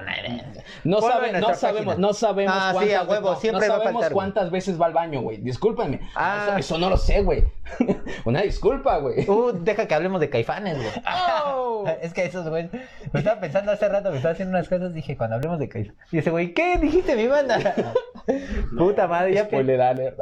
No, 0.84 1.00
sabe- 1.00 1.32
no 1.40 1.54
sabemos, 1.54 1.98
no 1.98 2.12
sabemos 2.12 2.54
Ah, 2.56 2.68
sí, 2.70 2.74
cuántas 2.76 2.96
a 2.96 3.04
huevo, 3.10 3.28
veces, 3.30 3.40
siempre 3.40 3.66
no 3.66 3.72
va 3.72 3.76
a 3.76 3.78
sabemos 3.80 4.00
faltar, 4.02 4.12
cuántas 4.12 4.50
veces 4.50 4.80
va 4.80 4.86
al 4.86 4.92
baño, 4.92 5.20
güey. 5.22 5.38
Discúlpame. 5.38 6.00
Ah. 6.14 6.46
Eso, 6.50 6.58
eso 6.58 6.78
no 6.78 6.90
lo 6.90 6.96
sé, 6.96 7.22
güey. 7.22 7.44
Una 8.24 8.42
disculpa, 8.42 8.98
güey. 8.98 9.28
Uh, 9.28 9.52
deja 9.52 9.86
que 9.86 9.94
hablemos 9.94 10.20
de 10.20 10.30
caifanes, 10.30 10.76
güey. 10.76 10.90
Oh. 11.54 11.84
Es 12.02 12.12
que 12.12 12.24
esos 12.24 12.48
güey, 12.48 12.68
me 13.12 13.20
estaba 13.20 13.40
pensando 13.40 13.72
hace 13.72 13.88
rato, 13.88 14.10
me 14.10 14.16
estaba 14.16 14.32
haciendo 14.32 14.56
unas 14.56 14.68
cosas, 14.68 14.92
dije, 14.92 15.16
cuando 15.16 15.36
hablemos 15.36 15.58
de 15.58 15.68
Caifanes. 15.68 15.98
Y 16.12 16.18
ese 16.18 16.30
güey, 16.30 16.52
¿qué 16.52 16.76
dijiste 16.78 17.14
mi 17.16 17.26
banda? 17.28 17.74
Puta 18.78 19.06
madre, 19.06 19.34
ya 19.34 19.44
Spoiler 19.44 19.80
alert. 19.80 20.18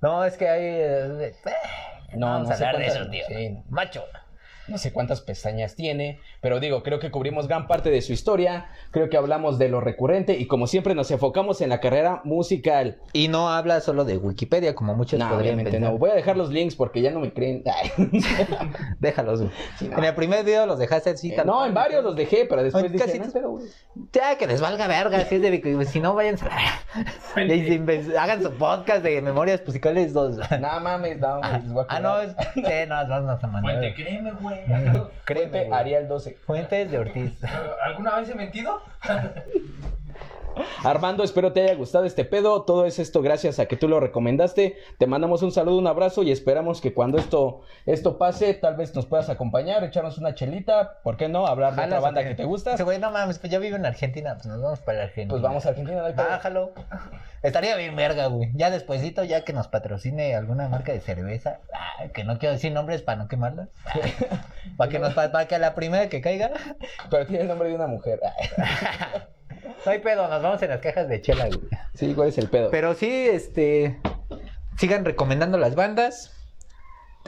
No, 0.00 0.24
es 0.24 0.36
que 0.36 0.48
hay. 0.48 0.62
eh, 0.64 1.32
No, 2.14 2.26
vamos 2.26 2.48
no 2.48 2.54
a 2.54 2.56
sé 2.56 2.64
hablar 2.66 2.80
de 2.82 2.86
eso, 2.88 3.08
tío. 3.08 3.24
sí. 3.28 3.58
Macho. 3.68 4.04
No 4.68 4.78
sé 4.78 4.92
cuántas 4.92 5.20
pestañas 5.20 5.74
tiene, 5.74 6.20
pero 6.40 6.60
digo, 6.60 6.82
creo 6.82 6.98
que 7.00 7.10
cubrimos 7.10 7.48
gran 7.48 7.66
parte 7.66 7.90
de 7.90 8.00
su 8.02 8.12
historia. 8.12 8.66
Creo 8.90 9.08
que 9.08 9.16
hablamos 9.16 9.58
de 9.58 9.68
lo 9.68 9.80
recurrente 9.80 10.34
y 10.36 10.46
como 10.46 10.66
siempre 10.66 10.94
nos 10.94 11.10
enfocamos 11.10 11.60
en 11.60 11.70
la 11.70 11.80
carrera 11.80 12.20
musical. 12.24 12.98
Y 13.12 13.28
no 13.28 13.48
habla 13.50 13.80
solo 13.80 14.04
de 14.04 14.18
Wikipedia, 14.18 14.74
como 14.74 14.94
muchos 14.94 15.18
No, 15.18 15.28
podrían 15.28 15.54
obviamente 15.54 15.70
pensar. 15.72 15.92
no. 15.92 15.98
Voy 15.98 16.10
a 16.10 16.14
dejar 16.14 16.36
los 16.36 16.50
links 16.50 16.74
porque 16.74 17.00
ya 17.00 17.10
no 17.10 17.20
me 17.20 17.32
creen. 17.32 17.62
Déjalos. 19.00 19.42
Sí, 19.78 19.88
no. 19.88 19.98
En 19.98 20.04
el 20.04 20.14
primer 20.14 20.44
video 20.44 20.66
los 20.66 20.78
dejaste 20.78 21.10
así. 21.10 21.32
Eh, 21.32 21.42
no, 21.44 21.64
en 21.66 21.74
varios 21.74 22.04
los 22.04 22.16
dejé, 22.16 22.46
pero 22.48 22.62
después 22.62 22.90
dije, 22.92 23.04
casi 23.04 23.18
"No, 23.18 23.26
te- 23.26 23.32
pero, 23.32 23.50
güey". 23.52 23.66
Ya, 24.12 24.36
que 24.36 24.46
les 24.46 24.60
valga 24.60 24.86
verga, 24.86 25.24
si 25.24 25.36
es 25.36 25.42
de 25.42 25.84
Si 25.86 26.00
no, 26.00 26.14
vayan 26.14 26.36
a... 26.42 28.22
Hagan 28.22 28.42
su 28.42 28.50
podcast 28.52 29.02
de 29.02 29.20
Memorias 29.22 29.62
Musicales 29.66 30.12
2. 30.12 30.36
No 30.60 30.80
mames, 30.80 31.18
no, 31.18 31.40
Ah, 31.42 32.00
no, 32.00 32.20
es... 32.20 32.32
Sí, 32.54 32.62
no, 32.88 32.94
vamos 33.08 33.42
a 33.42 33.46
mandar. 33.46 33.62
Fuente, 33.62 33.94
créeme, 33.94 34.32
güey. 34.32 34.57
Créeme. 35.24 35.68
Arial 35.72 36.08
12. 36.08 36.38
Fuentes 36.46 36.90
de 36.90 36.98
Ortiz. 36.98 37.32
¿Alguna 37.84 38.16
vez 38.16 38.28
he 38.28 38.34
mentido? 38.34 38.82
Armando, 40.82 41.22
espero 41.22 41.52
te 41.52 41.62
haya 41.62 41.74
gustado 41.76 42.04
este 42.04 42.24
pedo. 42.24 42.62
Todo 42.62 42.84
es 42.84 42.98
esto 42.98 43.22
gracias 43.22 43.60
a 43.60 43.66
que 43.66 43.76
tú 43.76 43.86
lo 43.86 44.00
recomendaste. 44.00 44.76
Te 44.98 45.06
mandamos 45.06 45.42
un 45.42 45.52
saludo, 45.52 45.78
un 45.78 45.86
abrazo 45.86 46.24
y 46.24 46.32
esperamos 46.32 46.80
que 46.80 46.92
cuando 46.92 47.16
esto, 47.18 47.60
esto 47.86 48.18
pase, 48.18 48.54
tal 48.54 48.74
vez 48.74 48.92
nos 48.94 49.06
puedas 49.06 49.28
acompañar, 49.28 49.84
echarnos 49.84 50.18
una 50.18 50.34
chelita. 50.34 50.98
¿Por 51.04 51.16
qué 51.16 51.28
no? 51.28 51.46
Hablar 51.46 51.76
de 51.76 51.84
otra 51.84 52.00
banda 52.00 52.24
que 52.24 52.34
te 52.34 52.44
gusta. 52.44 52.76
Güey, 52.82 52.98
no 52.98 53.12
mames, 53.12 53.38
pues 53.38 53.52
ya 53.52 53.60
vive 53.60 53.76
en 53.76 53.86
Argentina, 53.86 54.34
pues 54.34 54.46
nos 54.46 54.60
vamos 54.60 54.80
para 54.80 55.02
Argentina. 55.04 55.30
Pues 55.30 55.42
vamos 55.42 55.64
a 55.64 55.68
Argentina, 55.68 56.02
no. 56.08 56.14
Bájalo. 56.14 56.72
Estaría 57.42 57.76
bien 57.76 57.94
verga, 57.94 58.26
güey. 58.26 58.50
Ya 58.54 58.70
despuesito, 58.70 59.22
ya 59.22 59.44
que 59.44 59.52
nos 59.52 59.68
patrocine 59.68 60.34
alguna 60.34 60.68
marca 60.68 60.90
de 60.92 61.00
cerveza, 61.00 61.60
ah, 61.72 62.08
que 62.12 62.24
no 62.24 62.38
quiero 62.38 62.54
decir 62.54 62.72
nombres 62.72 63.02
para 63.02 63.18
no 63.22 63.28
quemarla. 63.28 63.68
para 64.76 64.90
que 64.90 64.98
nos 64.98 65.14
pa- 65.14 65.30
para 65.30 65.46
que 65.46 65.54
a 65.54 65.58
la 65.60 65.76
primera 65.76 66.08
que 66.08 66.20
caiga, 66.20 66.50
Pero 67.10 67.26
tiene 67.26 67.42
el 67.42 67.48
nombre 67.48 67.68
de 67.68 67.76
una 67.76 67.86
mujer. 67.86 68.18
no 69.84 69.92
hay 69.92 69.98
pedo, 70.00 70.28
nos 70.28 70.42
vamos 70.42 70.62
en 70.62 70.70
las 70.70 70.80
cajas 70.80 71.08
de 71.08 71.20
chela, 71.20 71.46
güey. 71.46 71.60
Sí, 71.94 72.14
¿cuál 72.14 72.28
es 72.28 72.38
el 72.38 72.48
pedo? 72.48 72.70
Pero 72.70 72.94
sí, 72.94 73.08
este 73.10 73.98
sigan 74.78 75.04
recomendando 75.04 75.58
las 75.58 75.74
bandas. 75.74 76.32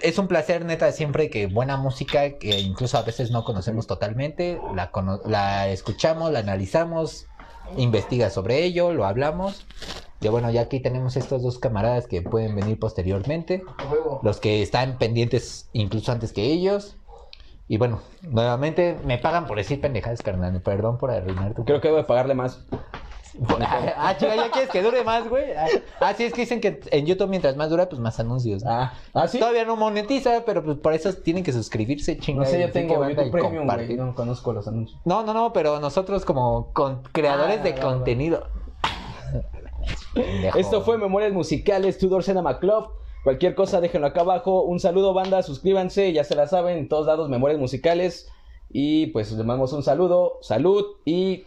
Es 0.02 0.18
un 0.18 0.28
placer, 0.28 0.64
neta, 0.64 0.92
siempre 0.92 1.28
que 1.28 1.46
buena 1.46 1.76
música, 1.76 2.38
que 2.38 2.58
incluso 2.60 2.96
a 2.96 3.02
veces 3.02 3.30
no 3.30 3.44
conocemos 3.44 3.86
totalmente, 3.86 4.58
la, 4.74 4.90
cono- 4.90 5.20
la 5.26 5.68
escuchamos, 5.68 6.32
la 6.32 6.38
analizamos, 6.38 7.26
investiga 7.76 8.30
sobre 8.30 8.62
ello, 8.64 8.92
lo 8.92 9.04
hablamos. 9.04 9.66
Y 10.22 10.28
bueno, 10.28 10.50
ya 10.50 10.62
aquí 10.62 10.80
tenemos 10.80 11.16
estos 11.16 11.42
dos 11.42 11.58
camaradas 11.58 12.06
que 12.06 12.22
pueden 12.22 12.54
venir 12.54 12.78
posteriormente, 12.78 13.62
los 14.22 14.38
que 14.38 14.62
están 14.62 14.96
pendientes 14.98 15.68
incluso 15.72 16.12
antes 16.12 16.32
que 16.32 16.44
ellos. 16.44 16.96
Y 17.70 17.78
bueno, 17.78 18.00
nuevamente 18.22 18.98
me 19.04 19.16
pagan 19.18 19.46
por 19.46 19.56
decir 19.56 19.80
pendejadas, 19.80 20.22
carnal. 20.22 20.60
Perdón 20.60 20.98
por 20.98 21.12
arruinar 21.12 21.54
tu 21.54 21.64
Creo 21.64 21.80
que 21.80 21.86
debo 21.86 22.04
pagarle 22.04 22.34
más. 22.34 22.64
Ah, 23.96 24.16
chica, 24.18 24.34
¿ya 24.34 24.50
quieres 24.50 24.70
que 24.70 24.82
dure 24.82 25.04
más, 25.04 25.28
güey? 25.28 25.52
Ah, 25.56 25.68
Ah, 26.00 26.12
sí, 26.14 26.24
es 26.24 26.32
que 26.32 26.40
dicen 26.40 26.60
que 26.60 26.80
en 26.90 27.06
YouTube 27.06 27.28
mientras 27.28 27.54
más 27.56 27.70
dura, 27.70 27.88
pues 27.88 28.00
más 28.00 28.18
anuncios. 28.18 28.64
¿no? 28.64 28.70
Ah, 28.72 28.92
¿ah 29.14 29.28
sí? 29.28 29.38
Todavía 29.38 29.64
no 29.64 29.76
monetiza, 29.76 30.42
pero 30.44 30.64
pues 30.64 30.78
por 30.78 30.94
eso 30.94 31.12
tienen 31.14 31.44
que 31.44 31.52
suscribirse, 31.52 32.16
No 32.16 32.20
chingada. 32.20 32.46
sé, 32.50 32.60
yo 32.60 32.72
tengo 32.72 33.08
YouTube 33.08 33.30
Premium, 33.30 33.66
güey. 33.68 33.96
No 33.96 34.16
conozco 34.16 34.52
los 34.52 34.66
anuncios. 34.66 35.00
No, 35.04 35.22
no, 35.22 35.32
no, 35.32 35.52
pero 35.52 35.78
nosotros 35.78 36.24
como 36.24 36.72
con 36.72 37.02
creadores 37.12 37.60
Ah, 37.60 37.62
de 37.62 37.74
contenido. 37.76 38.48
Esto 40.56 40.82
fue 40.82 40.98
Memorias 40.98 41.32
Musicales, 41.32 41.98
Tudor 41.98 42.24
Cinema 42.24 42.58
Club. 42.58 42.90
Cualquier 43.24 43.54
cosa, 43.54 43.80
déjenlo 43.80 44.06
acá 44.06 44.22
abajo. 44.22 44.62
Un 44.62 44.80
saludo, 44.80 45.12
banda, 45.14 45.42
suscríbanse, 45.42 46.12
ya 46.12 46.24
se 46.24 46.34
la 46.34 46.46
saben, 46.46 46.78
en 46.78 46.88
todos 46.88 47.06
lados, 47.06 47.28
Memorias 47.28 47.60
Musicales. 47.60 48.28
Y 48.70 49.08
pues 49.08 49.30
les 49.32 49.38
mandamos 49.38 49.72
un 49.72 49.82
saludo, 49.82 50.38
salud 50.42 50.84
y 51.04 51.44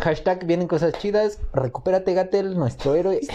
Hashtag 0.00 0.46
vienen 0.46 0.66
cosas 0.66 0.94
chidas. 0.98 1.38
Recupérate, 1.52 2.14
Gatel, 2.14 2.56
nuestro 2.56 2.94
héroe. 2.94 3.20